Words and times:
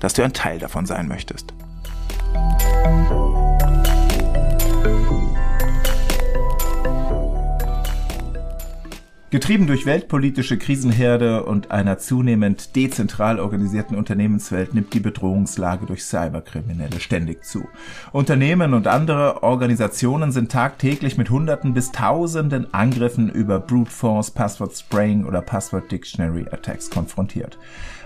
dass 0.00 0.12
du 0.14 0.22
ein 0.22 0.32
Teil 0.32 0.58
davon 0.58 0.86
sein 0.86 1.08
möchtest. 1.08 1.52
Getrieben 9.30 9.66
durch 9.66 9.84
weltpolitische 9.84 10.56
Krisenherde 10.56 11.44
und 11.44 11.70
einer 11.70 11.98
zunehmend 11.98 12.74
dezentral 12.76 13.38
organisierten 13.38 13.94
Unternehmenswelt 13.94 14.72
nimmt 14.72 14.94
die 14.94 15.00
Bedrohungslage 15.00 15.84
durch 15.84 16.02
Cyberkriminelle 16.04 16.98
ständig 16.98 17.44
zu. 17.44 17.68
Unternehmen 18.12 18.72
und 18.72 18.86
andere 18.86 19.42
Organisationen 19.42 20.32
sind 20.32 20.50
tagtäglich 20.50 21.18
mit 21.18 21.28
Hunderten 21.28 21.74
bis 21.74 21.92
Tausenden 21.92 22.72
Angriffen 22.72 23.28
über 23.28 23.60
Brute 23.60 23.90
Force, 23.90 24.30
Password 24.30 24.74
Spraying 24.74 25.26
oder 25.26 25.42
Password 25.42 25.92
Dictionary 25.92 26.46
Attacks 26.50 26.88
konfrontiert. 26.88 27.58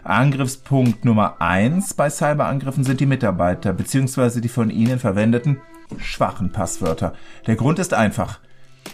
Angriffspunkt 0.04 1.04
Nummer 1.04 1.40
eins 1.40 1.94
bei 1.94 2.10
Cyberangriffen 2.10 2.84
sind 2.84 3.00
die 3.00 3.06
Mitarbeiter 3.06 3.72
bzw. 3.72 4.40
die 4.40 4.48
von 4.48 4.70
ihnen 4.70 4.98
verwendeten 4.98 5.58
schwachen 5.98 6.50
Passwörter. 6.50 7.12
Der 7.46 7.56
Grund 7.56 7.78
ist 7.78 7.94
einfach. 7.94 8.40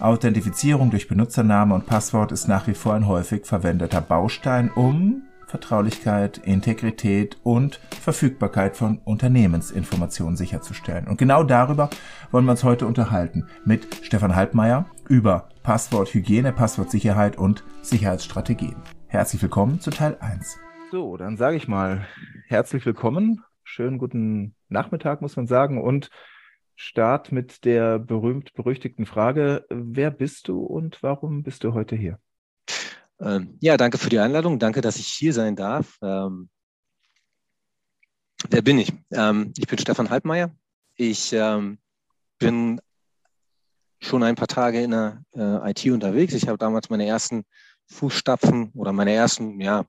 Authentifizierung 0.01 0.91
durch 0.91 1.09
Benutzername 1.09 1.75
und 1.75 1.87
Passwort 1.87 2.31
ist 2.31 2.47
nach 2.47 2.67
wie 2.67 2.75
vor 2.75 2.95
ein 2.95 3.07
häufig 3.07 3.47
verwendeter 3.47 4.01
Baustein, 4.01 4.71
um 4.71 5.23
Vertraulichkeit, 5.47 6.39
Integrität 6.39 7.39
und 7.43 7.81
Verfügbarkeit 8.03 8.77
von 8.77 8.99
Unternehmensinformationen 8.99 10.37
sicherzustellen. 10.37 11.09
Und 11.09 11.17
genau 11.17 11.43
darüber 11.43 11.89
wollen 12.31 12.45
wir 12.45 12.53
uns 12.53 12.65
heute 12.65 12.87
unterhalten 12.87 13.47
mit 13.65 13.87
Stefan 14.03 14.37
Halbmeier 14.37 14.85
über 15.09 15.49
Passworthygiene, 15.63 16.53
Passwortsicherheit 16.53 17.39
und 17.39 17.65
Sicherheitsstrategien. 17.81 18.77
Herzlich 19.07 19.41
willkommen 19.41 19.81
zu 19.81 19.91
Teil 19.91 20.19
1. 20.21 20.59
So, 20.91 21.19
dann 21.19 21.37
sage 21.37 21.59
ich 21.59 21.69
mal 21.69 22.07
herzlich 22.47 22.87
willkommen. 22.87 23.45
Schönen 23.63 23.99
guten 23.99 24.55
Nachmittag, 24.71 25.21
muss 25.21 25.37
man 25.37 25.47
sagen. 25.47 25.83
Und 25.83 26.09
Start 26.77 27.31
mit 27.31 27.67
der 27.67 27.99
berühmt-berüchtigten 27.99 29.05
Frage, 29.05 29.67
wer 29.69 30.11
bist 30.11 30.49
du 30.49 30.61
und 30.61 31.03
warum 31.03 31.43
bist 31.43 31.65
du 31.65 31.75
heute 31.75 31.95
hier? 31.95 32.19
Ähm, 33.21 33.59
ja, 33.61 33.77
danke 33.77 33.99
für 33.99 34.09
die 34.09 34.19
Einladung. 34.19 34.59
Danke, 34.59 34.81
dass 34.81 34.97
ich 34.97 35.09
hier 35.09 35.35
sein 35.35 35.57
darf. 35.57 35.99
Ähm, 36.01 36.49
wer 38.49 38.63
bin 38.63 38.79
ich? 38.79 38.93
Ähm, 39.11 39.53
ich 39.59 39.67
bin 39.67 39.79
Stefan 39.79 40.09
Halbmeier. 40.09 40.55
Ich 40.95 41.35
ähm, 41.35 41.79
bin 42.39 42.81
schon 44.01 44.23
ein 44.23 44.37
paar 44.37 44.49
Tage 44.49 44.81
in 44.81 44.93
der 44.93 45.23
äh, 45.35 45.71
IT 45.71 45.85
unterwegs. 45.91 46.33
Ich 46.33 46.49
habe 46.49 46.57
damals 46.57 46.89
meine 46.89 47.07
ersten 47.07 47.45
Fußstapfen 47.89 48.71
oder 48.75 48.93
meine 48.93 49.13
ersten 49.13 49.61
ja, 49.61 49.85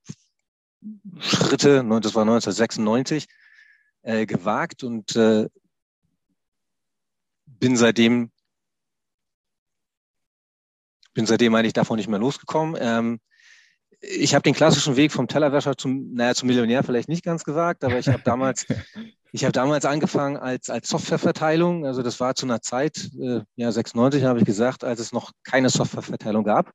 Schritte, 1.19 1.83
das 2.02 2.16
war 2.16 2.23
1996, 2.23 3.28
äh, 4.03 4.25
gewagt 4.25 4.84
und 4.84 5.16
äh, 5.16 5.47
bin 7.45 7.75
seitdem 7.75 8.31
bin 11.13 11.25
seitdem 11.25 11.53
eigentlich 11.56 11.73
davon 11.73 11.97
nicht 11.97 12.07
mehr 12.07 12.19
losgekommen. 12.19 12.78
Ähm, 12.79 13.19
ich 14.01 14.34
habe 14.34 14.44
den 14.44 14.53
klassischen 14.53 14.95
Weg 14.95 15.12
vom 15.12 15.28
Tellerwäscher 15.28 15.75
zum, 15.75 16.13
naja, 16.13 16.34
zum 16.34 16.47
Millionär 16.47 16.84
vielleicht 16.84 17.09
nicht 17.09 17.25
ganz 17.25 17.44
gewagt, 17.44 17.84
aber 17.84 18.00
ich 18.00 18.07
habe 18.07 18.22
damals, 18.23 18.66
ich 19.34 19.44
habe 19.44 19.51
damals 19.51 19.84
angefangen 19.84 20.38
als, 20.38 20.69
als 20.69 20.88
Softwareverteilung. 20.88 21.85
Also 21.85 22.01
das 22.01 22.19
war 22.19 22.35
zu 22.35 22.45
einer 22.45 22.62
Zeit, 22.62 23.09
äh, 23.19 23.41
ja, 23.56 23.72
96 23.72 24.23
habe 24.23 24.39
ich 24.39 24.45
gesagt, 24.45 24.84
als 24.84 25.01
es 25.01 25.12
noch 25.12 25.31
keine 25.44 25.69
Softwareverteilung 25.69 26.45
gab. 26.45 26.72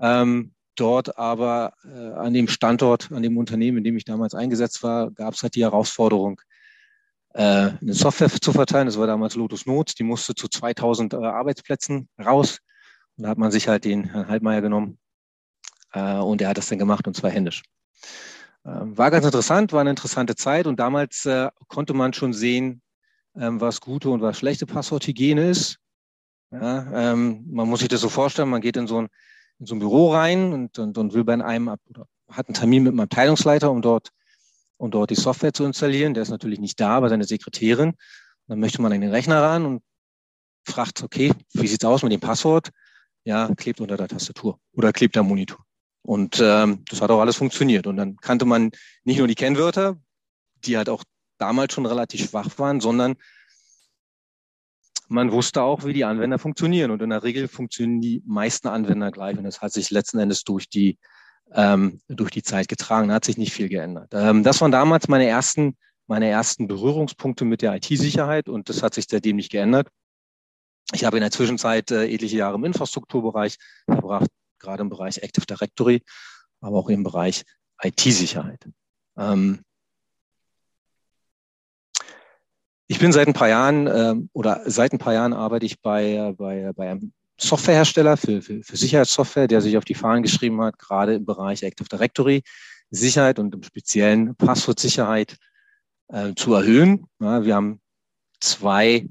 Ähm, 0.00 0.52
Dort 0.74 1.18
aber 1.18 1.74
äh, 1.84 2.12
an 2.12 2.32
dem 2.32 2.48
Standort, 2.48 3.12
an 3.12 3.22
dem 3.22 3.36
Unternehmen, 3.36 3.78
in 3.78 3.84
dem 3.84 3.96
ich 3.96 4.04
damals 4.04 4.34
eingesetzt 4.34 4.82
war, 4.82 5.10
gab 5.10 5.34
es 5.34 5.42
halt 5.42 5.54
die 5.54 5.64
Herausforderung, 5.64 6.40
äh, 7.34 7.72
eine 7.80 7.92
Software 7.92 8.30
zu 8.30 8.52
verteilen. 8.52 8.86
Das 8.86 8.98
war 8.98 9.06
damals 9.06 9.34
Lotus 9.34 9.66
Notes. 9.66 9.94
Die 9.94 10.04
musste 10.04 10.34
zu 10.34 10.48
2000 10.48 11.14
äh, 11.14 11.16
Arbeitsplätzen 11.16 12.08
raus. 12.18 12.58
Und 13.16 13.24
da 13.24 13.30
hat 13.30 13.38
man 13.38 13.50
sich 13.50 13.68
halt 13.68 13.84
den 13.84 14.04
Herrn 14.04 14.28
Halbmeier 14.28 14.62
genommen. 14.62 14.98
Äh, 15.92 16.16
und 16.16 16.40
er 16.40 16.48
hat 16.48 16.58
das 16.58 16.68
dann 16.68 16.78
gemacht 16.78 17.06
und 17.06 17.14
zwar 17.14 17.30
händisch. 17.30 17.62
Ähm, 18.64 18.96
war 18.96 19.10
ganz 19.10 19.24
interessant, 19.24 19.72
war 19.72 19.80
eine 19.80 19.90
interessante 19.90 20.36
Zeit. 20.36 20.66
Und 20.66 20.80
damals 20.80 21.26
äh, 21.26 21.50
konnte 21.68 21.94
man 21.94 22.12
schon 22.12 22.32
sehen, 22.32 22.80
ähm, 23.36 23.60
was 23.60 23.80
gute 23.80 24.10
und 24.10 24.22
was 24.22 24.38
schlechte 24.38 24.66
Passworthygiene 24.66 25.50
ist. 25.50 25.78
Ja, 26.50 27.12
ähm, 27.12 27.44
man 27.50 27.68
muss 27.68 27.80
sich 27.80 27.88
das 27.88 28.02
so 28.02 28.10
vorstellen, 28.10 28.50
man 28.50 28.60
geht 28.60 28.76
in 28.76 28.86
so 28.86 29.00
ein 29.00 29.08
in 29.62 29.66
so 29.66 29.76
ein 29.76 29.78
Büro 29.78 30.12
rein 30.12 30.52
und, 30.52 30.78
und, 30.80 30.98
und 30.98 31.14
will 31.14 31.22
bei 31.22 31.34
einem 31.34 31.68
ab, 31.68 31.78
oder 31.88 32.08
hat 32.28 32.48
einen 32.48 32.54
Termin 32.54 32.82
mit 32.82 32.90
einem 32.90 33.00
Abteilungsleiter, 33.00 33.70
um 33.70 33.80
dort, 33.80 34.08
um 34.76 34.90
dort 34.90 35.10
die 35.10 35.14
Software 35.14 35.54
zu 35.54 35.64
installieren. 35.64 36.14
Der 36.14 36.24
ist 36.24 36.30
natürlich 36.30 36.58
nicht 36.58 36.80
da, 36.80 36.96
aber 36.96 37.08
seine 37.08 37.24
Sekretärin. 37.24 37.94
Dann 38.48 38.58
möchte 38.58 38.82
man 38.82 38.92
an 38.92 39.00
den 39.00 39.12
Rechner 39.12 39.40
ran 39.40 39.64
und 39.64 39.82
fragt, 40.66 41.04
okay, 41.04 41.32
wie 41.52 41.68
sieht's 41.68 41.84
aus 41.84 42.02
mit 42.02 42.10
dem 42.10 42.18
Passwort? 42.18 42.70
Ja, 43.24 43.54
klebt 43.54 43.80
unter 43.80 43.96
der 43.96 44.08
Tastatur 44.08 44.58
oder 44.72 44.92
klebt 44.92 45.16
am 45.16 45.28
Monitor. 45.28 45.64
Und 46.04 46.40
ähm, 46.42 46.84
das 46.90 47.00
hat 47.00 47.12
auch 47.12 47.20
alles 47.20 47.36
funktioniert. 47.36 47.86
Und 47.86 47.96
dann 47.96 48.16
kannte 48.16 48.44
man 48.44 48.72
nicht 49.04 49.18
nur 49.18 49.28
die 49.28 49.36
Kennwörter, 49.36 49.96
die 50.64 50.76
halt 50.76 50.88
auch 50.88 51.04
damals 51.38 51.72
schon 51.72 51.86
relativ 51.86 52.30
schwach 52.30 52.48
waren, 52.58 52.80
sondern 52.80 53.14
man 55.08 55.32
wusste 55.32 55.62
auch, 55.62 55.84
wie 55.84 55.92
die 55.92 56.04
Anwender 56.04 56.38
funktionieren. 56.38 56.90
Und 56.90 57.02
in 57.02 57.10
der 57.10 57.22
Regel 57.22 57.48
funktionieren 57.48 58.00
die 58.00 58.22
meisten 58.26 58.68
Anwender 58.68 59.10
gleich. 59.10 59.36
Und 59.36 59.44
das 59.44 59.60
hat 59.60 59.72
sich 59.72 59.90
letzten 59.90 60.18
Endes 60.18 60.44
durch 60.44 60.68
die, 60.68 60.98
ähm, 61.52 62.00
durch 62.08 62.30
die 62.30 62.42
Zeit 62.42 62.68
getragen. 62.68 63.08
Da 63.08 63.14
hat 63.14 63.24
sich 63.24 63.38
nicht 63.38 63.52
viel 63.52 63.68
geändert. 63.68 64.10
Ähm, 64.12 64.42
das 64.42 64.60
waren 64.60 64.72
damals 64.72 65.08
meine 65.08 65.26
ersten, 65.26 65.76
meine 66.06 66.28
ersten 66.28 66.66
Berührungspunkte 66.66 67.44
mit 67.44 67.62
der 67.62 67.74
IT-Sicherheit. 67.76 68.48
Und 68.48 68.68
das 68.68 68.82
hat 68.82 68.94
sich 68.94 69.06
seitdem 69.08 69.36
nicht 69.36 69.50
geändert. 69.50 69.88
Ich 70.92 71.04
habe 71.04 71.16
in 71.16 71.22
der 71.22 71.30
Zwischenzeit 71.30 71.90
äh, 71.90 72.06
etliche 72.06 72.36
Jahre 72.36 72.56
im 72.56 72.64
Infrastrukturbereich 72.64 73.56
verbracht, 73.86 74.28
gerade 74.58 74.82
im 74.82 74.88
Bereich 74.88 75.18
Active 75.22 75.46
Directory, 75.46 76.02
aber 76.60 76.78
auch 76.78 76.88
im 76.88 77.02
Bereich 77.02 77.44
IT-Sicherheit. 77.82 78.68
Ähm, 79.16 79.62
Ich 82.92 82.98
bin 82.98 83.10
seit 83.10 83.26
ein 83.26 83.32
paar 83.32 83.48
Jahren 83.48 83.86
ähm, 83.86 84.28
oder 84.34 84.60
seit 84.66 84.92
ein 84.92 84.98
paar 84.98 85.14
Jahren 85.14 85.32
arbeite 85.32 85.64
ich 85.64 85.80
bei, 85.80 86.34
bei, 86.36 86.74
bei 86.74 86.90
einem 86.90 87.14
Softwarehersteller 87.40 88.18
für, 88.18 88.42
für, 88.42 88.62
für 88.62 88.76
Sicherheitssoftware, 88.76 89.48
der 89.48 89.62
sich 89.62 89.78
auf 89.78 89.86
die 89.86 89.94
Fahnen 89.94 90.22
geschrieben 90.22 90.60
hat, 90.60 90.78
gerade 90.78 91.14
im 91.14 91.24
Bereich 91.24 91.62
Active 91.62 91.88
Directory 91.88 92.42
Sicherheit 92.90 93.38
und 93.38 93.54
im 93.54 93.62
speziellen 93.62 94.36
Passwortsicherheit 94.36 95.38
äh, 96.08 96.34
zu 96.36 96.52
erhöhen. 96.52 97.06
Ja, 97.18 97.42
wir 97.46 97.54
haben 97.54 97.80
zwei 98.40 99.08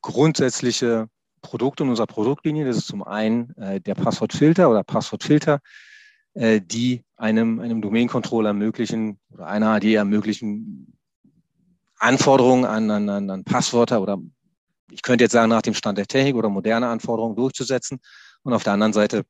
grundsätzliche 0.00 1.08
Produkte 1.42 1.82
in 1.82 1.90
unserer 1.90 2.06
Produktlinie. 2.06 2.64
Das 2.64 2.78
ist 2.78 2.86
zum 2.86 3.02
einen 3.02 3.54
äh, 3.58 3.78
der 3.78 3.94
Passwortfilter 3.94 4.70
oder 4.70 4.84
Passwortfilter, 4.84 5.60
äh, 6.32 6.62
die 6.62 7.04
einem, 7.18 7.60
einem 7.60 7.82
Domain-Controller 7.82 8.48
ermöglichen 8.48 9.18
oder 9.28 9.48
einer 9.48 9.68
AD 9.68 9.92
ermöglichen, 9.92 10.96
Anforderungen 12.02 12.64
an, 12.64 12.90
an, 12.90 13.30
an 13.30 13.44
Passwörter 13.44 14.02
oder 14.02 14.18
ich 14.90 15.02
könnte 15.02 15.24
jetzt 15.24 15.32
sagen, 15.32 15.48
nach 15.48 15.62
dem 15.62 15.74
Stand 15.74 15.98
der 15.98 16.06
Technik 16.06 16.34
oder 16.34 16.48
moderne 16.48 16.88
Anforderungen 16.88 17.36
durchzusetzen. 17.36 18.00
Und 18.42 18.52
auf 18.52 18.64
der 18.64 18.72
anderen 18.72 18.92
Seite 18.92 19.24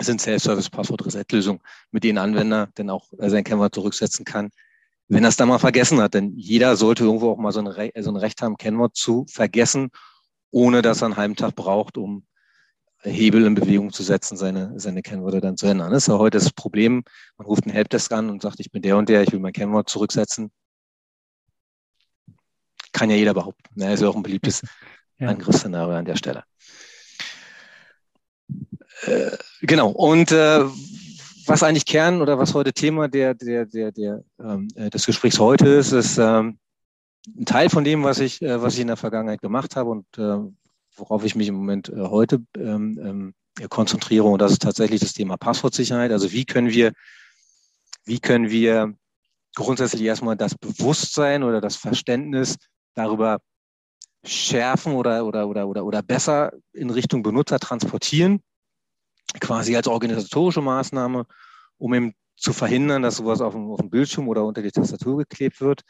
sind 0.00 0.20
Self-Service-Passwort-Reset-Lösungen, 0.20 1.60
mit 1.92 2.02
denen 2.02 2.18
Anwender 2.18 2.68
dann 2.74 2.90
auch 2.90 3.06
sein 3.18 3.44
Kennwort 3.44 3.74
zurücksetzen 3.74 4.24
kann, 4.24 4.50
wenn 5.06 5.24
er 5.24 5.28
es 5.28 5.36
dann 5.36 5.48
mal 5.48 5.60
vergessen 5.60 6.00
hat. 6.00 6.14
Denn 6.14 6.36
jeder 6.36 6.76
sollte 6.76 7.04
irgendwo 7.04 7.30
auch 7.30 7.38
mal 7.38 7.52
so, 7.52 7.60
eine, 7.60 7.92
so 8.00 8.10
ein 8.10 8.16
Recht 8.16 8.42
haben, 8.42 8.56
Kennwort 8.56 8.96
zu 8.96 9.24
vergessen, 9.30 9.90
ohne 10.50 10.82
dass 10.82 11.02
er 11.02 11.06
einen 11.06 11.16
halben 11.16 11.36
Tag 11.36 11.54
braucht, 11.54 11.96
um 11.96 12.26
Hebel 13.02 13.46
in 13.46 13.54
Bewegung 13.54 13.92
zu 13.92 14.02
setzen, 14.02 14.36
seine, 14.36 14.72
seine 14.80 15.02
Kennwörter 15.02 15.40
dann 15.40 15.56
zu 15.56 15.66
ändern. 15.66 15.92
Das 15.92 16.02
ist 16.02 16.08
ja 16.08 16.18
heute 16.18 16.38
das 16.38 16.50
Problem. 16.50 17.04
Man 17.36 17.46
ruft 17.46 17.64
einen 17.64 17.72
Helpdesk 17.72 18.10
an 18.10 18.30
und 18.30 18.42
sagt, 18.42 18.58
ich 18.58 18.72
bin 18.72 18.82
der 18.82 18.96
und 18.96 19.08
der, 19.08 19.22
ich 19.22 19.32
will 19.32 19.38
mein 19.38 19.52
Kennwort 19.52 19.88
zurücksetzen 19.88 20.50
kann 22.98 23.10
ja 23.10 23.16
jeder 23.16 23.34
behaupten. 23.34 23.68
Das 23.76 23.86
ne? 23.86 23.94
ist 23.94 24.00
ja 24.00 24.08
auch 24.08 24.16
ein 24.16 24.22
beliebtes 24.22 24.62
ja. 25.18 25.28
Angriffsszenario 25.28 25.94
an 25.94 26.04
der 26.04 26.16
Stelle. 26.16 26.44
Äh, 29.06 29.30
genau. 29.60 29.90
Und 29.90 30.32
äh, 30.32 30.64
was 31.46 31.62
eigentlich 31.62 31.86
Kern 31.86 32.20
oder 32.20 32.38
was 32.38 32.54
heute 32.54 32.72
Thema 32.72 33.08
der, 33.08 33.34
der, 33.34 33.66
der, 33.66 33.92
der, 33.92 34.22
ähm, 34.40 34.68
äh, 34.74 34.90
des 34.90 35.06
Gesprächs 35.06 35.38
heute 35.38 35.68
ist, 35.68 35.92
ist, 35.92 36.18
ähm, 36.18 36.58
ein 37.36 37.44
Teil 37.44 37.70
von 37.70 37.84
dem, 37.84 38.02
was 38.02 38.18
ich, 38.18 38.42
äh, 38.42 38.60
was 38.60 38.74
ich 38.74 38.80
in 38.80 38.88
der 38.88 38.96
Vergangenheit 38.96 39.40
gemacht 39.40 39.76
habe 39.76 39.90
und 39.90 40.06
äh, 40.18 40.38
worauf 40.96 41.24
ich 41.24 41.36
mich 41.36 41.48
im 41.48 41.54
Moment 41.54 41.88
äh, 41.88 41.96
heute 41.96 42.42
ähm, 42.56 42.98
ähm, 43.02 43.68
konzentriere, 43.68 44.24
und 44.24 44.40
das 44.40 44.52
ist 44.52 44.62
tatsächlich 44.62 45.00
das 45.00 45.12
Thema 45.12 45.36
Passwortsicherheit. 45.36 46.12
Also 46.12 46.32
wie 46.32 46.44
können 46.44 46.70
wir, 46.70 46.92
wie 48.04 48.20
können 48.20 48.50
wir 48.50 48.94
grundsätzlich 49.54 50.02
erstmal 50.02 50.36
das 50.36 50.54
Bewusstsein 50.54 51.42
oder 51.42 51.60
das 51.60 51.76
Verständnis 51.76 52.56
darüber 52.98 53.40
schärfen 54.24 54.94
oder, 54.94 55.24
oder, 55.24 55.46
oder, 55.48 55.68
oder, 55.68 55.84
oder 55.84 56.02
besser 56.02 56.52
in 56.72 56.90
Richtung 56.90 57.22
Benutzer 57.22 57.58
transportieren, 57.60 58.42
quasi 59.40 59.76
als 59.76 59.86
organisatorische 59.86 60.60
Maßnahme, 60.60 61.24
um 61.78 61.94
eben 61.94 62.14
zu 62.36 62.52
verhindern, 62.52 63.02
dass 63.02 63.16
sowas 63.16 63.40
auf 63.40 63.54
dem, 63.54 63.70
auf 63.70 63.80
dem 63.80 63.90
Bildschirm 63.90 64.28
oder 64.28 64.44
unter 64.44 64.62
die 64.62 64.72
Tastatur 64.72 65.18
geklebt 65.18 65.60
wird. 65.60 65.82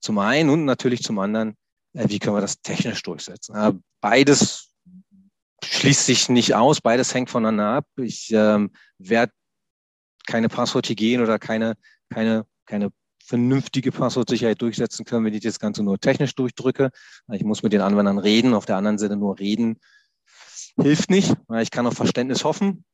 Zum 0.00 0.18
einen 0.18 0.50
und 0.50 0.64
natürlich 0.64 1.02
zum 1.02 1.18
anderen, 1.18 1.56
äh, 1.94 2.08
wie 2.08 2.18
können 2.18 2.36
wir 2.36 2.40
das 2.40 2.60
technisch 2.62 3.02
durchsetzen? 3.02 3.82
Beides 4.00 4.72
schließt 5.64 6.06
sich 6.06 6.28
nicht 6.28 6.54
aus, 6.54 6.80
beides 6.80 7.14
hängt 7.14 7.30
voneinander 7.30 7.78
ab. 7.78 7.86
Ich 7.96 8.30
ähm, 8.32 8.70
werde 8.98 9.32
keine 10.26 10.48
Passworthygiene 10.48 11.22
oder 11.22 11.38
keine, 11.38 11.74
keine, 12.10 12.46
keine 12.66 12.90
vernünftige 13.26 13.90
Passwortsicherheit 13.90 14.60
durchsetzen 14.60 15.04
können, 15.04 15.24
wenn 15.24 15.34
ich 15.34 15.42
das 15.42 15.58
Ganze 15.58 15.82
nur 15.82 15.98
technisch 15.98 16.34
durchdrücke. 16.34 16.90
Ich 17.32 17.44
muss 17.44 17.62
mit 17.62 17.72
den 17.72 17.80
Anwendern 17.80 18.18
reden, 18.18 18.54
auf 18.54 18.66
der 18.66 18.76
anderen 18.76 18.98
Seite 18.98 19.16
nur 19.16 19.38
reden 19.38 19.78
hilft 20.80 21.10
nicht. 21.10 21.34
Ich 21.60 21.70
kann 21.70 21.86
auf 21.86 21.94
Verständnis 21.94 22.44
hoffen 22.44 22.84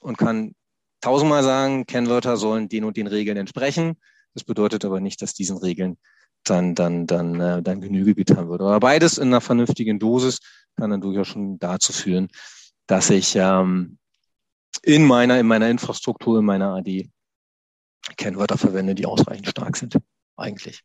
und 0.00 0.18
kann 0.18 0.54
tausendmal 1.00 1.42
sagen, 1.42 1.86
Kennwörter 1.86 2.36
sollen 2.36 2.68
den 2.68 2.84
und 2.84 2.96
den 2.96 3.06
Regeln 3.06 3.36
entsprechen. 3.36 3.96
Das 4.34 4.44
bedeutet 4.44 4.84
aber 4.84 5.00
nicht, 5.00 5.22
dass 5.22 5.34
diesen 5.34 5.58
Regeln 5.58 5.96
dann, 6.44 6.74
dann, 6.74 7.06
dann, 7.06 7.40
äh, 7.40 7.62
dann 7.62 7.80
Genüge 7.80 8.14
getan 8.14 8.48
wird. 8.48 8.60
Aber 8.60 8.80
beides 8.80 9.18
in 9.18 9.28
einer 9.28 9.40
vernünftigen 9.40 9.98
Dosis 9.98 10.40
kann 10.76 10.90
dann 10.90 11.00
durchaus 11.00 11.28
schon 11.28 11.58
dazu 11.58 11.92
führen, 11.92 12.28
dass 12.86 13.10
ich 13.10 13.36
ähm, 13.36 13.98
in 14.82 15.06
meiner, 15.06 15.38
in 15.38 15.46
meiner 15.46 15.70
Infrastruktur, 15.70 16.40
in 16.40 16.44
meiner 16.44 16.74
AD 16.74 17.10
Kennwörter 18.16 18.58
verwende, 18.58 18.94
die 18.94 19.06
ausreichend 19.06 19.48
stark 19.48 19.76
sind, 19.76 19.98
eigentlich. 20.36 20.82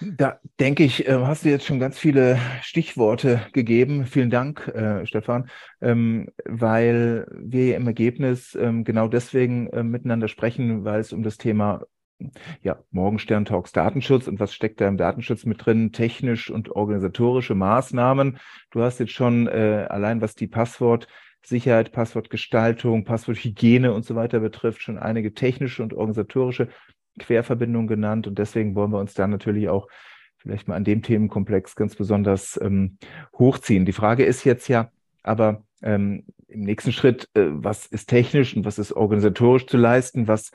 Da 0.00 0.40
denke 0.58 0.84
ich, 0.84 1.06
äh, 1.06 1.12
hast 1.12 1.44
du 1.44 1.48
jetzt 1.48 1.64
schon 1.64 1.80
ganz 1.80 1.98
viele 1.98 2.38
Stichworte 2.62 3.46
gegeben. 3.52 4.06
Vielen 4.06 4.30
Dank, 4.30 4.68
äh, 4.68 5.06
Stefan, 5.06 5.50
ähm, 5.80 6.28
weil 6.44 7.26
wir 7.32 7.76
im 7.76 7.86
Ergebnis 7.86 8.54
ähm, 8.54 8.84
genau 8.84 9.08
deswegen 9.08 9.68
äh, 9.68 9.82
miteinander 9.82 10.28
sprechen, 10.28 10.84
weil 10.84 11.00
es 11.00 11.12
um 11.12 11.22
das 11.22 11.38
Thema 11.38 11.82
ja, 12.62 12.78
Morgenstern 12.90 13.44
Talks 13.44 13.72
Datenschutz 13.72 14.28
und 14.28 14.40
was 14.40 14.54
steckt 14.54 14.80
da 14.80 14.88
im 14.88 14.96
Datenschutz 14.96 15.44
mit 15.44 15.64
drin? 15.64 15.92
Technisch 15.92 16.50
und 16.50 16.70
organisatorische 16.70 17.54
Maßnahmen. 17.54 18.38
Du 18.70 18.82
hast 18.82 19.00
jetzt 19.00 19.12
schon 19.12 19.46
äh, 19.48 19.86
allein 19.88 20.20
was 20.20 20.34
die 20.34 20.46
Passwortsicherheit, 21.40 21.92
Passwortgestaltung, 21.92 23.04
Passworthygiene 23.04 23.92
und 23.92 24.04
so 24.04 24.14
weiter 24.14 24.40
betrifft, 24.40 24.82
schon 24.82 24.98
einige 24.98 25.32
technische 25.32 25.82
und 25.82 25.94
organisatorische 25.94 26.68
Querverbindungen 27.18 27.88
genannt. 27.88 28.26
Und 28.26 28.38
deswegen 28.38 28.74
wollen 28.74 28.92
wir 28.92 28.98
uns 28.98 29.14
da 29.14 29.26
natürlich 29.26 29.68
auch 29.68 29.88
vielleicht 30.36 30.68
mal 30.68 30.76
an 30.76 30.84
dem 30.84 31.02
Themenkomplex 31.02 31.76
ganz 31.76 31.96
besonders 31.96 32.58
ähm, 32.62 32.98
hochziehen. 33.38 33.84
Die 33.84 33.92
Frage 33.92 34.24
ist 34.24 34.44
jetzt 34.44 34.68
ja, 34.68 34.90
aber 35.22 35.64
ähm, 35.82 36.24
im 36.48 36.60
nächsten 36.60 36.92
Schritt, 36.92 37.28
äh, 37.34 37.46
was 37.50 37.86
ist 37.86 38.08
technisch 38.08 38.54
und 38.54 38.64
was 38.64 38.78
ist 38.78 38.92
organisatorisch 38.92 39.66
zu 39.66 39.76
leisten? 39.76 40.28
Was 40.28 40.50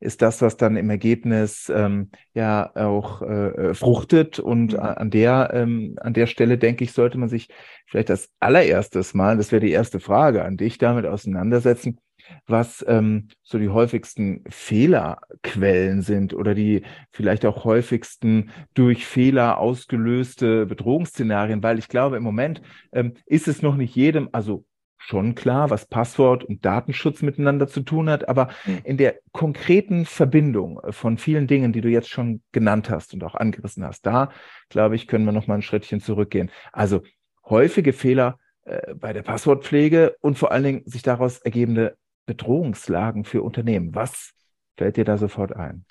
ist 0.00 0.22
das, 0.22 0.42
was 0.42 0.56
dann 0.56 0.76
im 0.76 0.90
Ergebnis 0.90 1.72
ähm, 1.74 2.10
ja 2.34 2.70
auch 2.74 3.22
äh, 3.22 3.74
fruchtet. 3.74 4.38
Und 4.38 4.74
mhm. 4.74 4.78
an 4.78 5.10
der, 5.10 5.50
ähm, 5.54 5.96
an 6.00 6.12
der 6.12 6.26
Stelle, 6.26 6.58
denke 6.58 6.84
ich, 6.84 6.92
sollte 6.92 7.18
man 7.18 7.28
sich 7.28 7.48
vielleicht 7.86 8.10
als 8.10 8.30
allererstes 8.40 9.14
Mal, 9.14 9.36
das 9.36 9.52
wäre 9.52 9.64
die 9.64 9.72
erste 9.72 10.00
Frage 10.00 10.44
an 10.44 10.56
dich, 10.56 10.78
damit 10.78 11.06
auseinandersetzen, 11.06 11.98
was 12.46 12.84
ähm, 12.88 13.28
so 13.42 13.58
die 13.58 13.68
häufigsten 13.68 14.42
Fehlerquellen 14.48 16.02
sind 16.02 16.34
oder 16.34 16.54
die 16.54 16.82
vielleicht 17.12 17.46
auch 17.46 17.64
häufigsten 17.64 18.50
durch 18.74 19.06
Fehler 19.06 19.58
ausgelöste 19.58 20.66
Bedrohungsszenarien, 20.66 21.62
weil 21.62 21.78
ich 21.78 21.88
glaube, 21.88 22.16
im 22.16 22.22
Moment 22.22 22.62
ähm, 22.92 23.14
ist 23.26 23.48
es 23.48 23.62
noch 23.62 23.76
nicht 23.76 23.94
jedem, 23.94 24.28
also 24.32 24.64
schon 24.98 25.34
klar, 25.34 25.70
was 25.70 25.86
Passwort 25.86 26.44
und 26.44 26.64
Datenschutz 26.64 27.22
miteinander 27.22 27.68
zu 27.68 27.80
tun 27.80 28.10
hat, 28.10 28.28
aber 28.28 28.48
mhm. 28.64 28.80
in 28.84 28.96
der 28.96 29.16
konkreten 29.32 30.04
Verbindung 30.04 30.80
von 30.90 31.18
vielen 31.18 31.46
Dingen, 31.46 31.72
die 31.72 31.80
du 31.80 31.88
jetzt 31.88 32.08
schon 32.08 32.42
genannt 32.52 32.90
hast 32.90 33.14
und 33.14 33.22
auch 33.22 33.34
angerissen 33.34 33.84
hast, 33.84 34.04
da 34.06 34.30
glaube 34.68 34.96
ich, 34.96 35.06
können 35.06 35.24
wir 35.24 35.32
noch 35.32 35.46
mal 35.46 35.54
ein 35.54 35.62
Schrittchen 35.62 36.00
zurückgehen. 36.00 36.50
Also 36.72 37.02
häufige 37.44 37.92
Fehler 37.92 38.38
äh, 38.64 38.94
bei 38.94 39.12
der 39.12 39.22
Passwortpflege 39.22 40.16
und 40.20 40.38
vor 40.38 40.50
allen 40.50 40.64
Dingen 40.64 40.82
sich 40.86 41.02
daraus 41.02 41.38
ergebende 41.38 41.96
Bedrohungslagen 42.26 43.24
für 43.24 43.42
Unternehmen. 43.42 43.94
Was 43.94 44.32
fällt 44.76 44.96
dir 44.96 45.04
da 45.04 45.16
sofort 45.16 45.54
ein? 45.54 45.84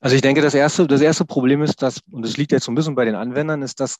Also 0.00 0.14
ich 0.14 0.22
denke, 0.22 0.42
das 0.42 0.54
erste, 0.54 0.86
das 0.86 1.00
erste 1.00 1.24
Problem 1.24 1.62
ist, 1.62 1.82
dass, 1.82 2.00
und 2.10 2.24
das 2.24 2.36
liegt 2.36 2.52
jetzt 2.52 2.64
so 2.64 2.72
ein 2.72 2.74
bisschen 2.74 2.94
bei 2.94 3.04
den 3.04 3.16
Anwendern, 3.16 3.62
ist, 3.62 3.80
dass 3.80 3.96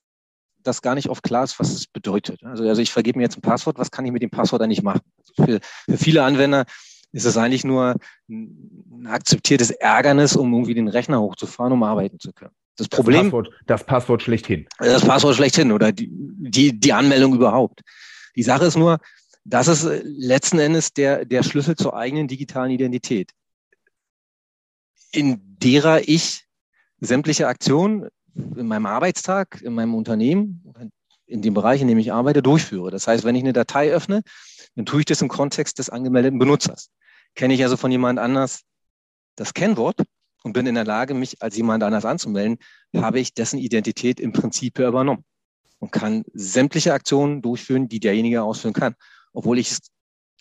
das 0.69 0.82
gar 0.82 0.94
nicht 0.94 1.09
oft 1.09 1.23
klar 1.23 1.44
ist, 1.44 1.59
was 1.59 1.73
es 1.73 1.87
bedeutet. 1.87 2.43
Also, 2.44 2.65
also 2.65 2.81
ich 2.81 2.93
vergebe 2.93 3.19
mir 3.19 3.25
jetzt 3.25 3.37
ein 3.37 3.43
Passwort, 3.43 3.79
was 3.79 3.91
kann 3.91 4.06
ich 4.06 4.12
mit 4.12 4.23
dem 4.23 4.31
Passwort 4.31 4.62
eigentlich 4.62 4.82
machen? 4.82 5.00
Also 5.19 5.44
für, 5.44 5.61
für 5.91 5.99
viele 5.99 6.23
Anwender 6.23 6.65
ist 7.12 7.25
es 7.25 7.37
eigentlich 7.37 7.65
nur 7.65 7.97
ein 8.29 9.06
akzeptiertes 9.06 9.70
Ärgernis, 9.70 10.37
um 10.37 10.53
irgendwie 10.53 10.75
den 10.75 10.88
Rechner 10.88 11.20
hochzufahren, 11.20 11.73
um 11.73 11.82
arbeiten 11.82 12.20
zu 12.20 12.32
können. 12.32 12.55
Das 12.76 12.88
Problem. 12.88 13.17
Das 13.17 13.25
Passwort, 13.25 13.50
das 13.67 13.85
Passwort 13.85 14.23
schlechthin. 14.23 14.67
Das 14.79 15.05
Passwort 15.05 15.35
schlechthin 15.35 15.73
oder 15.73 15.91
die, 15.91 16.09
die, 16.11 16.79
die 16.79 16.93
Anmeldung 16.93 17.35
überhaupt. 17.35 17.81
Die 18.37 18.43
Sache 18.43 18.67
ist 18.67 18.76
nur, 18.76 18.99
das 19.44 19.67
ist 19.67 19.88
letzten 20.05 20.59
Endes 20.59 20.93
der, 20.93 21.25
der 21.25 21.43
Schlüssel 21.43 21.75
zur 21.75 21.97
eigenen 21.97 22.29
digitalen 22.29 22.70
Identität, 22.70 23.32
in 25.11 25.41
derer 25.59 26.06
ich 26.06 26.44
sämtliche 27.00 27.49
Aktionen 27.49 28.09
in 28.56 28.67
meinem 28.67 28.87
Arbeitstag, 28.87 29.61
in 29.62 29.75
meinem 29.75 29.94
Unternehmen, 29.94 30.62
in 31.26 31.43
dem 31.43 31.55
Bereich, 31.55 31.81
in 31.81 31.88
dem 31.88 31.99
ich 31.99 32.12
arbeite, 32.12 32.43
durchführe. 32.43 32.90
Das 32.90 33.06
heißt, 33.06 33.25
wenn 33.25 33.35
ich 33.35 33.43
eine 33.43 33.52
Datei 33.52 33.93
öffne, 33.93 34.23
dann 34.76 34.87
tue 34.87 35.00
ich 35.00 35.06
das 35.06 35.20
im 35.23 35.29
Kontext 35.29 35.79
des 35.79 35.91
angemeldeten 35.91 36.39
Benutzers. 36.39 36.91
Kenne 37.34 37.55
ich 37.55 37.63
also 37.63 37.77
von 37.77 37.91
jemand 37.91 38.19
anders 38.19 38.63
das 39.36 39.55
Kennwort 39.55 40.01
und 40.43 40.53
bin 40.53 40.67
in 40.67 40.74
der 40.74 40.84
Lage, 40.84 41.15
mich 41.15 41.43
als 41.43 41.56
jemand 41.56 41.82
anders 41.82 42.05
anzumelden, 42.05 42.58
habe 42.96 43.20
ich 43.20 43.34
dessen 43.34 43.58
Identität 43.58 44.20
im 44.20 44.32
Prinzip 44.32 44.79
übernommen 44.79 45.24
und 45.79 45.93
kann 45.93 46.24
sämtliche 46.32 46.93
Aktionen 46.93 47.43
durchführen, 47.43 47.89
die 47.89 48.01
derjenige 48.01 48.43
ausführen 48.43 48.74
kann, 48.74 48.94
obwohl 49.32 49.58
ich, 49.58 49.77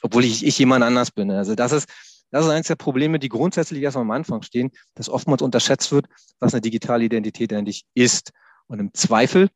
obwohl 0.01 0.24
ich, 0.24 0.45
ich 0.45 0.57
jemand 0.57 0.83
anders 0.83 1.12
bin. 1.12 1.29
Also 1.31 1.55
das 1.55 1.72
ist, 1.72 1.89
das 2.31 2.46
ist 2.46 2.51
eines 2.51 2.67
der 2.67 2.75
Probleme, 2.75 3.19
die 3.19 3.29
grundsätzlich 3.29 3.81
erstmal 3.81 4.03
am 4.03 4.12
Anfang 4.12 4.41
stehen, 4.41 4.72
dass 4.96 5.10
oftmals 5.10 5.41
unterschätzt 5.41 5.91
wird, 5.91 6.07
was 6.39 6.53
eine 6.53 6.62
digitale 6.62 7.05
Identität 7.05 7.53
eigentlich 7.53 7.86
ist. 7.93 8.31
Und 8.67 8.79
im 8.79 8.93
Zweifel 8.93 9.50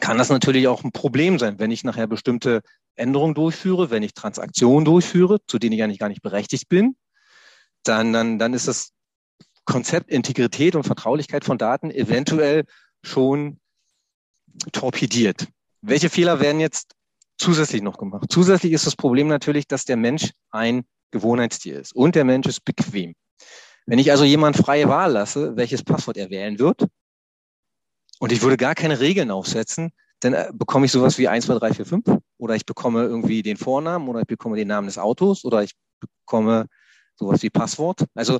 kann 0.00 0.18
das 0.18 0.28
natürlich 0.28 0.68
auch 0.68 0.84
ein 0.84 0.92
Problem 0.92 1.38
sein, 1.38 1.58
wenn 1.58 1.70
ich 1.70 1.84
nachher 1.84 2.06
bestimmte 2.06 2.62
Änderungen 2.94 3.34
durchführe, 3.34 3.90
wenn 3.90 4.02
ich 4.02 4.14
Transaktionen 4.14 4.84
durchführe, 4.84 5.38
zu 5.46 5.58
denen 5.58 5.72
ich 5.72 5.82
eigentlich 5.82 5.98
gar 5.98 6.08
nicht 6.08 6.22
berechtigt 6.22 6.68
bin, 6.68 6.96
dann, 7.82 8.12
dann, 8.12 8.38
dann 8.38 8.54
ist 8.54 8.68
das 8.68 8.92
Konzept 9.64 10.10
Integrität 10.10 10.76
und 10.76 10.84
Vertraulichkeit 10.84 11.44
von 11.44 11.58
Daten 11.58 11.90
eventuell 11.90 12.64
schon 13.02 13.60
torpediert. 14.72 15.48
Welche 15.80 16.10
Fehler 16.10 16.40
werden 16.40 16.60
jetzt 16.60 16.94
zusätzlich 17.38 17.82
noch 17.82 17.98
gemacht? 17.98 18.26
Zusätzlich 18.30 18.72
ist 18.72 18.86
das 18.86 18.96
Problem 18.96 19.28
natürlich, 19.28 19.66
dass 19.66 19.84
der 19.84 19.96
Mensch 19.96 20.30
ein 20.50 20.84
Gewohnheitstier 21.12 21.80
ist. 21.80 21.94
Und 21.94 22.16
der 22.16 22.24
Mensch 22.24 22.46
ist 22.48 22.64
bequem. 22.64 23.14
Wenn 23.86 23.98
ich 23.98 24.10
also 24.10 24.24
jemand 24.24 24.56
freie 24.56 24.88
Wahl 24.88 25.12
lasse, 25.12 25.56
welches 25.56 25.82
Passwort 25.82 26.16
er 26.16 26.30
wählen 26.30 26.58
wird, 26.58 26.86
und 28.18 28.30
ich 28.30 28.42
würde 28.42 28.56
gar 28.56 28.76
keine 28.76 29.00
Regeln 29.00 29.32
aufsetzen, 29.32 29.92
dann 30.20 30.34
äh, 30.34 30.50
bekomme 30.54 30.86
ich 30.86 30.92
sowas 30.92 31.18
wie 31.18 31.26
1, 31.26 31.46
2, 31.46 31.58
3, 31.58 31.74
4, 31.74 31.86
5. 31.86 32.04
Oder 32.38 32.54
ich 32.54 32.64
bekomme 32.64 33.02
irgendwie 33.02 33.42
den 33.42 33.56
Vornamen 33.56 34.08
oder 34.08 34.20
ich 34.20 34.26
bekomme 34.26 34.56
den 34.56 34.68
Namen 34.68 34.86
des 34.86 34.96
Autos 34.98 35.44
oder 35.44 35.64
ich 35.64 35.72
bekomme 35.98 36.66
sowas 37.16 37.42
wie 37.42 37.50
Passwort. 37.50 38.04
Also 38.14 38.38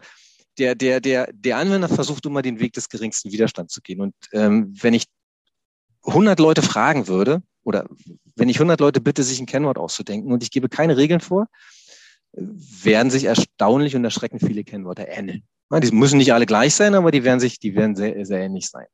der, 0.58 0.76
der, 0.76 1.00
der, 1.00 1.32
der 1.32 1.56
Anwender 1.56 1.88
versucht 1.88 2.24
immer 2.26 2.42
den 2.42 2.60
Weg 2.60 2.74
des 2.74 2.88
geringsten 2.88 3.32
Widerstands 3.32 3.74
zu 3.74 3.80
gehen. 3.80 4.00
Und 4.00 4.14
ähm, 4.32 4.72
wenn 4.80 4.94
ich 4.94 5.06
100 6.04 6.38
Leute 6.38 6.62
fragen 6.62 7.08
würde, 7.08 7.42
oder 7.64 7.88
wenn 8.36 8.48
ich 8.48 8.56
100 8.56 8.80
Leute 8.80 9.00
bitte, 9.00 9.22
sich 9.22 9.40
ein 9.40 9.46
Kennwort 9.46 9.78
auszudenken 9.78 10.32
und 10.32 10.42
ich 10.42 10.50
gebe 10.50 10.68
keine 10.68 10.96
Regeln 10.96 11.20
vor, 11.20 11.48
werden 12.32 13.10
sich 13.10 13.24
erstaunlich 13.24 13.94
und 13.96 14.04
erschreckend 14.04 14.42
viele 14.42 14.64
Kennwörter 14.64 15.08
ähneln. 15.08 15.42
Die 15.70 15.90
müssen 15.90 16.18
nicht 16.18 16.34
alle 16.34 16.44
gleich 16.44 16.74
sein, 16.74 16.94
aber 16.94 17.10
die 17.10 17.24
werden 17.24 17.40
sich, 17.40 17.58
die 17.58 17.74
werden 17.74 17.96
sehr, 17.96 18.26
sehr 18.26 18.40
ähnlich 18.40 18.68
sein. 18.68 18.86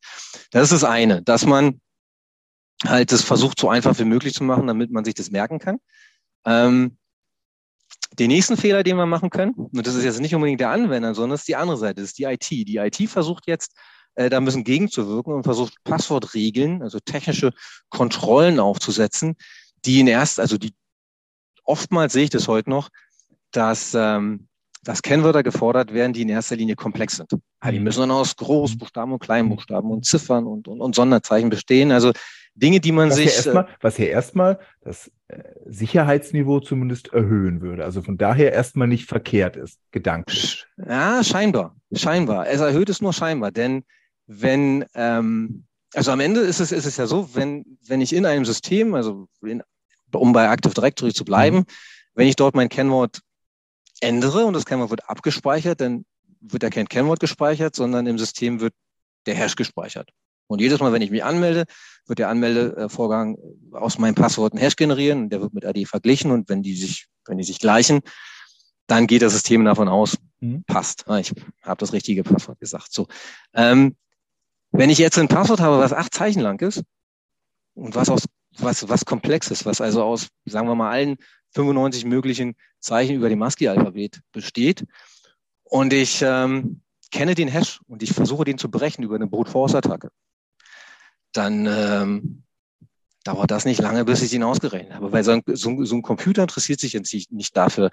Das 0.53 0.65
ist 0.65 0.73
das 0.73 0.85
eine, 0.85 1.23
dass 1.23 1.45
man 1.45 1.81
halt 2.85 3.11
das 3.11 3.23
versucht, 3.23 3.59
so 3.59 3.69
einfach 3.69 3.99
wie 3.99 4.05
möglich 4.05 4.35
zu 4.35 4.45
machen, 4.45 4.69
damit 4.69 4.93
man 4.93 5.05
sich 5.05 5.15
das 5.15 5.31
merken 5.31 5.59
kann. 5.59 5.79
Ähm, 6.45 6.99
den 8.19 8.29
nächsten 8.29 8.57
Fehler, 8.57 8.85
den 8.85 8.97
wir 8.97 9.07
machen 9.07 9.31
können, 9.31 9.55
und 9.55 9.87
das 9.87 9.95
ist 9.95 10.05
jetzt 10.05 10.21
nicht 10.21 10.35
unbedingt 10.35 10.61
der 10.61 10.71
Anwender, 10.71 11.15
sondern 11.15 11.31
das 11.31 11.41
ist 11.41 11.49
die 11.49 11.57
andere 11.57 11.77
Seite, 11.77 11.97
das 11.97 12.11
ist 12.11 12.19
die 12.19 12.25
IT. 12.25 12.49
Die 12.51 12.77
IT 12.77 13.11
versucht 13.11 13.47
jetzt, 13.47 13.75
äh, 14.15 14.31
da 14.31 14.41
müssen 14.41 14.65
gegenzuwirken 14.65 15.33
und 15.33 15.43
versucht 15.45 15.75
Passwortregeln, 15.85 16.83
also 16.83 17.01
technische 17.01 17.53
Kontrollen 17.91 18.61
aufzusetzen, 18.61 19.37
die 19.85 20.01
in 20.01 20.07
erst, 20.07 20.39
also 20.41 20.59
die 20.59 20.75
oftmals 21.65 22.13
sehe 22.13 22.25
ich 22.25 22.31
das 22.31 22.49
heute 22.49 22.71
noch, 22.71 22.89
dass 23.53 23.95
ähm, 23.95 24.49
dass 24.85 25.03
Kennwörter 25.03 25.43
gefordert 25.43 25.93
werden, 25.93 26.13
die 26.13 26.23
in 26.23 26.29
erster 26.29 26.57
Linie 26.57 26.77
komplex 26.77 27.17
sind. 27.17 27.31
Ja, 27.63 27.71
die 27.71 27.81
müssen 27.81 28.01
dann 28.01 28.11
aus 28.11 28.37
Großbuchstaben 28.37 29.13
und 29.13 29.19
Kleinbuchstaben 29.19 29.91
und 29.91 30.07
Ziffern 30.07 30.47
und, 30.47 30.69
und, 30.69 30.81
und 30.81 30.95
Sonderzeichen 30.95 31.51
bestehen. 31.51 31.93
Also 31.93 32.13
Dinge, 32.55 32.81
die 32.81 32.93
man 32.93 33.11
was 33.11 33.17
sich. 33.17 33.33
Hier 33.33 33.55
äh, 33.55 33.65
was 33.81 33.97
hier 33.97 34.11
erstmal 34.11 34.59
das 34.81 35.11
äh, 35.29 35.43
Sicherheitsniveau 35.67 36.61
zumindest 36.61 37.13
erhöhen 37.13 37.61
würde. 37.61 37.85
Also 37.85 38.03
von 38.03 38.17
daher 38.17 38.53
erstmal 38.53 38.89
nicht 38.89 39.07
verkehrt 39.07 39.57
ist, 39.57 39.79
gedanklich. 39.91 40.67
Ja, 40.77 41.23
scheinbar. 41.23 41.77
Scheinbar. 41.93 42.49
Es 42.49 42.61
erhöht 42.61 42.89
es 42.89 43.03
nur 43.03 43.13
scheinbar. 43.13 43.51
Denn 43.51 43.85
wenn, 44.27 44.85
ähm, 44.95 45.65
also 45.95 46.13
am 46.13 46.21
Ende 46.21 46.41
ist 46.41 46.61
es, 46.61 46.73
ist 46.73 46.87
es 46.87 46.97
ja 46.97 47.07
so, 47.07 47.35
wenn, 47.35 47.79
wenn 47.87 48.01
ich 48.01 48.15
in 48.15 48.27
einem 48.27 48.45
System, 48.45 48.95
also 48.95 49.29
in, 49.43 49.63
um 50.13 50.33
bei 50.33 50.51
Active 50.51 50.75
Directory 50.75 51.13
zu 51.13 51.25
bleiben, 51.25 51.59
mhm. 51.59 51.67
wenn 52.15 52.29
ich 52.29 52.37
dort 52.37 52.55
mein 52.55 52.69
Kennwort 52.69 53.21
ändere 54.01 54.45
und 54.45 54.55
das 54.55 54.65
Kennwort 54.67 54.91
wird 54.91 55.09
abgespeichert, 55.09 55.81
dann 55.81 56.05
wird 56.41 56.63
da 56.63 56.71
kein 56.71 56.89
Kennwort 56.89 57.21
gespeichert, 57.21 57.75
sondern 57.75 58.07
im 58.07 58.19
System 58.19 58.61
wird 58.61 58.75
der 59.27 59.35
Hash 59.35 59.57
gespeichert. 59.57 60.11
Und 60.47 60.61
jedes 60.61 60.81
Mal, 60.81 60.93
wenn 60.93 61.03
ich 61.03 61.11
mich 61.11 61.25
anmelde, 61.25 61.65
wird 62.07 62.19
der 62.19 62.31
Anmeldevorgang 62.31 63.37
aus 63.73 63.99
meinem 63.99 64.15
Passwort 64.15 64.55
einen 64.55 64.63
Hash 64.63 64.77
generieren 64.77 65.29
der 65.29 65.43
wird 65.43 65.53
mit 65.53 65.67
AD 65.67 65.85
verglichen 65.85 66.31
und 66.31 66.49
wenn 66.49 66.63
die 66.63 66.75
sich, 66.75 67.07
wenn 67.27 67.39
die 67.39 67.45
sich 67.45 67.59
gleichen, 67.59 68.01
dann 68.87 69.07
geht 69.07 69.23
das 69.23 69.35
System 69.35 69.65
davon 69.65 69.89
aus, 69.89 70.17
mhm. 70.41 70.65
passt. 70.67 71.05
Ah, 71.07 71.19
ich 71.19 71.33
habe 71.63 71.79
das 71.79 71.93
richtige 71.93 72.23
Passwort 72.23 72.59
gesagt. 72.59 72.93
So, 72.93 73.07
ähm, 73.53 73.97
wenn 74.71 74.91
ich 74.91 74.99
jetzt 74.99 75.19
ein 75.19 75.29
Passwort 75.29 75.61
habe, 75.61 75.79
was 75.79 75.93
acht 75.93 76.15
Zeichen 76.15 76.41
lang 76.41 76.61
ist 76.61 76.83
und 77.75 77.95
was 77.95 78.09
aus 78.09 78.25
was 78.59 78.89
was 78.89 79.05
komplex 79.05 79.51
ist, 79.51 79.67
was 79.67 79.81
also 79.81 80.03
aus, 80.03 80.29
sagen 80.47 80.67
wir 80.67 80.75
mal, 80.75 80.91
allen 80.91 81.17
95 81.55 82.05
möglichen 82.05 82.57
Zeichen 82.81 83.17
über 83.17 83.29
dem 83.29 83.43
ASCII-Alphabet 83.43 84.21
besteht. 84.33 84.85
Und 85.65 85.93
ich 85.93 86.23
ähm, 86.23 86.83
kenne 87.11 87.35
den 87.35 87.49
Hash 87.49 87.81
und 87.87 88.03
ich 88.03 88.13
versuche 88.13 88.45
den 88.45 88.59
zu 88.59 88.71
brechen 88.71 89.03
über 89.03 89.17
eine 89.17 89.27
Brute 89.27 89.51
Force-Attacke. 89.51 90.11
Dann 91.33 91.67
ähm, 91.67 92.43
dauert 93.25 93.51
das 93.51 93.65
nicht 93.65 93.81
lange, 93.81 94.05
bis 94.05 94.23
ich 94.23 94.33
ihn 94.33 94.43
ausgerechnet 94.43 94.95
habe. 94.95 95.13
Weil 95.13 95.25
so 95.25 95.33
ein, 95.33 95.43
so, 95.47 95.85
so 95.85 95.97
ein 95.97 96.03
Computer 96.03 96.43
interessiert 96.43 96.81
sich 96.81 96.93
jetzt 96.93 97.13
nicht 97.31 97.57
dafür, 97.57 97.91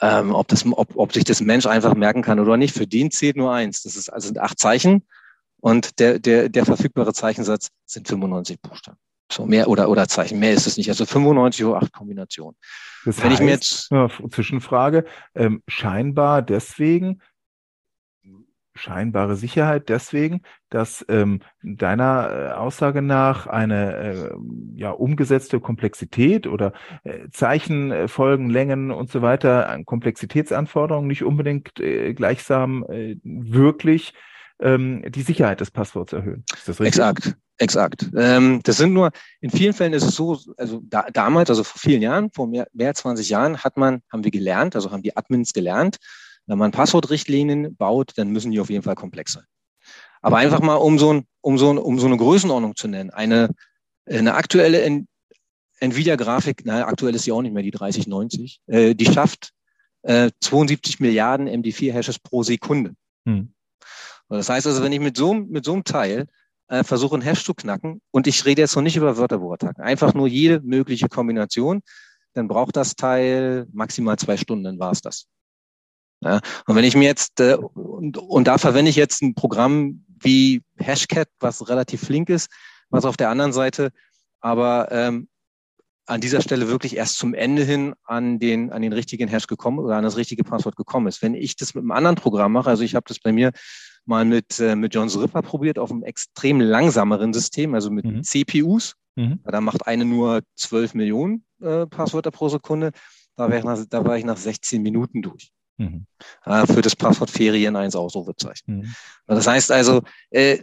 ähm, 0.00 0.34
ob, 0.34 0.48
das, 0.48 0.64
ob, 0.66 0.96
ob 0.96 1.12
sich 1.12 1.24
das 1.24 1.40
Mensch 1.40 1.66
einfach 1.66 1.94
merken 1.94 2.22
kann 2.22 2.40
oder 2.40 2.56
nicht. 2.56 2.74
Für 2.74 2.86
den 2.86 3.10
zählt 3.10 3.36
nur 3.36 3.52
eins. 3.52 3.82
Das 3.82 3.96
ist, 3.96 4.08
also 4.08 4.26
sind 4.26 4.38
acht 4.38 4.58
Zeichen 4.58 5.06
und 5.60 6.00
der, 6.00 6.18
der, 6.18 6.48
der 6.48 6.64
verfügbare 6.64 7.14
Zeichensatz 7.14 7.68
sind 7.86 8.08
95 8.08 8.60
Buchstaben. 8.60 8.98
So 9.32 9.46
mehr 9.46 9.68
oder, 9.68 9.88
oder 9.88 10.08
Zeichen. 10.08 10.38
Mehr 10.38 10.52
ist 10.52 10.66
es 10.66 10.76
nicht. 10.76 10.88
Also 10.88 11.06
95 11.06 11.64
Uhr 11.64 11.76
8 11.76 11.92
Kombinationen. 11.92 12.56
Das 13.04 13.18
Wenn 13.18 13.30
heißt, 13.30 13.40
ich 13.40 13.44
mir 13.44 13.52
jetzt 13.52 13.90
Zwischenfrage, 14.30 15.04
ähm, 15.34 15.62
scheinbar 15.66 16.42
deswegen, 16.42 17.20
scheinbare 18.74 19.36
Sicherheit 19.36 19.88
deswegen, 19.88 20.42
dass 20.70 21.04
ähm, 21.08 21.40
deiner 21.62 22.30
äh, 22.30 22.52
Aussage 22.52 23.02
nach 23.02 23.46
eine 23.46 23.96
äh, 23.96 24.30
ja 24.74 24.90
umgesetzte 24.90 25.60
Komplexität 25.60 26.46
oder 26.46 26.72
äh, 27.04 27.28
Zeichenfolgen, 27.30 28.48
Längen 28.48 28.90
und 28.90 29.10
so 29.10 29.22
weiter, 29.22 29.78
Komplexitätsanforderungen 29.84 31.06
nicht 31.06 31.22
unbedingt 31.22 31.80
äh, 31.80 32.14
gleichsam 32.14 32.84
äh, 32.88 33.16
wirklich 33.22 34.14
ähm, 34.60 35.04
die 35.10 35.22
Sicherheit 35.22 35.60
des 35.60 35.70
Passworts 35.70 36.12
erhöhen. 36.12 36.44
Ist 36.54 36.68
das 36.68 36.80
richtig? 36.80 37.00
Exakt. 37.00 37.36
Exakt. 37.58 38.10
Ähm, 38.16 38.60
das 38.64 38.78
sind 38.78 38.92
nur, 38.92 39.10
in 39.40 39.50
vielen 39.50 39.72
Fällen 39.72 39.92
ist 39.92 40.04
es 40.04 40.14
so, 40.14 40.38
also 40.56 40.80
da, 40.84 41.06
damals, 41.12 41.50
also 41.50 41.62
vor 41.62 41.78
vielen 41.78 42.02
Jahren, 42.02 42.30
vor 42.32 42.46
mehr, 42.46 42.66
mehr 42.72 42.88
als 42.88 43.00
20 43.00 43.28
Jahren, 43.28 43.58
hat 43.58 43.76
man, 43.76 44.02
haben 44.10 44.24
wir 44.24 44.30
gelernt, 44.30 44.74
also 44.74 44.90
haben 44.90 45.02
die 45.02 45.16
Admins 45.16 45.52
gelernt, 45.52 45.98
wenn 46.46 46.58
man 46.58 46.72
Passwortrichtlinien 46.72 47.76
baut, 47.76 48.12
dann 48.16 48.30
müssen 48.30 48.50
die 48.50 48.60
auf 48.60 48.70
jeden 48.70 48.82
Fall 48.82 48.94
komplex 48.94 49.34
sein. 49.34 49.44
Aber 50.22 50.38
einfach 50.38 50.60
mal, 50.60 50.76
um 50.76 50.98
so, 50.98 51.12
ein, 51.12 51.26
um 51.40 51.58
so, 51.58 51.72
ein, 51.72 51.78
um 51.78 51.98
so 51.98 52.06
eine 52.06 52.16
Größenordnung 52.16 52.74
zu 52.76 52.88
nennen, 52.88 53.10
eine, 53.10 53.50
eine 54.06 54.34
aktuelle 54.34 55.04
Nvidia-Grafik, 55.80 56.64
naja, 56.64 56.86
aktuell 56.86 57.14
ist 57.14 57.24
sie 57.24 57.32
auch 57.32 57.42
nicht 57.42 57.52
mehr 57.52 57.62
die 57.62 57.70
3090, 57.70 58.60
äh, 58.66 58.94
die 58.94 59.06
schafft 59.06 59.50
äh, 60.02 60.30
72 60.40 61.00
Milliarden 61.00 61.48
MD4-Hashes 61.48 62.18
pro 62.20 62.42
Sekunde. 62.42 62.94
Hm. 63.26 63.52
Das 64.28 64.48
heißt 64.48 64.66
also, 64.66 64.82
wenn 64.82 64.92
ich 64.92 65.00
mit 65.00 65.16
so, 65.16 65.34
mit 65.34 65.64
so 65.64 65.74
einem 65.74 65.84
Teil 65.84 66.26
äh, 66.72 66.84
versuche, 66.84 67.14
einen 67.14 67.22
Hash 67.22 67.44
zu 67.44 67.52
knacken, 67.52 68.00
und 68.10 68.26
ich 68.26 68.46
rede 68.46 68.62
jetzt 68.62 68.74
noch 68.74 68.82
nicht 68.82 68.96
über 68.96 69.18
Wörterbuchattacken, 69.18 69.84
einfach 69.84 70.14
nur 70.14 70.26
jede 70.26 70.60
mögliche 70.60 71.08
Kombination, 71.08 71.82
dann 72.32 72.48
braucht 72.48 72.76
das 72.76 72.96
Teil 72.96 73.66
maximal 73.72 74.18
zwei 74.18 74.38
Stunden, 74.38 74.64
dann 74.64 74.78
war 74.78 74.90
es 74.90 75.02
das. 75.02 75.26
Ja, 76.22 76.40
und 76.66 76.76
wenn 76.76 76.84
ich 76.84 76.96
mir 76.96 77.04
jetzt, 77.04 77.40
äh, 77.40 77.56
und, 77.56 78.16
und 78.16 78.46
da 78.46 78.56
verwende 78.56 78.88
ich 78.88 78.96
jetzt 78.96 79.22
ein 79.22 79.34
Programm 79.34 80.06
wie 80.18 80.62
Hashcat, 80.78 81.28
was 81.40 81.68
relativ 81.68 82.00
flink 82.04 82.30
ist, 82.30 82.48
was 82.88 83.04
auf 83.04 83.18
der 83.18 83.28
anderen 83.28 83.52
Seite 83.52 83.90
aber 84.40 84.88
ähm, 84.90 85.28
an 86.06 86.20
dieser 86.20 86.40
Stelle 86.40 86.68
wirklich 86.68 86.96
erst 86.96 87.18
zum 87.18 87.34
Ende 87.34 87.64
hin 87.64 87.94
an 88.04 88.38
den, 88.38 88.72
an 88.72 88.82
den 88.82 88.92
richtigen 88.92 89.28
Hash 89.28 89.46
gekommen 89.46 89.78
oder 89.78 89.96
an 89.96 90.04
das 90.04 90.16
richtige 90.16 90.42
Passwort 90.42 90.76
gekommen 90.76 91.06
ist. 91.06 91.22
Wenn 91.22 91.34
ich 91.34 91.54
das 91.54 91.74
mit 91.74 91.82
einem 91.82 91.92
anderen 91.92 92.16
Programm 92.16 92.52
mache, 92.52 92.70
also 92.70 92.82
ich 92.82 92.94
habe 92.94 93.04
das 93.06 93.20
bei 93.20 93.30
mir 93.30 93.52
mal 94.04 94.24
mit, 94.24 94.58
äh, 94.60 94.74
mit 94.76 94.94
John 94.94 95.08
Ripper 95.08 95.42
probiert 95.42 95.78
auf 95.78 95.90
einem 95.90 96.02
extrem 96.02 96.60
langsameren 96.60 97.32
System, 97.32 97.74
also 97.74 97.90
mit 97.90 98.04
mhm. 98.04 98.22
CPUs. 98.22 98.94
Mhm. 99.16 99.40
Da 99.44 99.60
macht 99.60 99.86
eine 99.86 100.04
nur 100.04 100.42
12 100.56 100.94
Millionen 100.94 101.44
äh, 101.60 101.86
Passwörter 101.86 102.30
pro 102.30 102.48
Sekunde. 102.48 102.92
Da 103.36 103.48
war 103.48 103.56
ich 103.56 103.64
nach, 103.64 103.78
da 103.88 104.04
war 104.04 104.16
ich 104.16 104.24
nach 104.24 104.36
16 104.36 104.82
Minuten 104.82 105.22
durch. 105.22 105.52
Mhm. 105.78 106.06
Äh, 106.44 106.66
für 106.66 106.82
das 106.82 106.96
Passwort 106.96 107.30
Ferien 107.30 107.76
1 107.76 107.94
Ausrufezeichen. 107.94 108.76
Mhm. 108.76 108.94
Das 109.26 109.46
heißt 109.46 109.70
also, 109.70 110.02
äh, 110.30 110.58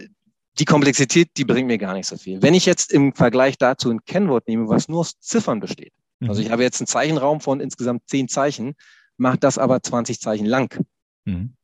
die 0.57 0.65
Komplexität, 0.65 1.29
die 1.37 1.45
bringt 1.45 1.67
mir 1.67 1.77
gar 1.77 1.93
nicht 1.93 2.07
so 2.07 2.17
viel. 2.17 2.41
Wenn 2.41 2.53
ich 2.53 2.65
jetzt 2.65 2.91
im 2.91 3.13
Vergleich 3.13 3.57
dazu 3.57 3.89
ein 3.89 4.03
Kennwort 4.03 4.47
nehme, 4.47 4.67
was 4.67 4.89
nur 4.89 5.01
aus 5.01 5.19
Ziffern 5.19 5.59
besteht, 5.59 5.93
mhm. 6.19 6.29
also 6.29 6.41
ich 6.41 6.51
habe 6.51 6.63
jetzt 6.63 6.81
einen 6.81 6.87
Zeichenraum 6.87 7.39
von 7.39 7.59
insgesamt 7.59 8.03
10 8.07 8.27
Zeichen, 8.27 8.75
macht 9.17 9.43
das 9.43 9.57
aber 9.57 9.81
20 9.81 10.19
Zeichen 10.19 10.45
lang. 10.45 10.83
Mhm 11.25 11.55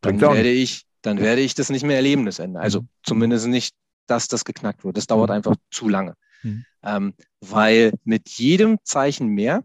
dann 0.00 0.20
werde 0.20 0.50
ich, 0.50 0.84
dann 1.02 1.18
werde 1.18 1.40
ich 1.40 1.54
das 1.54 1.70
nicht 1.70 1.84
mehr 1.84 1.96
erleben, 1.96 2.26
das 2.26 2.38
Ende. 2.38 2.60
Also 2.60 2.82
mhm. 2.82 2.88
zumindest 3.02 3.46
nicht, 3.46 3.74
dass 4.06 4.28
das 4.28 4.44
geknackt 4.44 4.84
wird. 4.84 4.96
Das 4.96 5.06
dauert 5.06 5.30
mhm. 5.30 5.36
einfach 5.36 5.56
zu 5.70 5.88
lange. 5.88 6.14
Mhm. 6.42 6.64
Ähm, 6.82 7.14
weil 7.40 7.92
mit 8.04 8.28
jedem 8.30 8.78
Zeichen 8.84 9.28
mehr 9.28 9.64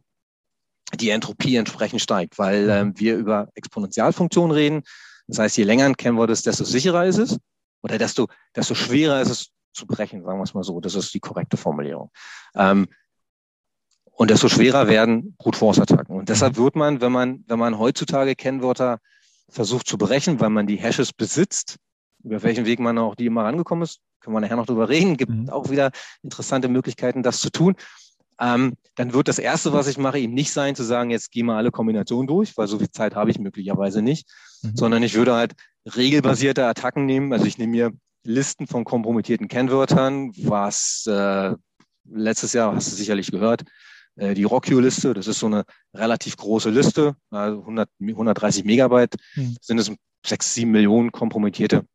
die 0.96 1.10
Entropie 1.10 1.56
entsprechend 1.56 2.02
steigt, 2.02 2.38
weil 2.38 2.64
mhm. 2.64 2.70
ähm, 2.70 2.94
wir 3.00 3.16
über 3.16 3.50
Exponentialfunktionen 3.56 4.52
reden. 4.52 4.84
Das 5.28 5.40
heißt, 5.40 5.58
je 5.58 5.64
länger 5.64 5.86
ein 5.86 5.98
Kennwort 5.98 6.30
ist, 6.30 6.46
desto 6.46 6.64
sicherer 6.64 7.06
ist 7.06 7.18
es 7.18 7.38
oder 7.82 7.98
desto, 7.98 8.28
desto 8.56 8.76
schwerer 8.76 9.22
ist 9.22 9.30
es 9.30 9.52
zu 9.74 9.86
brechen, 9.86 10.24
sagen 10.24 10.40
wir 10.40 10.44
es 10.44 10.54
mal 10.54 10.64
so. 10.64 10.80
Das 10.82 10.96
ist 10.96 11.14
die 11.14 11.20
korrekte 11.20 11.58
Formulierung. 11.58 12.12
Ähm, 12.56 12.88
und 14.12 14.30
desto 14.30 14.50
schwerer 14.50 14.88
werden 14.88 15.36
Brute 15.38 15.58
Force 15.58 15.80
Attacken. 15.80 16.16
Und 16.16 16.30
deshalb 16.30 16.58
mhm. 16.58 16.64
wird 16.64 16.76
man, 16.76 17.02
wenn 17.02 17.12
man, 17.12 17.44
wenn 17.48 17.60
man 17.60 17.80
heutzutage 17.80 18.36
Kennwörter 18.36 19.00
versucht 19.52 19.88
zu 19.88 19.98
berechnen, 19.98 20.40
weil 20.40 20.50
man 20.50 20.66
die 20.66 20.78
Hashes 20.78 21.14
besitzt. 21.14 21.78
Über 22.24 22.42
welchen 22.44 22.66
Weg 22.66 22.80
man 22.80 22.98
auch 22.98 23.16
die 23.16 23.26
immer 23.26 23.44
rangekommen 23.44 23.84
ist, 23.84 24.00
können 24.20 24.36
wir 24.36 24.42
nachher 24.42 24.56
noch 24.56 24.66
drüber 24.66 24.90
reden. 24.90 25.18
Gibt 25.18 25.32
mhm. 25.32 25.50
auch 25.50 25.70
wieder 25.70 25.92
interessante 26.24 26.68
Möglichkeiten, 26.68 27.24
das 27.24 27.40
zu 27.40 27.50
tun. 27.50 27.76
Ähm, 28.40 28.74
dann 28.96 29.14
wird 29.14 29.28
das 29.28 29.40
Erste, 29.40 29.74
was 29.74 29.88
ich 29.88 29.98
mache, 29.98 30.20
eben 30.20 30.34
nicht 30.34 30.52
sein, 30.52 30.76
zu 30.76 30.84
sagen, 30.84 31.12
jetzt 31.12 31.32
gehen 31.32 31.46
wir 31.46 31.56
alle 31.56 31.72
Kombinationen 31.72 32.28
durch, 32.28 32.58
weil 32.58 32.68
so 32.68 32.80
viel 32.80 32.90
Zeit 32.90 33.16
habe 33.16 33.30
ich 33.30 33.40
möglicherweise 33.40 34.02
nicht, 34.02 34.28
mhm. 34.64 34.76
sondern 34.76 35.04
ich 35.04 35.14
würde 35.14 35.36
halt 35.36 35.54
regelbasierte 35.96 36.66
Attacken 36.66 37.06
nehmen. 37.06 37.34
Also 37.34 37.46
ich 37.46 37.58
nehme 37.58 37.72
mir 37.72 37.92
Listen 38.24 38.68
von 38.68 38.84
kompromittierten 38.84 39.48
Kennwörtern, 39.48 40.32
was 40.38 41.06
äh, 41.08 41.56
letztes 42.06 42.54
Jahr, 42.54 42.76
hast 42.76 42.92
du 42.92 42.96
sicherlich 42.96 43.32
gehört, 43.32 43.64
äh, 44.16 44.34
die 44.34 44.44
Rockio-Liste. 44.44 45.14
Das 45.14 45.28
ist 45.28 45.40
so 45.40 45.48
eine 45.48 45.64
relativ 45.94 46.38
große 46.38 46.70
Liste, 46.70 47.16
also 47.30 47.60
100, 47.60 47.90
130 48.00 48.66
Megabyte 48.66 49.16
hm. 49.34 49.58
sind 49.62 49.78
es 49.80 49.92
sechs, 50.26 50.54
sieben 50.54 50.72
Millionen 50.72 51.12
kompromittierte 51.12 51.86